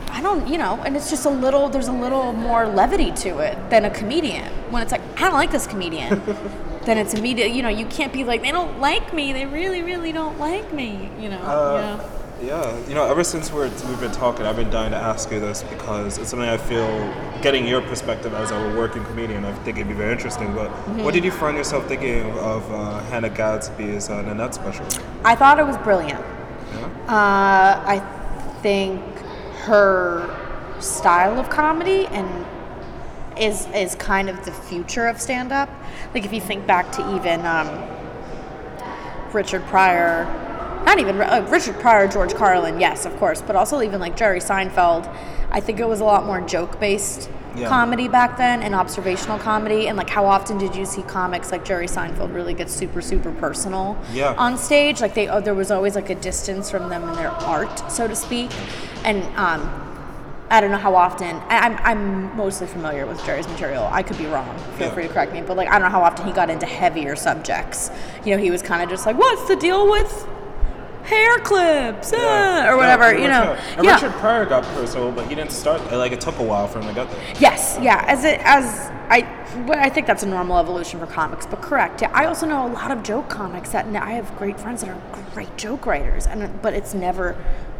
I 0.09 0.21
don't, 0.21 0.47
you 0.47 0.57
know, 0.57 0.81
and 0.85 0.95
it's 0.95 1.09
just 1.09 1.25
a 1.25 1.29
little, 1.29 1.67
there's 1.67 1.89
a 1.89 1.93
little 1.93 2.31
more 2.31 2.65
levity 2.65 3.11
to 3.11 3.39
it 3.39 3.69
than 3.69 3.83
a 3.83 3.89
comedian. 3.89 4.49
When 4.71 4.81
it's 4.81 4.91
like, 4.93 5.01
I 5.17 5.21
don't 5.25 5.33
like 5.33 5.51
this 5.51 5.67
comedian, 5.67 6.21
then 6.85 6.97
it's 6.97 7.13
immediate, 7.13 7.51
you 7.51 7.61
know, 7.61 7.69
you 7.69 7.85
can't 7.87 8.13
be 8.13 8.23
like, 8.23 8.41
they 8.41 8.51
don't 8.51 8.79
like 8.79 9.13
me, 9.13 9.33
they 9.33 9.45
really, 9.45 9.81
really 9.81 10.13
don't 10.13 10.39
like 10.39 10.71
me, 10.71 11.09
you 11.19 11.27
know. 11.27 11.39
Uh, 11.39 11.97
Yeah, 11.99 12.09
you 12.41 12.93
know, 12.93 13.05
ever 13.05 13.23
since 13.23 13.51
we're, 13.51 13.69
we've 13.69 13.99
been 13.99 14.11
talking, 14.11 14.45
I've 14.45 14.55
been 14.57 14.69
dying 14.69 14.91
to 14.91 14.97
ask 14.97 15.31
you 15.31 15.39
this 15.39 15.63
because 15.63 16.17
it's 16.17 16.29
something 16.29 16.47
I 16.49 16.57
feel 16.57 16.87
getting 17.41 17.65
your 17.65 17.81
perspective 17.81 18.33
as 18.33 18.51
a 18.51 18.77
working 18.77 19.03
comedian, 19.05 19.45
I 19.45 19.53
think 19.59 19.77
it'd 19.77 19.87
be 19.87 19.93
very 19.93 20.11
interesting. 20.11 20.53
But 20.53 20.69
Mm-hmm. 20.69 21.03
what 21.03 21.13
did 21.13 21.23
you 21.23 21.31
find 21.31 21.57
yourself 21.57 21.87
thinking 21.87 22.29
of 22.39 22.69
uh, 22.71 22.99
Hannah 23.05 23.29
Gadsby's 23.29 24.09
uh, 24.09 24.21
Nanette 24.21 24.53
special? 24.53 24.85
I 25.23 25.35
thought 25.35 25.57
it 25.59 25.65
was 25.65 25.77
brilliant. 25.77 26.19
Yeah? 26.73 26.85
Uh, 27.07 27.81
I 27.85 27.99
think 28.61 29.01
her 29.63 30.29
style 30.79 31.39
of 31.39 31.49
comedy 31.49 32.05
and 32.07 32.45
is 33.39 33.67
is 33.73 33.95
kind 33.95 34.29
of 34.29 34.43
the 34.45 34.51
future 34.51 35.07
of 35.07 35.19
stand 35.19 35.51
up. 35.51 35.69
Like 36.13 36.25
if 36.25 36.33
you 36.33 36.41
think 36.41 36.67
back 36.67 36.91
to 36.93 37.15
even 37.15 37.45
um, 37.45 37.67
Richard 39.33 39.63
Pryor, 39.65 40.25
not 40.85 40.99
even 40.99 41.19
uh, 41.19 41.45
Richard 41.49 41.79
Pryor, 41.79 42.07
George 42.07 42.33
Carlin, 42.33 42.79
yes, 42.79 43.05
of 43.05 43.15
course, 43.17 43.41
but 43.41 43.55
also 43.55 43.81
even 43.81 43.99
like 43.99 44.15
Jerry 44.15 44.39
Seinfeld. 44.39 45.07
I 45.51 45.59
think 45.59 45.79
it 45.79 45.87
was 45.87 45.99
a 45.99 46.03
lot 46.05 46.25
more 46.25 46.41
joke 46.41 46.79
based 46.79 47.29
Yeah. 47.55 47.69
comedy 47.69 48.07
back 48.09 48.35
then 48.37 48.61
and 48.61 48.75
observational 48.75 49.39
comedy. 49.39 49.87
And 49.87 49.97
like, 49.97 50.09
how 50.09 50.25
often 50.25 50.57
did 50.57 50.75
you 50.75 50.85
see 50.85 51.01
comics 51.03 51.51
like 51.51 51.63
Jerry 51.63 51.87
Seinfeld 51.87 52.33
really 52.33 52.53
get 52.53 52.69
super 52.69 53.01
super 53.01 53.31
personal 53.31 53.97
Yeah. 54.11 54.33
on 54.37 54.57
stage? 54.57 54.99
Like 55.01 55.13
they, 55.13 55.27
oh, 55.29 55.39
there 55.39 55.53
was 55.55 55.71
always 55.71 55.95
like 55.95 56.09
a 56.09 56.15
distance 56.15 56.69
from 56.69 56.89
them 56.89 57.03
and 57.07 57.17
their 57.17 57.31
art, 57.31 57.89
so 57.91 58.07
to 58.07 58.15
speak. 58.15 58.51
And 59.05 59.23
um, 59.37 59.61
I 60.49 60.59
don't 60.61 60.69
know 60.71 60.77
how 60.77 60.95
often. 60.95 61.37
I, 61.49 61.57
I'm 61.65 61.77
I'm 61.89 62.37
mostly 62.37 62.67
familiar 62.67 63.05
with 63.07 63.23
Jerry's 63.25 63.47
material. 63.47 63.87
I 63.91 64.03
could 64.03 64.17
be 64.17 64.25
wrong. 64.27 64.55
Feel 64.77 64.87
Yeah. 64.87 64.93
free 64.93 65.07
to 65.07 65.13
correct 65.13 65.31
me. 65.31 65.41
But 65.41 65.55
like, 65.57 65.69
I 65.69 65.79
don't 65.79 65.83
know 65.83 65.89
how 65.97 66.03
often 66.03 66.27
he 66.27 66.33
got 66.33 66.49
into 66.49 66.65
heavier 66.65 67.15
subjects. 67.15 67.89
You 68.25 68.35
know, 68.35 68.41
he 68.43 68.51
was 68.51 68.61
kind 68.61 68.83
of 68.83 68.89
just 68.89 69.05
like, 69.05 69.17
"What's 69.17 69.47
the 69.47 69.55
deal 69.55 69.89
with 69.89 70.27
hair 71.05 71.39
clips?" 71.39 72.11
ah," 72.15 72.67
or 72.69 72.77
whatever. 72.77 73.13
Yeah, 73.13 73.21
you 73.21 73.27
know, 73.27 73.83
yeah. 73.83 73.95
Richard 73.95 74.11
Pryor 74.13 74.45
got 74.45 74.63
personal, 74.75 75.11
but 75.11 75.27
he 75.27 75.35
didn't 75.35 75.51
start. 75.51 75.81
Like 75.91 76.11
it 76.11 76.21
took 76.21 76.39
a 76.39 76.43
while 76.43 76.67
for 76.67 76.79
him 76.79 76.87
to 76.87 76.93
get 76.93 77.09
there. 77.09 77.19
Yes, 77.39 77.77
yeah. 77.81 78.03
As 78.07 78.23
it 78.23 78.39
as 78.43 78.91
I, 79.09 79.21
well, 79.67 79.79
I 79.79 79.89
think 79.89 80.07
that's 80.07 80.23
a 80.23 80.27
normal 80.27 80.57
evolution 80.57 80.99
for 80.99 81.05
comics. 81.05 81.45
But 81.45 81.61
correct. 81.61 82.01
Yeah, 82.01 82.11
I 82.13 82.25
also 82.25 82.45
know 82.45 82.67
a 82.67 82.71
lot 82.71 82.91
of 82.91 83.03
joke 83.03 83.29
comics 83.29 83.69
that 83.71 83.85
I 83.95 84.11
have 84.11 84.35
great 84.37 84.59
friends 84.59 84.81
that 84.81 84.89
are 84.89 85.01
great 85.33 85.55
joke 85.57 85.85
writers, 85.85 86.25
and 86.25 86.61
but 86.61 86.73
it's 86.73 86.93
never, 86.93 87.35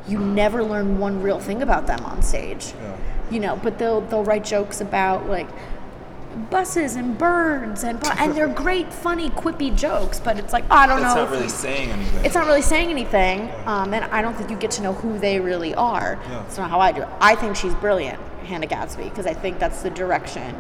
you 0.08 0.20
never 0.20 0.64
learn 0.64 1.00
one 1.00 1.22
real 1.22 1.40
thing 1.40 1.62
about 1.62 1.88
them 1.88 2.04
on 2.06 2.22
stage. 2.22 2.74
Yeah. 2.82 2.98
You 3.32 3.40
know, 3.40 3.60
but 3.62 3.80
they'll 3.80 4.02
they'll 4.02 4.24
write 4.24 4.46
jokes 4.46 4.82
about 4.82 5.28
like 5.28 5.50
buses 6.50 6.96
and 6.96 7.18
birds 7.18 7.84
and 7.84 8.04
and 8.20 8.36
they're 8.36 8.48
great, 8.48 8.94
funny, 8.94 9.30
quippy 9.30 9.76
jokes. 9.76 10.20
But 10.20 10.38
it's 10.38 10.54
like 10.54 10.66
I 10.70 10.86
don't 10.88 11.02
It's 11.02 11.16
know. 11.16 11.22
It's 11.24 11.32
not 11.32 11.38
really 11.38 11.50
saying 11.50 11.90
anything. 11.92 12.26
it's 12.26 12.36
not 12.36 12.46
really 12.48 12.62
saying 12.62 12.90
anything, 12.90 13.52
um, 13.66 13.94
and 13.94 14.06
I 14.06 14.22
don't 14.22 14.36
think 14.36 14.50
you 14.50 14.58
get 14.58 14.72
to 14.72 14.82
know 14.82 14.94
who 14.94 15.18
they 15.20 15.40
really 15.40 15.74
are. 15.76 16.20
Yeah. 16.24 16.30
That's 16.44 16.58
not 16.58 16.70
how 16.70 16.80
I 16.80 16.92
do 16.92 17.02
it. 17.02 17.08
I 17.20 17.36
think 17.36 17.56
she's 17.56 17.74
brilliant, 17.76 18.20
Hannah 18.46 18.68
Gadsby, 18.68 19.04
because 19.06 19.26
I 19.26 19.34
think 19.34 19.60
that's 19.60 19.82
the 19.82 19.90
direction. 19.90 20.56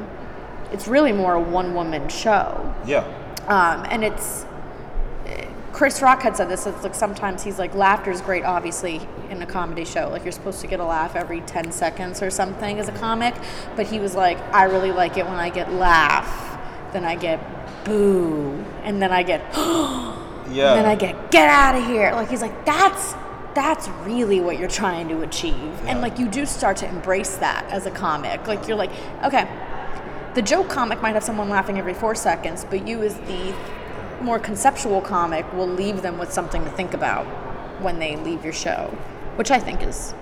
It's 0.71 0.88
really 0.88 1.11
more 1.11 1.34
a 1.36 1.39
one-woman 1.41 2.09
show, 2.09 2.73
yeah. 2.86 3.03
um, 3.47 3.86
and 3.89 4.03
it's. 4.03 4.45
Chris 5.76 6.01
Rock 6.01 6.21
had 6.21 6.38
said 6.38 6.47
this. 6.47 6.65
It's 6.65 6.84
like 6.84 6.95
sometimes 6.95 7.43
he's 7.43 7.59
like, 7.59 7.76
laughter 7.76 8.09
is 8.09 8.21
great, 8.21 8.45
obviously, 8.45 9.01
in 9.30 9.41
a 9.41 9.45
comedy 9.45 9.84
show. 9.84 10.07
Like 10.07 10.23
you're 10.23 10.32
supposed 10.32 10.61
to 10.61 10.67
get 10.67 10.80
a 10.80 10.86
laugh 10.86 11.17
every 11.17 11.41
ten 11.41 11.69
seconds 11.73 12.21
or 12.21 12.30
something 12.30 12.80
as 12.80 12.88
a 12.88 12.93
comic. 12.93 13.36
But 13.76 13.86
he 13.86 13.99
was 13.99 14.15
like, 14.15 14.38
I 14.53 14.63
really 14.63 14.93
like 14.93 15.17
it 15.17 15.26
when 15.26 15.36
I 15.36 15.49
get 15.49 15.73
laugh, 15.73 16.93
then 16.93 17.03
I 17.03 17.17
get 17.17 17.41
boo, 17.84 18.63
and 18.84 19.01
then 19.01 19.11
I 19.11 19.23
get. 19.23 19.41
Yeah. 20.47 20.76
And 20.76 20.78
then 20.78 20.86
I 20.86 20.93
get 20.93 21.32
get 21.32 21.49
out 21.49 21.73
of 21.73 21.88
here. 21.88 22.11
Like 22.11 22.30
he's 22.30 22.43
like 22.43 22.65
that's 22.65 23.15
that's 23.55 23.88
really 24.05 24.39
what 24.39 24.59
you're 24.59 24.69
trying 24.69 25.07
to 25.07 25.23
achieve. 25.23 25.55
Yeah. 25.55 25.88
And 25.88 26.01
like 26.01 26.19
you 26.19 26.28
do 26.28 26.45
start 26.45 26.78
to 26.78 26.88
embrace 26.88 27.38
that 27.38 27.65
as 27.71 27.88
a 27.88 27.91
comic. 27.91 28.45
Like 28.45 28.67
you're 28.67 28.78
like, 28.78 28.91
okay, 29.23 29.49
the 30.36 30.43
joke 30.43 30.69
comic 30.69 31.01
might 31.01 31.15
have 31.15 31.23
someone 31.23 31.49
laughing 31.49 31.80
every 31.80 31.95
4 31.95 32.13
seconds, 32.13 32.63
but 32.63 32.88
you 32.88 33.01
as 33.01 33.15
the 33.21 33.55
more 34.26 34.39
conceptual 34.39 34.99
comic 35.01 35.45
will 35.53 35.67
leave 35.67 36.01
them 36.01 36.17
with 36.17 36.34
something 36.34 36.63
to 36.65 36.71
think 36.71 36.93
about 36.93 37.26
when 37.82 37.99
they 37.99 38.15
leave 38.17 38.43
your 38.43 38.53
show, 38.53 38.88
which 39.36 39.51
I 39.51 39.59
think 39.59 39.84
is 39.84 40.13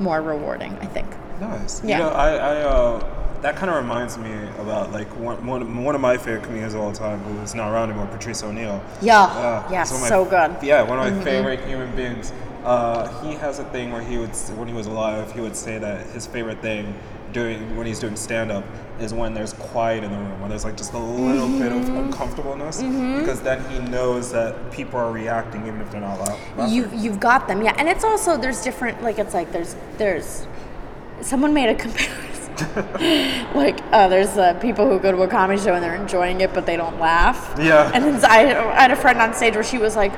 more 0.00 0.20
rewarding, 0.22 0.72
I 0.80 0.86
think. 0.86 1.06
Nice. 1.40 1.84
Yeah. 1.84 1.98
You 1.98 2.04
know, 2.04 2.10
I, 2.10 2.30
I 2.36 2.56
uh, 2.62 3.40
that 3.42 3.54
kind 3.56 3.70
of 3.70 3.76
reminds 3.76 4.16
me 4.16 4.32
about 4.58 4.92
like 4.92 5.08
one, 5.20 5.46
one, 5.46 5.94
of- 5.94 6.00
my 6.00 6.16
favorite 6.16 6.44
comedians 6.44 6.72
of 6.72 6.80
all 6.80 6.92
time, 6.92 7.18
who 7.20 7.38
is 7.42 7.54
not 7.54 7.70
around 7.70 7.90
anymore, 7.90 8.06
Patrice 8.06 8.42
O'Neal. 8.42 8.82
Yeah. 9.02 9.20
Uh, 9.22 9.68
yeah, 9.70 9.82
it's 9.82 9.90
one 9.92 9.98
of 9.98 10.02
my- 10.02 10.08
so 10.08 10.24
good. 10.24 10.50
Mm-hmm. 10.52 10.64
Yeah, 10.64 10.82
one 10.82 10.98
of 11.06 11.14
my 11.16 11.22
favorite 11.24 11.60
human 11.66 11.94
beings. 11.94 12.32
Uh, 12.64 13.06
he 13.22 13.34
has 13.34 13.58
a 13.58 13.64
thing 13.64 13.92
where 13.92 14.02
he 14.02 14.16
would, 14.18 14.30
when 14.56 14.66
he 14.66 14.74
was 14.74 14.86
alive, 14.86 15.30
he 15.32 15.40
would 15.40 15.54
say 15.54 15.78
that 15.78 16.04
his 16.08 16.26
favorite 16.26 16.60
thing 16.62 16.94
doing 17.32 17.76
when 17.76 17.86
he's 17.86 17.98
doing 17.98 18.16
stand 18.16 18.50
up 18.50 18.64
is 19.00 19.12
when 19.12 19.34
there's 19.34 19.52
quiet 19.52 20.02
in 20.04 20.10
the 20.10 20.16
room, 20.16 20.40
when 20.40 20.48
there's 20.48 20.64
like 20.64 20.76
just 20.76 20.92
a 20.94 20.98
little 20.98 21.48
bit 21.58 21.70
of 21.72 21.82
Mm-hmm. 21.82 21.96
uncomfortableness, 22.06 22.78
because 22.82 23.40
then 23.42 23.62
he 23.70 23.78
knows 23.90 24.32
that 24.32 24.70
people 24.72 24.98
are 24.98 25.12
reacting 25.12 25.66
even 25.66 25.80
if 25.80 25.90
they're 25.90 26.00
not 26.00 26.18
loud. 26.18 26.38
laughing. 26.56 26.74
you 26.74 26.90
you've 26.94 27.20
got 27.20 27.46
them 27.46 27.62
yeah 27.62 27.74
and 27.78 27.88
it's 27.88 28.04
also 28.04 28.36
there's 28.38 28.62
different 28.62 29.02
like 29.02 29.18
it's 29.18 29.34
like 29.34 29.52
there's 29.52 29.76
there's 29.98 30.46
someone 31.20 31.52
made 31.52 31.68
a 31.68 31.74
comparison 31.74 32.54
like 33.54 33.78
uh, 33.92 34.08
there's 34.08 34.38
uh, 34.38 34.54
people 34.60 34.88
who 34.88 34.98
go 34.98 35.12
to 35.12 35.20
a 35.22 35.28
comedy 35.28 35.60
show 35.60 35.74
and 35.74 35.84
they're 35.84 35.94
enjoying 35.94 36.40
it 36.40 36.54
but 36.54 36.64
they 36.64 36.76
don't 36.76 36.98
laugh 36.98 37.54
Yeah. 37.58 37.90
and 37.92 38.02
then 38.04 38.24
I, 38.24 38.54
I 38.70 38.80
had 38.82 38.90
a 38.90 38.96
friend 38.96 39.20
on 39.20 39.34
stage 39.34 39.54
where 39.54 39.64
she 39.64 39.76
was 39.78 39.94
like 39.94 40.12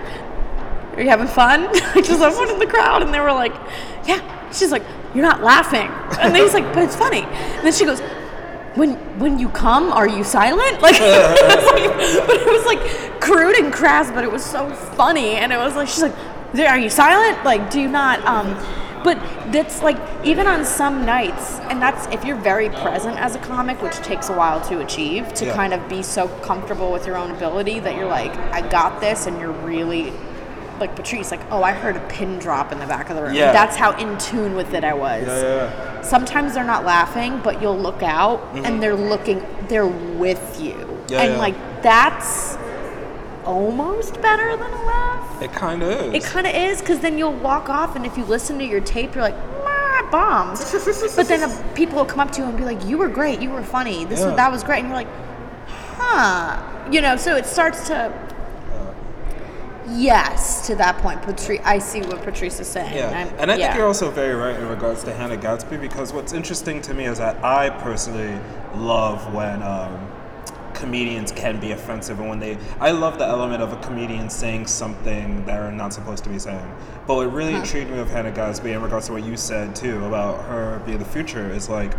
are 0.95 1.03
you 1.03 1.09
having 1.09 1.27
fun 1.27 1.63
because 1.95 2.19
someone 2.19 2.51
in 2.51 2.59
the 2.61 2.67
crowd 2.67 3.03
and 3.03 3.13
they 3.13 3.21
were 3.21 3.33
like 3.33 3.55
yeah 4.07 4.21
she's 4.53 4.71
like 4.71 4.85
you're 5.15 5.25
not 5.25 5.43
laughing 5.43 5.89
and 6.21 6.35
then 6.35 6.43
he's 6.43 6.55
like 6.55 6.65
but 6.75 6.83
it's 6.83 6.97
funny 6.97 7.23
and 7.23 7.65
then 7.65 7.73
she 7.73 7.85
goes 7.85 8.01
when 8.75 8.95
when 9.19 9.39
you 9.41 9.49
come, 9.49 9.91
are 9.93 10.07
you 10.09 10.23
silent? 10.23 10.81
Like, 10.83 10.95
it 11.01 11.01
was 11.03 11.67
like, 11.67 12.27
but 12.27 12.37
it 12.37 12.47
was 12.47 12.65
like 12.65 13.21
crude 13.21 13.57
and 13.57 13.73
crass, 13.73 14.09
but 14.13 14.23
it 14.23 14.31
was 14.31 14.45
so 14.45 14.71
funny, 14.95 15.31
and 15.31 15.53
it 15.53 15.57
was 15.59 15.75
like 15.75 15.89
she's 15.89 16.03
like, 16.03 16.15
are 16.61 16.79
you 16.79 16.89
silent? 16.89 17.45
Like, 17.45 17.71
do 17.71 17.81
you 17.81 17.89
not?" 17.89 18.25
Um, 18.25 18.55
but 19.03 19.17
that's 19.51 19.83
like 19.83 19.97
even 20.25 20.47
on 20.47 20.65
some 20.65 21.05
nights, 21.05 21.59
and 21.71 21.83
that's 21.83 22.07
if 22.15 22.25
you're 22.25 22.37
very 22.37 22.69
present 22.69 23.19
as 23.19 23.35
a 23.35 23.41
comic, 23.41 23.83
which 23.83 23.97
takes 23.97 24.29
a 24.29 24.33
while 24.33 24.61
to 24.69 24.79
achieve, 24.81 25.33
to 25.35 25.47
Yeah. 25.47 25.55
kind 25.57 25.75
of 25.75 25.89
be 25.89 26.03
so 26.05 26.29
comfortable 26.43 26.93
with 26.93 27.05
your 27.05 27.17
own 27.17 27.33
ability 27.33 27.81
that 27.81 27.97
you're 27.97 28.07
like, 28.07 28.37
"I 28.53 28.61
got 28.61 29.01
this," 29.01 29.27
and 29.27 29.41
you're 29.41 29.51
really. 29.51 30.13
Like 30.81 30.97
Patrice, 30.97 31.31
like, 31.31 31.41
oh, 31.51 31.63
I 31.63 31.73
heard 31.73 31.97
a 31.97 32.07
pin 32.09 32.39
drop 32.39 32.73
in 32.73 32.79
the 32.79 32.87
back 32.87 33.11
of 33.11 33.17
the 33.17 33.23
room. 33.23 33.35
Yeah. 33.35 33.53
That's 33.53 33.77
how 33.77 33.97
in 33.97 34.17
tune 34.19 34.55
with 34.55 34.75
it 34.75 34.85
I 34.85 34.95
was 34.95 35.27
yeah, 35.27 35.43
yeah, 35.43 36.03
sometimes 36.03 36.55
they're 36.55 36.65
not 36.65 36.85
laughing, 36.85 37.41
but 37.43 37.61
you'll 37.61 37.79
look 37.79 38.03
out 38.03 38.41
and 38.55 38.83
they're 38.83 38.97
looking, 38.97 39.45
they're 39.69 39.87
with 39.87 40.61
you. 40.61 40.75
Mm-hmm. 40.75 41.13
Yeah, 41.13 41.23
and 41.23 41.33
yeah. 41.33 41.39
like 41.39 41.83
that's 41.83 42.57
almost 43.45 44.21
better 44.21 44.57
than 44.57 44.71
a 44.71 44.85
laugh. 44.85 45.43
It 45.43 45.53
kind 45.53 45.83
of 45.83 45.89
is. 45.89 46.15
It 46.15 46.25
kind 46.25 46.47
of 46.47 46.55
is 46.55 46.81
because 46.81 47.01
then 47.01 47.17
you'll 47.17 47.33
walk 47.33 47.69
off, 47.69 47.97
and 47.97 48.05
if 48.05 48.17
you 48.19 48.25
listen 48.25 48.59
to 48.59 48.65
your 48.65 48.81
tape, 48.81 49.15
you're 49.15 49.25
like, 49.25 49.37
"Meh, 49.65 49.79
bombed. 50.11 50.59
but 51.17 51.29
then 51.29 51.43
uh, 51.43 51.73
people 51.75 51.97
will 51.97 52.05
come 52.05 52.21
up 52.21 52.33
to 52.33 52.41
you 52.41 52.49
and 52.49 52.57
be 52.57 52.65
like, 52.65 52.85
you 52.85 52.99
were 52.99 53.09
great, 53.09 53.41
you 53.41 53.51
were 53.51 53.63
funny, 53.63 54.05
this 54.05 54.21
Yeah. 54.21 54.27
was, 54.27 54.37
that 54.37 54.53
was 54.53 54.65
great. 54.65 54.81
And 54.81 54.89
you're 54.89 54.97
like, 54.97 55.09
huh. 55.97 56.61
you 56.91 57.01
know, 57.01 57.17
so 57.17 57.37
it 57.37 57.47
starts 57.47 57.87
to. 57.89 58.28
Yes, 59.91 60.67
to 60.67 60.75
that 60.77 60.99
point, 60.99 61.23
Patrice. 61.23 61.61
I 61.65 61.79
see 61.79 62.01
what 62.03 62.23
Patrice 62.23 62.61
is 62.61 62.67
saying. 62.67 62.95
Yeah, 62.97 63.11
I'm- 63.11 63.35
and 63.39 63.51
I 63.51 63.57
yeah. 63.57 63.67
think 63.67 63.79
you're 63.79 63.87
also 63.87 64.11
very 64.11 64.35
right 64.35 64.57
in 64.57 64.69
regards 64.69 65.03
to 65.05 65.15
Hannah 65.15 65.37
Gadsby 65.37 65.77
because 65.79 66.13
what's 66.13 66.33
interesting 66.33 66.83
to 66.83 66.95
me 66.95 67.07
is 67.07 67.19
that 67.19 67.43
I 67.43 67.71
personally 67.71 68.39
love 68.75 69.33
when 69.33 69.63
um, 69.63 69.99
comedians 70.75 71.33
can 71.33 71.59
be 71.59 71.73
offensive 71.73 72.21
and 72.21 72.29
when 72.29 72.39
they. 72.39 72.59
I 72.81 72.91
love 72.91 73.19
the 73.19 73.27
element 73.27 73.63
of 73.63 73.73
a 73.73 73.77
comedian 73.77 74.29
saying 74.29 74.67
something 74.67 75.45
they're 75.47 75.73
not 75.73 75.93
supposed 75.95 76.23
to 76.25 76.31
be 76.31 76.39
saying. 76.39 76.75
But 77.07 77.15
what 77.15 77.33
really 77.33 77.55
intrigued 77.55 77.91
me 77.91 77.99
with 77.99 78.11
Hannah 78.11 78.33
Gadsby 78.33 78.73
in 78.73 78.83
regards 78.83 79.07
to 79.07 79.13
what 79.13 79.25
you 79.25 79.37
said 79.37 79.75
too 79.75 80.05
about 80.05 80.45
her 80.45 80.83
being 80.85 80.99
the 80.99 81.05
future 81.05 81.51
is 81.51 81.69
like. 81.69 81.95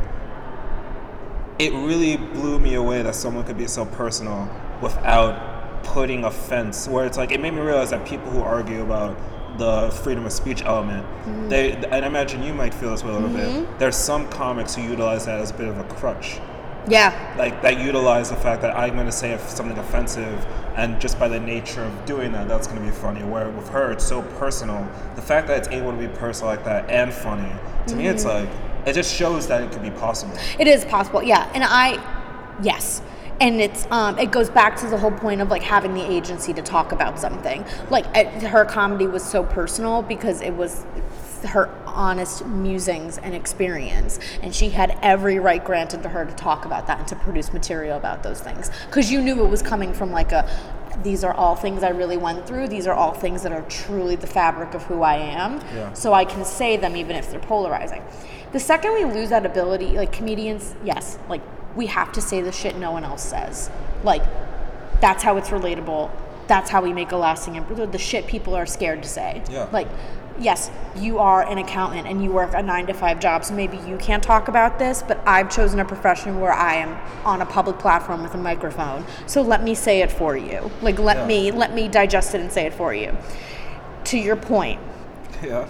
It 1.58 1.74
really 1.74 2.16
blew 2.16 2.58
me 2.58 2.76
away 2.76 3.02
that 3.02 3.16
someone 3.16 3.44
could 3.44 3.58
be 3.58 3.68
so 3.68 3.84
personal 3.84 4.50
without 4.82 5.49
putting 5.84 6.24
a 6.24 6.32
fence 6.32 6.88
Where 6.88 7.06
it's 7.06 7.18
like 7.18 7.32
it 7.32 7.40
made 7.40 7.54
me 7.54 7.62
realize 7.62 7.90
that 7.92 8.06
people 8.06 8.30
who 8.32 8.42
argue 8.42 8.82
about 8.82 9.18
the 9.58 9.90
freedom 10.04 10.26
of 10.26 10.32
speech 10.32 10.62
element, 10.64 11.06
mm-hmm. 11.06 11.50
they 11.50 11.74
and 11.74 12.06
I 12.06 12.08
imagine 12.08 12.42
you 12.44 12.54
might 12.54 12.74
feel 12.74 12.92
this 12.92 13.04
way 13.04 13.10
a 13.10 13.14
little 13.14 13.30
bit. 13.30 13.48
Mm-hmm. 13.48 13.78
There's 13.78 13.96
some 13.96 14.30
comics 14.30 14.76
who 14.76 14.84
utilize 14.84 15.26
that 15.26 15.40
as 15.40 15.52
a 15.52 15.54
bit 15.54 15.68
of 15.68 15.78
a 15.78 15.84
crutch, 15.84 16.40
Yeah, 16.88 17.36
like 17.38 17.62
that 17.62 17.80
utilize 17.80 18.30
the 18.30 18.36
fact 18.38 18.62
that 18.62 18.76
I'm 18.78 18.94
going 18.94 19.06
to 19.06 19.12
say 19.12 19.38
something 19.48 19.78
offensive, 19.78 20.46
and 20.76 21.00
just 21.00 21.20
by 21.20 21.28
the 21.28 21.40
nature 21.40 21.84
of 21.84 22.06
doing 22.06 22.32
that, 22.32 22.48
that's 22.48 22.68
going 22.68 22.80
to 22.80 22.86
be 22.86 22.96
funny. 22.96 23.24
Where 23.24 23.50
with 23.50 23.70
her, 23.70 23.92
it's 23.92 24.06
so 24.06 24.22
personal. 24.40 24.88
The 25.16 25.22
fact 25.22 25.48
that 25.48 25.58
it's 25.58 25.68
able 25.70 25.92
to 25.92 25.98
be 25.98 26.08
personal 26.08 26.54
like 26.54 26.64
that 26.66 26.90
and 26.90 27.14
funny, 27.14 27.52
to 27.88 27.96
me, 27.96 28.08
it's 28.08 28.24
mm-hmm. 28.24 28.46
like 28.46 28.88
it 28.88 28.94
just 28.94 29.14
shows 29.14 29.48
that 29.48 29.62
it 29.62 29.72
could 29.72 29.84
be 29.84 29.92
possible. 29.92 30.38
It 30.58 30.68
is 30.68 30.86
possible, 30.86 31.22
yeah. 31.22 31.52
And 31.54 31.64
I, 31.64 32.02
yes. 32.62 33.02
And 33.42 33.62
it's 33.62 33.88
um, 33.90 34.20
it 34.20 34.32
goes 34.32 34.50
back 34.50 34.76
to 34.78 34.88
the 34.88 34.98
whole 34.98 35.12
point 35.12 35.42
of 35.42 35.50
like 35.50 35.64
having 35.64 35.94
the 35.94 36.04
agency 36.04 36.54
to 36.54 36.62
talk 36.62 36.92
about 36.92 37.20
something. 37.20 37.66
Like 37.90 38.06
uh, 38.16 38.26
her 38.48 38.66
comedy 38.66 39.08
was 39.08 39.24
so 39.24 39.44
personal 39.44 40.02
because 40.02 40.42
it 40.42 40.52
was 40.52 40.86
her 41.48 41.70
honest 41.86 42.46
musings 42.46 43.18
and 43.18 43.34
experience, 43.34 44.20
and 44.42 44.54
she 44.54 44.70
had 44.70 44.98
every 45.02 45.40
right 45.40 45.64
granted 45.64 46.04
to 46.04 46.10
her 46.10 46.26
to 46.26 46.34
talk 46.36 46.66
about 46.66 46.88
that 46.88 47.00
and 47.00 47.08
to 47.08 47.16
produce 47.16 47.54
material 47.54 47.98
about 47.98 48.24
those 48.24 48.42
things 48.42 48.72
because 48.88 49.12
you 49.12 49.22
knew 49.22 49.44
it 49.44 49.50
was 49.50 49.62
coming 49.62 49.94
from 49.94 50.12
like 50.12 50.32
a. 50.32 50.50
These 51.04 51.24
are 51.24 51.34
all 51.34 51.56
things 51.56 51.82
I 51.82 51.92
really 51.92 52.18
went 52.18 52.46
through. 52.46 52.68
These 52.68 52.86
are 52.86 52.94
all 52.94 53.14
things 53.14 53.44
that 53.44 53.54
are 53.54 53.62
truly 53.70 54.18
the 54.18 54.28
fabric 54.28 54.74
of 54.74 54.84
who 54.84 55.02
I 55.02 55.16
am. 55.16 55.62
Yeah. 55.74 55.94
So 55.94 56.12
I 56.12 56.26
can 56.26 56.44
say 56.44 56.76
them 56.76 56.98
even 56.98 57.16
if 57.16 57.32
they're 57.32 57.40
polarizing. 57.40 58.04
The 58.52 58.60
second 58.60 58.94
we 58.96 59.06
lose 59.06 59.30
that 59.30 59.46
ability, 59.46 59.92
like 59.92 60.12
comedians, 60.12 60.76
yes, 60.84 61.18
like 61.30 61.42
we 61.76 61.86
have 61.88 62.12
to 62.14 62.22
say 62.22 62.42
the 62.42 62.52
shit 62.52 62.76
no 62.78 62.92
one 62.92 63.04
else 63.04 63.24
says. 63.24 63.70
Like 64.04 64.24
that's 65.02 65.24
how 65.24 65.38
it's 65.38 65.50
relatable. 65.50 66.12
That's 66.48 66.70
how 66.70 66.82
we 66.82 66.94
make 66.94 67.12
a 67.12 67.18
lasting 67.18 67.56
imprint. 67.56 67.92
The 67.92 67.98
shit 67.98 68.28
people 68.28 68.56
are 68.56 68.66
scared 68.66 69.04
to 69.04 69.10
say. 69.10 69.44
Yeah. 69.52 69.68
Like, 69.72 69.88
yes, 70.40 70.72
you 70.96 71.20
are 71.20 71.48
an 71.48 71.60
accountant 71.60 72.08
and 72.08 72.24
you 72.24 72.32
work 72.32 72.54
a 72.56 72.64
nine 72.64 72.88
to 72.88 72.94
five 72.94 73.20
job, 73.20 73.46
so 73.46 73.54
maybe 73.54 73.78
you 73.88 73.98
can't 73.98 74.24
talk 74.24 74.48
about 74.48 74.80
this, 74.80 75.04
but 75.08 75.22
I've 75.28 75.52
chosen 75.52 75.80
a 75.80 75.86
profession 75.86 76.40
where 76.42 76.52
I 76.52 76.74
am 76.76 76.98
on 77.24 77.42
a 77.42 77.46
public 77.46 77.78
platform 77.78 78.24
with 78.24 78.34
a 78.34 78.38
microphone. 78.40 79.06
So 79.28 79.44
let 79.44 79.64
me 79.64 79.76
say 79.76 80.02
it 80.02 80.12
for 80.12 80.36
you. 80.36 80.72
Like 80.82 80.98
let 80.98 81.18
Yeah. 81.18 81.26
me 81.28 81.52
let 81.52 81.74
me 81.76 81.88
digest 81.88 82.34
it 82.34 82.42
and 82.42 82.52
say 82.52 82.66
it 82.66 82.74
for 82.74 82.96
you. 82.96 83.16
To 84.06 84.18
your 84.18 84.36
point, 84.36 84.80
Yeah. 85.44 85.68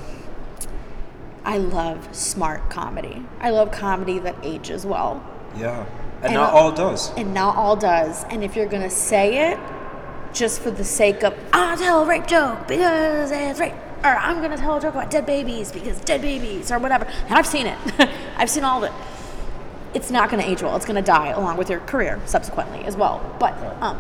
I 1.43 1.57
love 1.57 2.07
smart 2.15 2.69
comedy. 2.69 3.25
I 3.41 3.49
love 3.49 3.71
comedy 3.71 4.17
that 4.19 4.35
ages 4.43 4.85
well. 4.85 5.23
Yeah. 5.57 5.85
And, 6.17 6.25
And 6.25 6.33
not 6.33 6.53
all 6.53 6.71
does. 6.71 7.11
And 7.15 7.33
not 7.33 7.55
all 7.55 7.75
does. 7.75 8.25
And 8.25 8.43
if 8.43 8.55
you're 8.55 8.67
gonna 8.67 8.89
say 8.89 9.51
it 9.51 9.59
just 10.33 10.61
for 10.61 10.71
the 10.71 10.83
sake 10.83 11.23
of 11.23 11.33
I'll 11.53 11.77
tell 11.77 12.03
a 12.03 12.05
rape 12.05 12.27
joke 12.27 12.67
because 12.67 13.31
it's 13.31 13.59
rape 13.59 13.73
or 14.03 14.11
I'm 14.11 14.41
gonna 14.41 14.57
tell 14.57 14.77
a 14.77 14.81
joke 14.81 14.93
about 14.95 15.09
dead 15.09 15.25
babies 15.25 15.71
because 15.71 15.99
dead 16.01 16.21
babies 16.21 16.71
or 16.71 16.79
whatever. 16.79 17.05
And 17.05 17.33
I've 17.33 17.47
seen 17.47 17.67
it. 17.67 17.77
I've 18.37 18.49
seen 18.49 18.63
all 18.63 18.83
of 18.83 18.91
it. 18.91 18.97
It's 19.93 20.11
not 20.11 20.29
gonna 20.29 20.43
age 20.43 20.61
well. 20.61 20.75
It's 20.75 20.85
gonna 20.85 21.01
die 21.01 21.29
along 21.29 21.57
with 21.57 21.69
your 21.69 21.79
career 21.81 22.21
subsequently 22.25 22.83
as 22.85 22.95
well. 22.95 23.35
But 23.39 23.53
um 23.81 23.99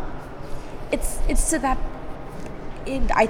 it's 0.91 1.19
it's 1.27 1.49
to 1.51 1.59
that 1.59 1.77
it, 2.85 3.11
I 3.13 3.29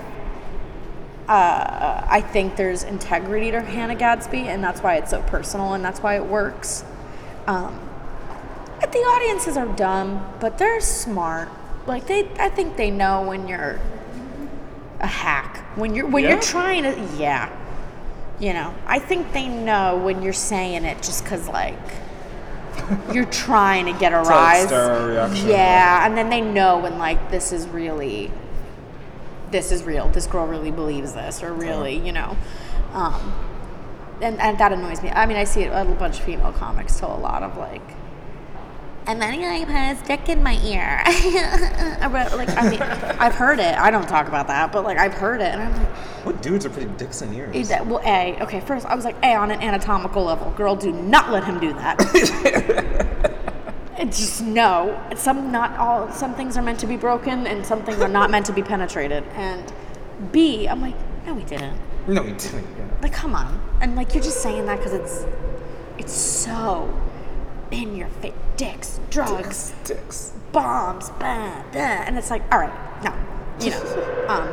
uh, 1.30 2.07
I 2.09 2.22
think 2.22 2.55
there's 2.55 2.82
integrity 2.82 3.51
to 3.51 3.61
Hannah 3.61 3.93
Gadsby, 3.93 4.47
and 4.47 4.63
that's 4.63 4.82
why 4.82 4.95
it's 4.95 5.11
so 5.11 5.22
personal, 5.22 5.74
and 5.76 5.86
that's 5.86 5.99
why 5.99 6.15
it 6.15 6.26
works. 6.26 6.84
Um, 7.45 7.80
the 8.91 8.99
audiences 8.99 9.57
are 9.57 9.67
dumb, 9.67 10.25
but 10.39 10.57
they're 10.57 10.82
smart. 10.82 11.49
Like 11.88 12.07
they, 12.07 12.30
I 12.39 12.49
think 12.49 12.77
they 12.77 12.91
know 12.91 13.21
when 13.23 13.47
you're 13.47 13.80
a 14.99 15.07
hack. 15.07 15.57
When 15.77 15.95
you're 15.95 16.07
when 16.07 16.23
Yeah? 16.23 16.32
you're 16.32 16.41
trying 16.41 16.84
to, 16.84 17.09
yeah. 17.17 17.49
You 18.39 18.53
know, 18.53 18.73
I 18.88 18.99
think 18.99 19.34
they 19.34 19.47
know 19.49 19.97
when 19.97 20.21
you're 20.21 20.32
saying 20.34 20.86
it 20.86 20.97
just 21.01 21.23
because 21.23 21.47
like 21.49 21.77
you're 23.13 23.25
trying 23.25 23.86
to 23.91 23.99
get 23.99 24.13
a 24.13 24.21
rise. 24.21 24.67
stir 24.67 24.91
a 24.91 25.07
reaction. 25.07 25.49
Yeah, 25.49 26.05
and 26.05 26.17
then 26.17 26.30
they 26.30 26.41
know 26.41 26.80
when 26.80 26.97
like 26.97 27.32
this 27.32 27.51
is 27.51 27.67
really 27.67 28.32
this 29.51 29.71
is 29.71 29.84
real. 29.84 30.07
This 30.09 30.27
girl 30.27 30.45
really 30.47 30.71
believes 30.71 31.13
this, 31.13 31.41
or 31.43 31.51
really, 31.53 31.95
you 31.97 32.11
know. 32.11 32.38
Um, 32.93 33.34
and, 34.21 34.39
and 34.39 34.57
that 34.59 34.71
annoys 34.71 35.01
me. 35.01 35.09
I 35.09 35.25
mean, 35.25 35.38
I 35.38 35.43
see 35.43 35.61
it, 35.63 35.71
a 35.71 35.86
bunch 35.95 36.19
of 36.19 36.25
female 36.25 36.51
comics 36.53 36.99
tell 36.99 37.15
a 37.15 37.19
lot 37.19 37.41
of 37.41 37.57
like, 37.57 37.82
and 39.10 39.20
then 39.20 39.43
I 39.43 39.66
put 39.66 39.74
a 39.74 40.05
stick 40.05 40.30
in 40.30 40.43
my 40.43 40.60
ear. 40.64 41.03
But, 42.10 42.38
like, 42.38 42.49
I 42.49 42.70
mean, 42.70 42.82
I've 43.20 43.36
heard 43.36 43.60
it. 43.60 43.76
I 43.78 43.91
don't 43.91 44.07
talk 44.07 44.28
about 44.28 44.47
that, 44.47 44.72
but 44.72 44.84
like, 44.84 44.97
I've 44.97 45.14
heard 45.14 45.41
it, 45.41 45.53
and 45.53 45.62
I'm 45.62 45.76
like, 45.76 45.88
What 46.26 46.41
dudes 46.41 46.66
are 46.66 46.70
pretty 46.70 46.89
dicks 46.97 47.22
in 47.22 47.34
ears? 47.34 47.55
is 47.55 47.70
that, 47.70 47.86
well, 47.86 48.01
A, 48.03 48.41
okay, 48.41 48.62
first 48.62 48.86
I 48.86 48.95
was 48.95 49.05
like, 49.05 49.16
A, 49.24 49.36
on 49.36 49.51
an 49.51 49.62
anatomical 49.62 50.24
level, 50.24 50.51
girl, 50.51 50.76
do 50.76 50.91
not 50.91 51.32
let 51.32 51.43
him 51.43 51.60
do 51.60 51.74
that. 51.74 51.97
it's 53.99 54.18
just 54.18 54.41
no. 54.41 54.99
Some 55.16 55.51
not 55.51 55.78
all. 55.78 56.12
Some 56.12 56.34
things 56.34 56.57
are 56.57 56.64
meant 56.64 56.80
to 56.80 56.88
be 56.88 56.97
broken, 56.97 57.45
and 57.45 57.66
some 57.66 57.84
things 57.84 57.99
are 58.01 58.07
not 58.07 58.32
meant 58.32 58.45
to 58.47 58.53
be 58.53 58.64
penetrated. 58.64 59.24
And 59.36 59.72
B, 60.32 60.68
I'm 60.68 60.82
like, 60.82 60.95
no, 61.28 61.34
we 61.34 61.43
didn't. 61.43 61.80
No, 62.07 62.24
he 62.24 62.34
didn't. 62.34 62.66
Yeah. 62.78 62.88
Like, 63.01 63.14
come 63.14 63.36
on. 63.36 63.60
And 63.82 63.95
like, 63.95 64.14
you're 64.14 64.24
just 64.24 64.41
saying 64.41 64.66
that 64.66 64.78
because 64.78 64.93
it's, 64.93 65.26
it's 65.99 66.14
so 66.14 66.91
in 67.72 67.95
your 67.95 68.07
face. 68.07 68.34
Dicks, 68.57 68.99
drugs, 69.09 69.74
Dicks. 69.86 70.34
bombs, 70.51 71.09
blah, 71.11 71.63
blah. 71.72 71.82
and 71.82 72.17
it's 72.17 72.30
like, 72.30 72.41
all 72.51 72.59
right, 72.59 73.03
no, 73.03 73.13
you 73.63 73.72
know, 73.72 74.26
um, 74.30 74.47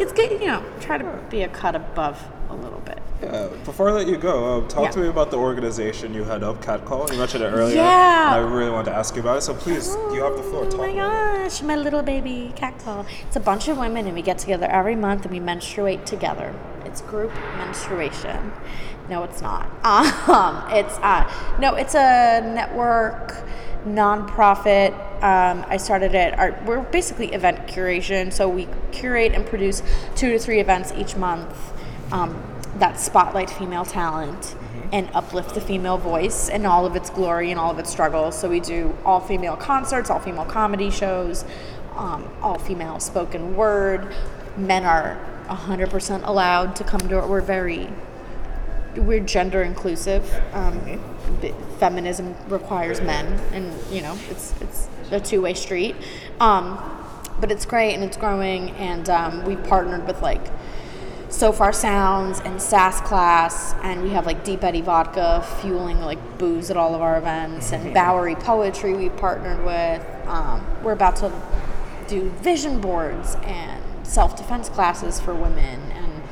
it's 0.00 0.12
good, 0.12 0.30
you 0.32 0.46
know, 0.46 0.64
try 0.80 0.98
to 0.98 1.18
be 1.30 1.42
a 1.42 1.48
cut 1.48 1.74
above 1.76 2.20
a 2.50 2.54
little 2.56 2.80
bit. 2.80 2.98
Yeah. 3.22 3.48
Before 3.64 3.88
I 3.88 3.92
let 3.92 4.08
you 4.08 4.16
go, 4.16 4.58
uh, 4.64 4.68
talk 4.68 4.84
Yeah. 4.86 4.90
to 4.90 4.98
me 4.98 5.06
about 5.08 5.30
the 5.30 5.36
organization 5.38 6.12
you 6.12 6.24
head 6.24 6.42
up, 6.42 6.60
Catcall. 6.60 7.08
You 7.12 7.18
mentioned 7.18 7.44
it 7.44 7.50
earlier. 7.50 7.76
Yeah. 7.76 8.30
I 8.32 8.38
really 8.38 8.70
wanted 8.70 8.90
to 8.90 8.96
ask 8.96 9.14
you 9.14 9.20
about 9.22 9.38
it. 9.38 9.42
So 9.42 9.54
please, 9.54 9.94
you 10.12 10.24
have 10.24 10.36
the 10.36 10.42
floor. 10.42 10.64
Talk 10.64 10.74
Oh 10.80 10.86
my 10.88 10.92
gosh, 10.92 11.62
my 11.62 11.76
little 11.76 12.02
baby 12.02 12.52
Catcall. 12.56 13.06
It's 13.28 13.36
a 13.36 13.40
bunch 13.40 13.68
of 13.68 13.78
women, 13.78 14.06
and 14.06 14.16
we 14.16 14.22
get 14.22 14.38
together 14.38 14.66
every 14.66 14.96
month 14.96 15.22
and 15.22 15.30
we 15.30 15.38
menstruate 15.38 16.04
together. 16.04 16.52
It's 16.84 17.00
group 17.00 17.32
menstruation. 17.58 18.52
No, 19.08 19.24
it's 19.24 19.42
not. 19.42 19.68
Um, 20.32 20.64
it's 20.70 20.98
uh, 20.98 21.30
no, 21.58 21.74
it's 21.74 21.94
a 21.94 22.40
network, 22.54 23.34
nonprofit. 23.84 24.92
Um, 25.22 25.64
I 25.68 25.76
started 25.76 26.14
it. 26.14 26.38
Our, 26.38 26.58
we're 26.64 26.80
basically 26.80 27.32
event 27.32 27.66
curation, 27.66 28.32
so 28.32 28.48
we 28.48 28.68
curate 28.92 29.32
and 29.32 29.44
produce 29.44 29.82
two 30.14 30.30
to 30.30 30.38
three 30.38 30.60
events 30.60 30.92
each 30.96 31.16
month 31.16 31.72
um, 32.12 32.40
that 32.78 32.98
spotlight 32.98 33.50
female 33.50 33.84
talent 33.84 34.54
and 34.92 35.08
uplift 35.14 35.54
the 35.54 35.60
female 35.60 35.98
voice 35.98 36.48
in 36.48 36.66
all 36.66 36.86
of 36.86 36.96
its 36.96 37.10
glory 37.10 37.50
and 37.50 37.58
all 37.58 37.70
of 37.70 37.78
its 37.78 37.90
struggles. 37.90 38.38
So 38.38 38.48
we 38.48 38.60
do 38.60 38.96
all 39.04 39.20
female 39.20 39.56
concerts, 39.56 40.10
all 40.10 40.20
female 40.20 40.44
comedy 40.44 40.90
shows, 40.90 41.44
um, 41.96 42.28
all 42.42 42.58
female 42.58 43.00
spoken 43.00 43.56
word. 43.56 44.14
Men 44.56 44.84
are 44.84 45.18
100% 45.48 46.26
allowed 46.26 46.76
to 46.76 46.84
come 46.84 47.00
to 47.00 47.18
it. 47.18 47.28
We're 47.28 47.40
very 47.40 47.88
we're 48.96 49.20
gender 49.20 49.62
inclusive. 49.62 50.24
Um, 50.52 51.00
b- 51.40 51.54
feminism 51.78 52.34
requires 52.48 53.00
men, 53.00 53.26
and 53.52 53.72
you 53.92 54.02
know 54.02 54.18
it's 54.30 54.54
it's 54.60 54.88
a 55.10 55.20
two 55.20 55.40
way 55.42 55.54
street. 55.54 55.96
Um, 56.40 56.78
but 57.40 57.50
it's 57.50 57.64
great 57.64 57.94
and 57.94 58.04
it's 58.04 58.16
growing, 58.16 58.70
and 58.72 59.08
um, 59.08 59.44
we've 59.44 59.62
partnered 59.64 60.06
with 60.06 60.22
like 60.22 60.46
Sofar 61.28 61.72
Sounds 61.72 62.40
and 62.40 62.60
Sass 62.60 63.00
Class, 63.00 63.74
and 63.82 64.02
we 64.02 64.10
have 64.10 64.26
like 64.26 64.44
Deep 64.44 64.62
Eddy 64.62 64.82
Vodka 64.82 65.44
fueling 65.60 66.00
like 66.00 66.38
booze 66.38 66.70
at 66.70 66.76
all 66.76 66.94
of 66.94 67.00
our 67.00 67.16
events, 67.18 67.72
and 67.72 67.94
Bowery 67.94 68.34
Poetry 68.34 68.94
we've 68.94 69.16
partnered 69.16 69.64
with. 69.64 70.06
Um, 70.26 70.64
we're 70.82 70.92
about 70.92 71.16
to 71.16 71.32
do 72.08 72.28
vision 72.42 72.80
boards 72.80 73.36
and 73.42 73.82
self 74.06 74.36
defense 74.36 74.68
classes 74.68 75.20
for 75.20 75.34
women 75.34 75.80
and 75.92 76.22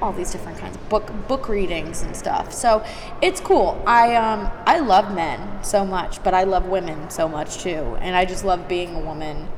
all 0.00 0.12
these 0.12 0.30
different 0.30 0.58
kinds 0.58 0.65
book 0.88 1.10
book 1.28 1.48
readings 1.48 2.02
and 2.02 2.16
stuff. 2.16 2.52
So 2.52 2.84
it's 3.22 3.40
cool. 3.40 3.82
I 3.86 4.14
um 4.16 4.50
I 4.66 4.78
love 4.80 5.14
men 5.14 5.62
so 5.64 5.84
much, 5.84 6.22
but 6.22 6.34
I 6.34 6.44
love 6.44 6.66
women 6.66 7.10
so 7.10 7.28
much 7.28 7.58
too, 7.58 7.96
and 8.00 8.16
I 8.16 8.24
just 8.24 8.44
love 8.44 8.68
being 8.68 8.94
a 8.94 9.00
woman 9.00 9.48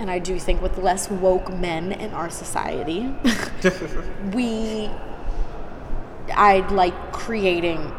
and 0.00 0.10
I 0.10 0.18
do 0.18 0.38
think 0.38 0.62
with 0.62 0.78
less 0.78 1.10
woke 1.10 1.52
men 1.52 1.92
in 1.92 2.12
our 2.14 2.30
society, 2.30 3.14
we, 4.32 4.88
I'd 6.34 6.70
like 6.72 7.12
creating 7.12 7.92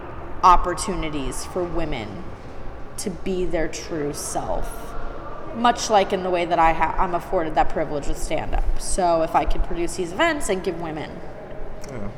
opportunities 0.43 1.45
for 1.45 1.63
women 1.63 2.23
to 2.97 3.11
be 3.11 3.45
their 3.45 3.67
true 3.67 4.13
self. 4.13 4.67
Much 5.55 5.91
like 5.91 6.11
in 6.11 6.23
the 6.23 6.32
way 6.32 6.43
that 6.43 6.57
I 6.57 6.73
ha- 6.73 6.95
I'm 6.97 7.13
afforded 7.13 7.53
that 7.53 7.69
privilege 7.69 8.07
with 8.07 8.17
stand 8.17 8.55
up. 8.55 8.79
So 8.79 9.21
if 9.21 9.36
I 9.36 9.45
could 9.45 9.63
produce 9.65 9.95
these 9.97 10.11
events 10.11 10.49
and 10.49 10.63
give 10.63 10.82
women 10.82 11.11
Yeah. 11.88 12.09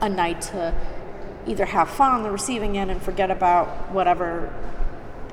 A 0.00 0.08
night 0.08 0.40
to 0.42 0.74
either 1.46 1.66
have 1.66 1.88
fun 1.88 2.12
on 2.12 2.22
the 2.22 2.30
receiving 2.30 2.76
end 2.76 2.90
and 2.90 3.02
forget 3.02 3.30
about 3.30 3.90
whatever 3.92 4.52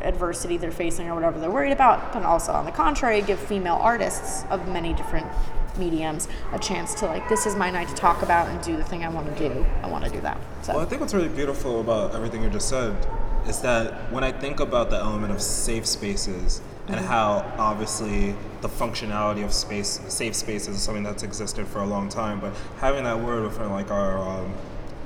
adversity 0.01 0.57
they're 0.57 0.72
facing 0.72 1.07
or 1.07 1.15
whatever 1.15 1.39
they're 1.39 1.51
worried 1.51 1.72
about, 1.72 2.13
but 2.13 2.24
also 2.24 2.51
on 2.51 2.65
the 2.65 2.72
contrary, 2.72 3.22
give 3.22 3.39
female 3.39 3.76
artists 3.82 4.43
of 4.49 4.68
many 4.68 4.93
different 4.93 5.28
mediums 5.78 6.28
a 6.53 6.59
chance 6.59 6.93
to 6.95 7.05
like, 7.05 7.28
this 7.30 7.45
is 7.45 7.55
my 7.55 7.70
night 7.70 7.88
to 7.88 7.95
talk 7.95 8.22
about 8.22 8.47
and 8.47 8.61
do 8.63 8.76
the 8.78 8.84
thing 8.84 9.03
I 9.03 9.09
want 9.09 9.36
to 9.36 9.49
do. 9.49 9.65
I 9.84 9.88
want 9.88 10.05
to 10.05 10.09
do 10.09 10.22
that. 10.22 10.38
So 10.61 10.74
Well, 10.74 10.82
I 10.82 10.86
think 10.86 11.01
what's 11.01 11.13
really 11.13 11.30
beautiful 11.30 11.82
about 11.82 12.15
everything 12.15 12.43
you 12.43 12.49
just 12.49 12.70
said 12.70 12.95
is 13.47 13.59
that 13.61 14.11
when 14.11 14.24
I 14.24 14.32
think 14.32 14.59
about 14.59 14.89
the 14.89 14.97
element 14.97 15.32
of 15.32 15.41
safe 15.41 15.86
spaces 15.86 16.61
and 16.88 16.95
mm-hmm. 16.95 17.05
how 17.05 17.53
obviously 17.57 18.35
the 18.61 18.69
functionality 18.69 19.43
of 19.43 19.53
space, 19.53 19.99
safe 20.07 20.35
spaces 20.35 20.77
is 20.77 20.81
something 20.81 21.03
that's 21.03 21.23
existed 21.23 21.67
for 21.67 21.79
a 21.79 21.85
long 21.85 22.09
time, 22.09 22.39
but 22.39 22.53
having 22.79 23.03
that 23.03 23.19
word 23.19 23.43
within 23.43 23.71
like 23.71 23.91
our 23.91 24.17
um, 24.17 24.53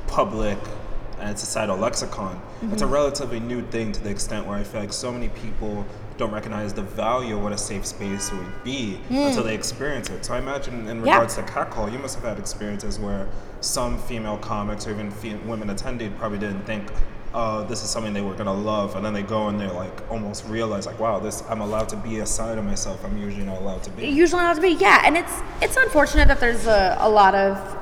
public 0.07 0.57
uh, 0.57 1.21
and 1.21 1.37
societal 1.37 1.77
lexicon, 1.77 2.39
it's 2.71 2.81
a 2.81 2.85
mm-hmm. 2.85 2.93
relatively 2.93 3.39
new 3.39 3.61
thing 3.67 3.91
to 3.91 4.01
the 4.01 4.09
extent 4.09 4.45
where 4.45 4.57
I 4.57 4.63
feel 4.63 4.81
like 4.81 4.93
so 4.93 5.11
many 5.11 5.29
people 5.29 5.85
don't 6.17 6.31
recognize 6.31 6.73
the 6.73 6.83
value 6.83 7.35
of 7.35 7.43
what 7.43 7.51
a 7.51 7.57
safe 7.57 7.85
space 7.85 8.31
would 8.31 8.63
be 8.63 8.99
mm. 9.09 9.27
until 9.27 9.43
they 9.43 9.55
experience 9.55 10.09
it. 10.09 10.23
So 10.23 10.35
I 10.35 10.37
imagine 10.37 10.87
in 10.87 11.03
Yeah. 11.03 11.13
regards 11.13 11.35
to 11.35 11.43
catcall, 11.43 11.89
you 11.89 11.97
must 11.97 12.15
have 12.15 12.23
had 12.23 12.37
experiences 12.37 12.99
where 12.99 13.27
some 13.61 13.97
female 13.97 14.37
comics 14.37 14.85
or 14.85 14.91
even 14.91 15.11
women 15.47 15.71
attended 15.71 16.17
probably 16.19 16.37
didn't 16.37 16.65
think, 16.65 16.91
uh, 17.33 17.63
this 17.63 17.83
is 17.83 17.89
something 17.89 18.13
they 18.13 18.21
were 18.21 18.33
gonna 18.35 18.53
love, 18.53 18.95
and 18.95 19.05
then 19.05 19.13
they 19.13 19.23
go 19.23 19.47
and 19.47 19.59
they 19.59 19.67
like 19.67 20.11
almost 20.11 20.45
realize 20.47 20.85
like, 20.85 20.99
wow, 20.99 21.19
this 21.19 21.43
I'm 21.49 21.61
allowed 21.61 21.89
to 21.89 21.97
be 21.97 22.19
a 22.19 22.25
side 22.25 22.57
of 22.57 22.65
myself. 22.65 23.03
I'm 23.05 23.17
usually 23.17 23.45
not 23.45 23.61
allowed 23.61 23.83
to 23.83 23.89
be. 23.91 24.07
usually 24.07 24.41
not 24.41 24.55
to 24.55 24.61
be 24.61 24.69
yeah. 24.69 25.01
And 25.05 25.17
it's 25.17 25.41
it's 25.61 25.77
unfortunate 25.77 26.27
that 26.27 26.39
there's 26.39 26.67
a, 26.67 26.97
a 26.99 27.09
lot 27.09 27.35
of 27.35 27.77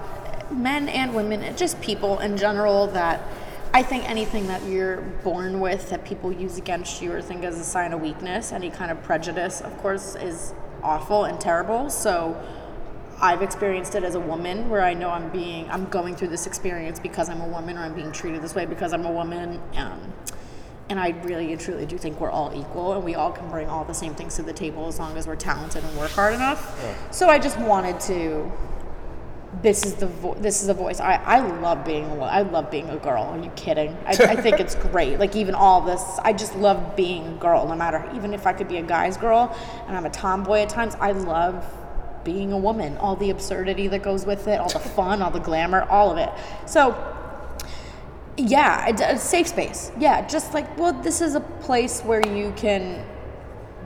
men 0.52 0.90
and 0.90 1.14
women 1.14 1.44
and 1.44 1.58
just 1.58 1.80
people 1.80 2.18
in 2.22 2.36
general 2.36 2.88
that 2.88 3.22
i 3.72 3.84
think 3.84 4.04
anything 4.10 4.48
that 4.48 4.64
you're 4.66 4.98
born 5.24 5.60
with 5.60 5.92
that 5.92 6.04
people 6.04 6.32
use 6.32 6.58
against 6.58 7.04
you 7.04 7.12
or 7.12 7.22
think 7.22 7.44
as 7.44 7.60
a 7.60 7.64
sign 7.64 7.94
of 7.94 8.02
weakness 8.02 8.52
any 8.52 8.72
kind 8.72 8.90
of 8.90 9.00
prejudice 9.04 9.62
of 9.62 9.78
course 9.78 10.16
is 10.16 10.56
awful 10.84 11.26
and 11.26 11.40
terrible. 11.40 11.90
So 11.90 12.42
I've 13.22 13.42
experienced 13.42 13.96
it 13.96 14.04
as 14.04 14.16
a 14.16 14.20
woman 14.20 14.70
where 14.70 14.82
I 14.82 14.94
know 14.94 15.10
I'm 15.10 15.30
being 15.30 15.70
I'm 15.70 15.86
going 15.86 16.16
through 16.16 16.30
this 16.30 16.48
experience 16.48 17.00
because 17.00 17.30
I'm 17.30 17.42
a 17.42 17.48
woman 17.48 17.78
or 17.78 17.82
I'm 17.82 17.94
being 17.94 18.12
treated 18.12 18.42
this 18.42 18.56
way 18.56 18.66
because 18.66 18.94
I'm 18.94 19.06
a 19.06 19.12
woman. 19.12 19.62
Um, 19.76 20.14
and 20.90 21.00
I 21.00 21.10
really 21.24 21.52
and 21.52 21.62
truly 21.62 21.86
do 21.86 21.98
think 21.98 22.20
we're 22.20 22.32
all 22.32 22.52
equal 22.56 22.94
and 22.94 23.04
we 23.04 23.14
all 23.14 23.32
can 23.32 23.48
bring 23.50 23.70
all 23.70 23.86
the 23.86 23.94
same 23.94 24.16
things 24.16 24.36
to 24.38 24.42
the 24.42 24.54
table 24.54 24.88
as 24.88 24.98
long 24.98 25.18
as 25.18 25.28
we're 25.28 25.36
talented 25.36 25.84
and 25.84 25.98
work 25.98 26.12
hard 26.12 26.34
enough. 26.34 26.80
So 27.14 27.30
I 27.30 27.40
just 27.40 27.60
wanted 27.60 28.00
to. 28.02 28.52
This 29.62 29.84
is 29.84 29.96
the 29.96 30.06
vo- 30.08 30.36
this 30.36 30.62
is 30.62 30.70
a 30.70 30.74
voice. 30.74 31.00
I, 31.00 31.16
I 31.16 31.40
love 31.60 31.84
being 31.84 32.06
a 32.06 32.20
I 32.20 32.42
love 32.42 32.72
being 32.72 32.90
a 32.90 32.98
girl. 32.98 33.24
Are 33.24 33.38
you 33.38 33.52
kidding? 33.56 33.98
I, 34.06 34.12
I 34.12 34.36
think 34.36 34.60
it's 34.60 34.76
great. 34.92 35.20
Like 35.20 35.36
even 35.36 35.56
all 35.56 35.82
this, 35.82 36.02
I 36.24 36.34
just 36.34 36.56
love 36.56 36.96
being 36.96 37.28
a 37.28 37.34
girl. 37.34 37.68
No 37.68 37.76
matter 37.76 38.10
even 38.16 38.34
if 38.34 38.48
I 38.48 38.54
could 38.54 38.68
be 38.68 38.78
a 38.78 38.84
guy's 38.84 39.18
girl 39.18 39.56
and 39.88 39.98
I'm 39.98 40.06
a 40.06 40.10
tomboy 40.10 40.60
at 40.60 40.70
times, 40.70 40.96
I 41.00 41.12
love 41.12 41.66
being 42.24 42.52
a 42.52 42.58
woman. 42.58 42.98
All 42.98 43.16
the 43.16 43.30
absurdity 43.30 43.88
that 43.88 44.04
goes 44.04 44.26
with 44.26 44.48
it, 44.48 44.60
all 44.60 44.70
the 44.70 44.80
fun, 44.80 45.22
all 45.22 45.32
the 45.32 45.40
glamour, 45.40 45.84
all 45.84 46.12
of 46.12 46.18
it. 46.18 46.30
So 46.66 46.96
yeah, 48.38 48.88
a, 48.88 49.16
a 49.16 49.18
safe 49.18 49.48
space. 49.48 49.92
Yeah, 50.00 50.26
just 50.28 50.54
like, 50.54 50.78
well, 50.78 50.94
this 50.94 51.22
is 51.22 51.36
a 51.36 51.42
place 51.42 52.02
where 52.02 52.26
you 52.26 52.54
can 52.56 53.06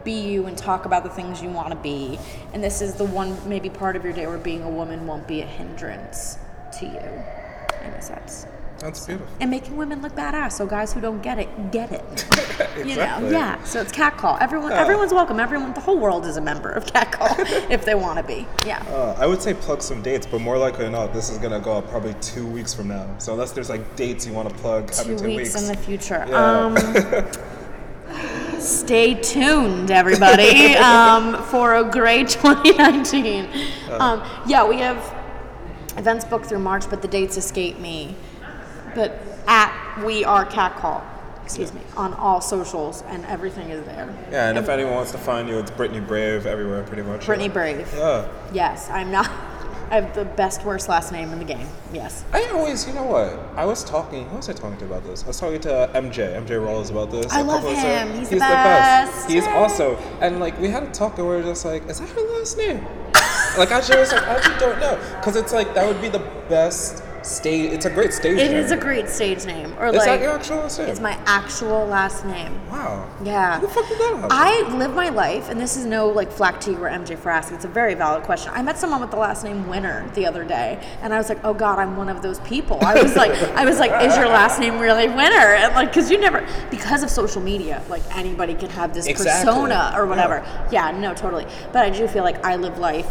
be 0.04 0.20
you 0.20 0.46
and 0.46 0.58
talk 0.58 0.86
about 0.86 1.04
the 1.04 1.10
things 1.10 1.42
you 1.42 1.50
want 1.50 1.70
to 1.70 1.76
be. 1.78 2.20
And 2.54 2.64
this 2.64 2.82
is 2.82 2.96
the 2.96 3.06
one, 3.06 3.38
maybe 3.48 3.70
part 3.70 3.96
of 3.96 4.04
your 4.04 4.14
day 4.14 4.28
where 4.28 4.38
being 4.38 4.64
a 4.64 4.70
woman 4.70 5.08
won't 5.08 5.28
be 5.28 5.42
a 5.42 5.46
hindrance 5.46 6.38
to 6.80 6.86
you, 6.86 7.88
in 7.88 7.94
a 7.94 8.02
sense. 8.02 8.46
That's 8.84 9.06
beautiful. 9.06 9.34
And 9.40 9.50
making 9.50 9.78
women 9.78 10.02
look 10.02 10.14
badass, 10.14 10.52
so 10.54 10.66
guys 10.66 10.92
who 10.92 11.00
don't 11.00 11.24
get 11.24 11.40
it, 11.40 11.72
get 11.72 11.92
it. 11.92 12.04
You 12.74 12.86
know, 12.86 12.92
Exactly. 13.04 13.32
yeah. 13.32 13.64
So 13.64 13.82
it's 13.82 13.92
catcall. 13.92 14.38
Everyone, 14.42 14.72
everyone's 14.72 15.14
welcome. 15.14 15.40
Everyone, 15.40 15.74
the 15.74 15.80
whole 15.80 15.98
world 15.98 16.26
is 16.26 16.38
a 16.38 16.42
member 16.42 16.70
of 16.70 16.86
catcall 16.86 17.36
if 17.70 17.86
they 17.86 17.94
want 17.96 18.18
to 18.18 18.24
be. 18.24 18.48
Yeah. 18.66 18.80
Uh, 18.90 19.16
I 19.18 19.26
would 19.28 19.42
say 19.42 19.54
plug 19.54 19.82
some 19.82 20.02
dates, 20.02 20.26
but 20.26 20.40
more 20.42 20.58
likely 20.58 20.84
than 20.86 20.94
not, 20.94 21.14
this 21.14 21.30
is 21.30 21.38
gonna 21.38 21.60
go 21.60 21.78
up 21.78 21.88
probably 21.90 22.14
two 22.16 22.46
weeks 22.48 22.74
from 22.74 22.88
now. 22.90 23.08
So 23.20 23.34
unless 23.34 23.52
there's 23.52 23.70
like 23.70 23.96
dates 23.96 24.26
you 24.26 24.34
want 24.34 24.50
to 24.50 24.56
plug, 24.56 24.92
two 24.92 25.18
two 25.18 25.26
weeks, 25.26 25.60
in 25.60 25.68
the 25.68 25.78
future. 25.78 26.26
Yeah. 26.28 26.66
Um, 28.12 28.60
stay 28.60 29.14
tuned, 29.16 29.92
everybody, 29.92 30.76
um, 30.76 31.42
for 31.44 31.76
a 31.76 31.84
great 31.84 32.30
2019. 32.30 33.48
Um, 33.92 34.24
yeah, 34.48 34.68
we 34.68 34.78
have 34.78 34.98
events 35.98 36.26
booked 36.26 36.48
through 36.48 36.60
March, 36.60 36.90
but 36.90 37.02
the 37.02 37.08
dates 37.08 37.38
escape 37.38 37.80
me. 37.80 38.16
But 38.96 39.20
at 39.48 40.04
We 40.06 40.24
Are 40.24 40.46
Catcall, 40.46 41.04
excuse 41.44 41.74
me, 41.74 41.82
on 41.98 42.14
all 42.16 42.42
socials, 42.42 43.04
and 43.08 43.26
everything 43.26 43.70
is 43.70 43.86
there. 43.86 44.14
Yeah, 44.32 44.50
and 44.50 44.58
if 44.58 44.70
anyone 44.70 44.94
wants 44.94 45.12
to 45.12 45.18
find 45.18 45.48
you, 45.48 45.60
it's 45.60 45.72
Brittany 45.72 46.00
Brave 46.00 46.46
everywhere, 46.46 46.84
pretty 46.84 47.04
much. 47.04 47.26
Brittany 47.26 47.50
Brave. 47.50 47.92
Yeah. 47.96 48.28
Yes, 48.54 48.90
I'm 48.90 49.12
not. 49.12 49.30
I 49.92 50.02
have 50.02 50.16
the 50.16 50.26
best 50.26 50.64
worst 50.64 50.90
last 50.90 51.12
name 51.12 51.32
in 51.32 51.38
the 51.38 51.46
game. 51.46 51.68
Yes. 51.94 52.24
I 52.34 52.50
always, 52.54 52.88
you 52.88 52.94
know 52.94 53.04
what? 53.04 53.38
I 53.56 53.66
was 53.66 53.84
talking. 53.84 54.28
Who 54.30 54.38
was 54.38 54.50
I 54.50 54.54
talking 54.54 54.78
to 54.78 54.86
about 54.86 55.04
this? 55.04 55.24
I 55.24 55.28
was 55.28 55.40
talking 55.40 55.62
to 55.62 55.74
uh, 55.74 55.94
MJ, 55.94 56.36
MJ 56.36 56.60
Rolls 56.60 56.90
about 56.90 57.12
this. 57.12 57.32
I 57.32 57.42
love 57.42 57.64
him. 57.64 57.76
times. 57.76 58.18
He's 58.18 58.30
the 58.30 58.38
best. 58.40 59.30
He's 59.30 59.46
also, 59.46 59.98
and 60.20 60.40
like 60.40 60.60
we 60.60 60.70
had 60.70 60.82
a 60.82 60.92
talk, 60.92 61.20
and 61.20 61.28
we 61.28 61.36
were 61.36 61.44
just 61.44 61.64
like, 61.64 61.88
is 61.88 62.00
that 62.00 62.10
her 62.10 62.22
last 62.40 62.58
name? 62.58 62.84
like 63.58 63.72
I 63.72 63.82
just 63.82 63.96
was 63.96 64.12
like, 64.12 64.24
I 64.24 64.36
actually 64.38 64.58
don't 64.58 64.80
know, 64.80 64.98
because 65.20 65.36
it's 65.36 65.54
like 65.54 65.76
that 65.76 65.86
would 65.86 66.02
be 66.02 66.10
the 66.10 66.26
best 66.50 67.04
stage. 67.26 67.72
It's 67.72 67.86
a 67.86 67.90
great 67.90 68.14
stage. 68.14 68.38
It 68.40 68.52
name. 68.52 68.58
is 68.58 68.72
a 68.72 68.78
great 68.78 69.10
stage 69.10 69.46
name. 69.46 69.74
Or 69.80 69.88
Is 69.88 69.96
like 69.96 70.06
that 70.06 70.22
your 70.22 70.32
actual 70.32 70.58
last 70.58 70.80
name? 70.80 70.90
it's 70.90 71.00
my 71.00 71.18
actual 71.26 71.86
last 71.88 72.26
name. 72.26 72.54
Wow. 72.70 73.10
Yeah. 73.24 73.60
Who 73.60 73.68
the 73.68 73.74
fuck 73.74 73.88
did 73.88 73.98
that 74.00 74.14
happen? 74.16 74.30
I 74.32 74.76
live 74.78 74.94
my 74.94 75.10
life, 75.10 75.50
and 75.50 75.60
this 75.60 75.78
is 75.78 75.86
no 75.86 76.10
like 76.10 76.32
flack 76.32 76.60
to 76.62 76.72
you 76.72 76.78
or 76.78 76.90
MJ 76.90 77.18
for 77.18 77.30
asking. 77.30 77.56
It's 77.58 77.66
a 77.66 77.70
very 77.70 77.94
valid 77.94 78.24
question. 78.24 78.52
I 78.54 78.62
met 78.62 78.78
someone 78.78 79.02
with 79.02 79.12
the 79.12 79.18
last 79.18 79.44
name 79.44 79.68
Winner 79.68 80.10
the 80.16 80.26
other 80.26 80.44
day, 80.44 80.80
and 81.02 81.14
I 81.14 81.18
was 81.18 81.30
like, 81.30 81.44
"Oh 81.44 81.54
God, 81.54 81.80
I'm 81.80 81.96
one 81.98 82.10
of 82.10 82.22
those 82.22 82.40
people." 82.42 82.78
I 82.82 83.02
was 83.02 83.16
like, 83.16 83.32
"I 83.56 83.66
was 83.66 83.80
like, 83.80 83.92
is 84.04 84.16
your 84.18 84.28
last 84.28 84.60
name 84.60 84.80
really 84.80 85.08
Winner?" 85.08 85.54
And 85.56 85.74
like, 85.76 85.90
because 85.90 86.10
you 86.12 86.20
never, 86.20 86.46
because 86.70 87.04
of 87.04 87.10
social 87.10 87.42
media, 87.42 87.82
like 87.90 88.04
anybody 88.16 88.54
can 88.56 88.70
have 88.72 88.94
this 88.94 89.08
Exactly. 89.08 89.50
persona 89.52 89.94
or 89.96 90.06
whatever. 90.08 90.46
Yeah. 90.72 90.92
no, 90.92 91.14
totally. 91.14 91.46
But 91.72 91.84
I 91.86 91.90
do 91.90 92.08
feel 92.08 92.24
like 92.24 92.44
I 92.46 92.56
live 92.56 92.78
life 92.80 93.08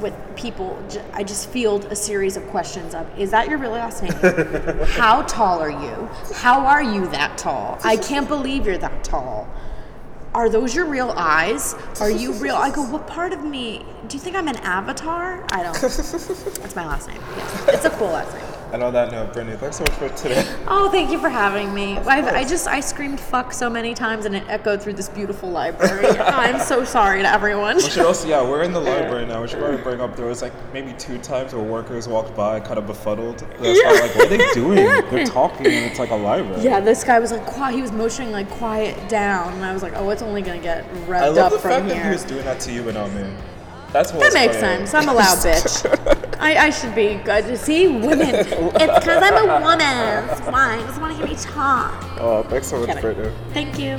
with 0.00 0.14
people. 0.36 0.78
I 1.12 1.24
just 1.24 1.48
field 1.50 1.86
a 1.86 1.96
series 1.96 2.36
of 2.36 2.46
questions 2.48 2.94
of, 2.94 3.06
"Is 3.18 3.30
that 3.30 3.48
your 3.48 3.58
real 3.58 3.72
last 3.72 4.02
name? 4.02 4.12
How 4.90 5.22
tall 5.22 5.60
are 5.60 5.70
you? 5.70 6.08
How 6.34 6.64
are 6.66 6.82
you 6.82 7.06
that 7.08 7.38
tall? 7.38 7.78
I 7.84 7.96
can't 8.10 8.28
believe 8.28 8.66
you're 8.66 8.78
that 8.78 9.04
tall." 9.04 9.48
are 10.36 10.50
those 10.50 10.74
your 10.74 10.84
real 10.84 11.14
eyes? 11.16 11.74
Are 11.98 12.10
you 12.10 12.32
real? 12.34 12.56
I 12.56 12.70
go, 12.70 12.82
what 12.82 13.06
part 13.06 13.32
of 13.32 13.42
me? 13.42 13.86
Do 14.06 14.18
you 14.18 14.22
think 14.22 14.36
I'm 14.36 14.48
an 14.48 14.56
avatar? 14.56 15.42
I 15.50 15.62
don't. 15.62 15.72
That's 15.80 16.76
my 16.76 16.86
last 16.86 17.08
name. 17.08 17.22
Yes. 17.38 17.68
It's 17.68 17.84
a 17.86 17.90
cool 17.90 18.08
last 18.08 18.34
name. 18.34 18.45
And 18.72 18.82
on 18.82 18.92
that 18.94 19.12
note, 19.12 19.32
Brittany, 19.32 19.56
thanks 19.56 19.76
so 19.76 19.84
much 19.84 19.92
for 19.92 20.08
today. 20.10 20.44
Oh, 20.68 20.90
thank 20.90 21.12
you 21.12 21.18
for 21.20 21.28
having 21.28 21.72
me. 21.72 21.96
I've, 21.98 22.26
I 22.26 22.42
just, 22.42 22.66
I 22.66 22.80
screamed 22.80 23.20
fuck 23.20 23.52
so 23.52 23.70
many 23.70 23.94
times 23.94 24.24
and 24.24 24.34
it 24.34 24.42
echoed 24.48 24.82
through 24.82 24.94
this 24.94 25.08
beautiful 25.08 25.48
library. 25.48 26.06
I'm 26.18 26.58
so 26.60 26.84
sorry 26.84 27.22
to 27.22 27.28
everyone. 27.28 27.76
We 27.76 27.82
should 27.82 28.04
also, 28.04 28.26
yeah, 28.26 28.42
we're 28.42 28.62
in 28.62 28.72
the 28.72 28.80
library 28.92 29.26
now. 29.26 29.42
We 29.42 29.48
should 29.48 29.60
probably 29.60 29.80
bring 29.80 30.00
up 30.00 30.16
there 30.16 30.26
was 30.26 30.42
like 30.42 30.52
maybe 30.72 30.92
two 30.94 31.18
times 31.18 31.54
where 31.54 31.62
workers 31.62 32.08
walked 32.08 32.36
by, 32.36 32.58
kind 32.58 32.78
of 32.78 32.86
befuddled. 32.86 33.42
Was 33.60 33.78
kinda 33.80 34.00
like, 34.00 34.14
what 34.16 34.26
are 34.26 34.36
they 34.36 34.52
doing? 34.54 34.76
They're 34.76 35.26
talking, 35.26 35.66
and 35.66 35.84
it's 35.86 36.00
like 36.00 36.10
a 36.10 36.16
library. 36.16 36.62
Yeah, 36.62 36.80
this 36.80 37.04
guy 37.04 37.20
was 37.20 37.30
like, 37.30 37.46
quiet. 37.46 37.76
He 37.76 37.82
was 37.82 37.92
motioning 37.92 38.32
like 38.32 38.50
quiet 38.50 39.08
down, 39.08 39.52
and 39.54 39.64
I 39.64 39.72
was 39.72 39.82
like, 39.82 39.92
oh, 39.94 40.10
it's 40.10 40.22
only 40.22 40.42
gonna 40.42 40.58
get 40.58 40.84
revved 41.06 41.06
up 41.06 41.12
from 41.12 41.20
here. 41.20 41.22
I 41.22 41.28
love 41.28 41.52
the 41.52 41.58
fact 41.58 41.84
here. 41.86 41.94
that 41.94 42.04
he 42.04 42.10
was 42.10 42.24
doing 42.24 42.44
that 42.44 42.60
to 42.60 42.72
you, 42.72 42.82
but 42.82 42.94
not 42.94 43.12
me. 43.12 43.32
That's 43.96 44.12
That 44.12 44.34
makes 44.34 44.58
sense. 44.58 44.92
I'm 44.92 45.08
a 45.08 45.14
loud 45.14 45.38
bitch. 45.46 46.36
I, 46.38 46.66
I 46.66 46.70
should 46.70 46.94
be 46.94 47.14
good. 47.14 47.46
To 47.46 47.56
See, 47.56 47.88
women. 47.88 48.34
It's 48.44 48.98
because 48.98 49.22
I'm 49.22 49.48
a 49.48 49.60
woman. 49.62 50.28
It's 50.28 50.40
fine. 50.40 50.80
I 50.80 50.86
just 50.86 51.00
want 51.00 51.12
to 51.12 51.16
hear 51.16 51.26
me 51.26 51.34
talk. 51.34 52.04
Oh, 52.20 52.42
thanks 52.42 52.66
so 52.66 52.86
much. 52.86 53.00
Brittany. 53.00 53.32
Thank 53.54 53.78
you. 53.78 53.96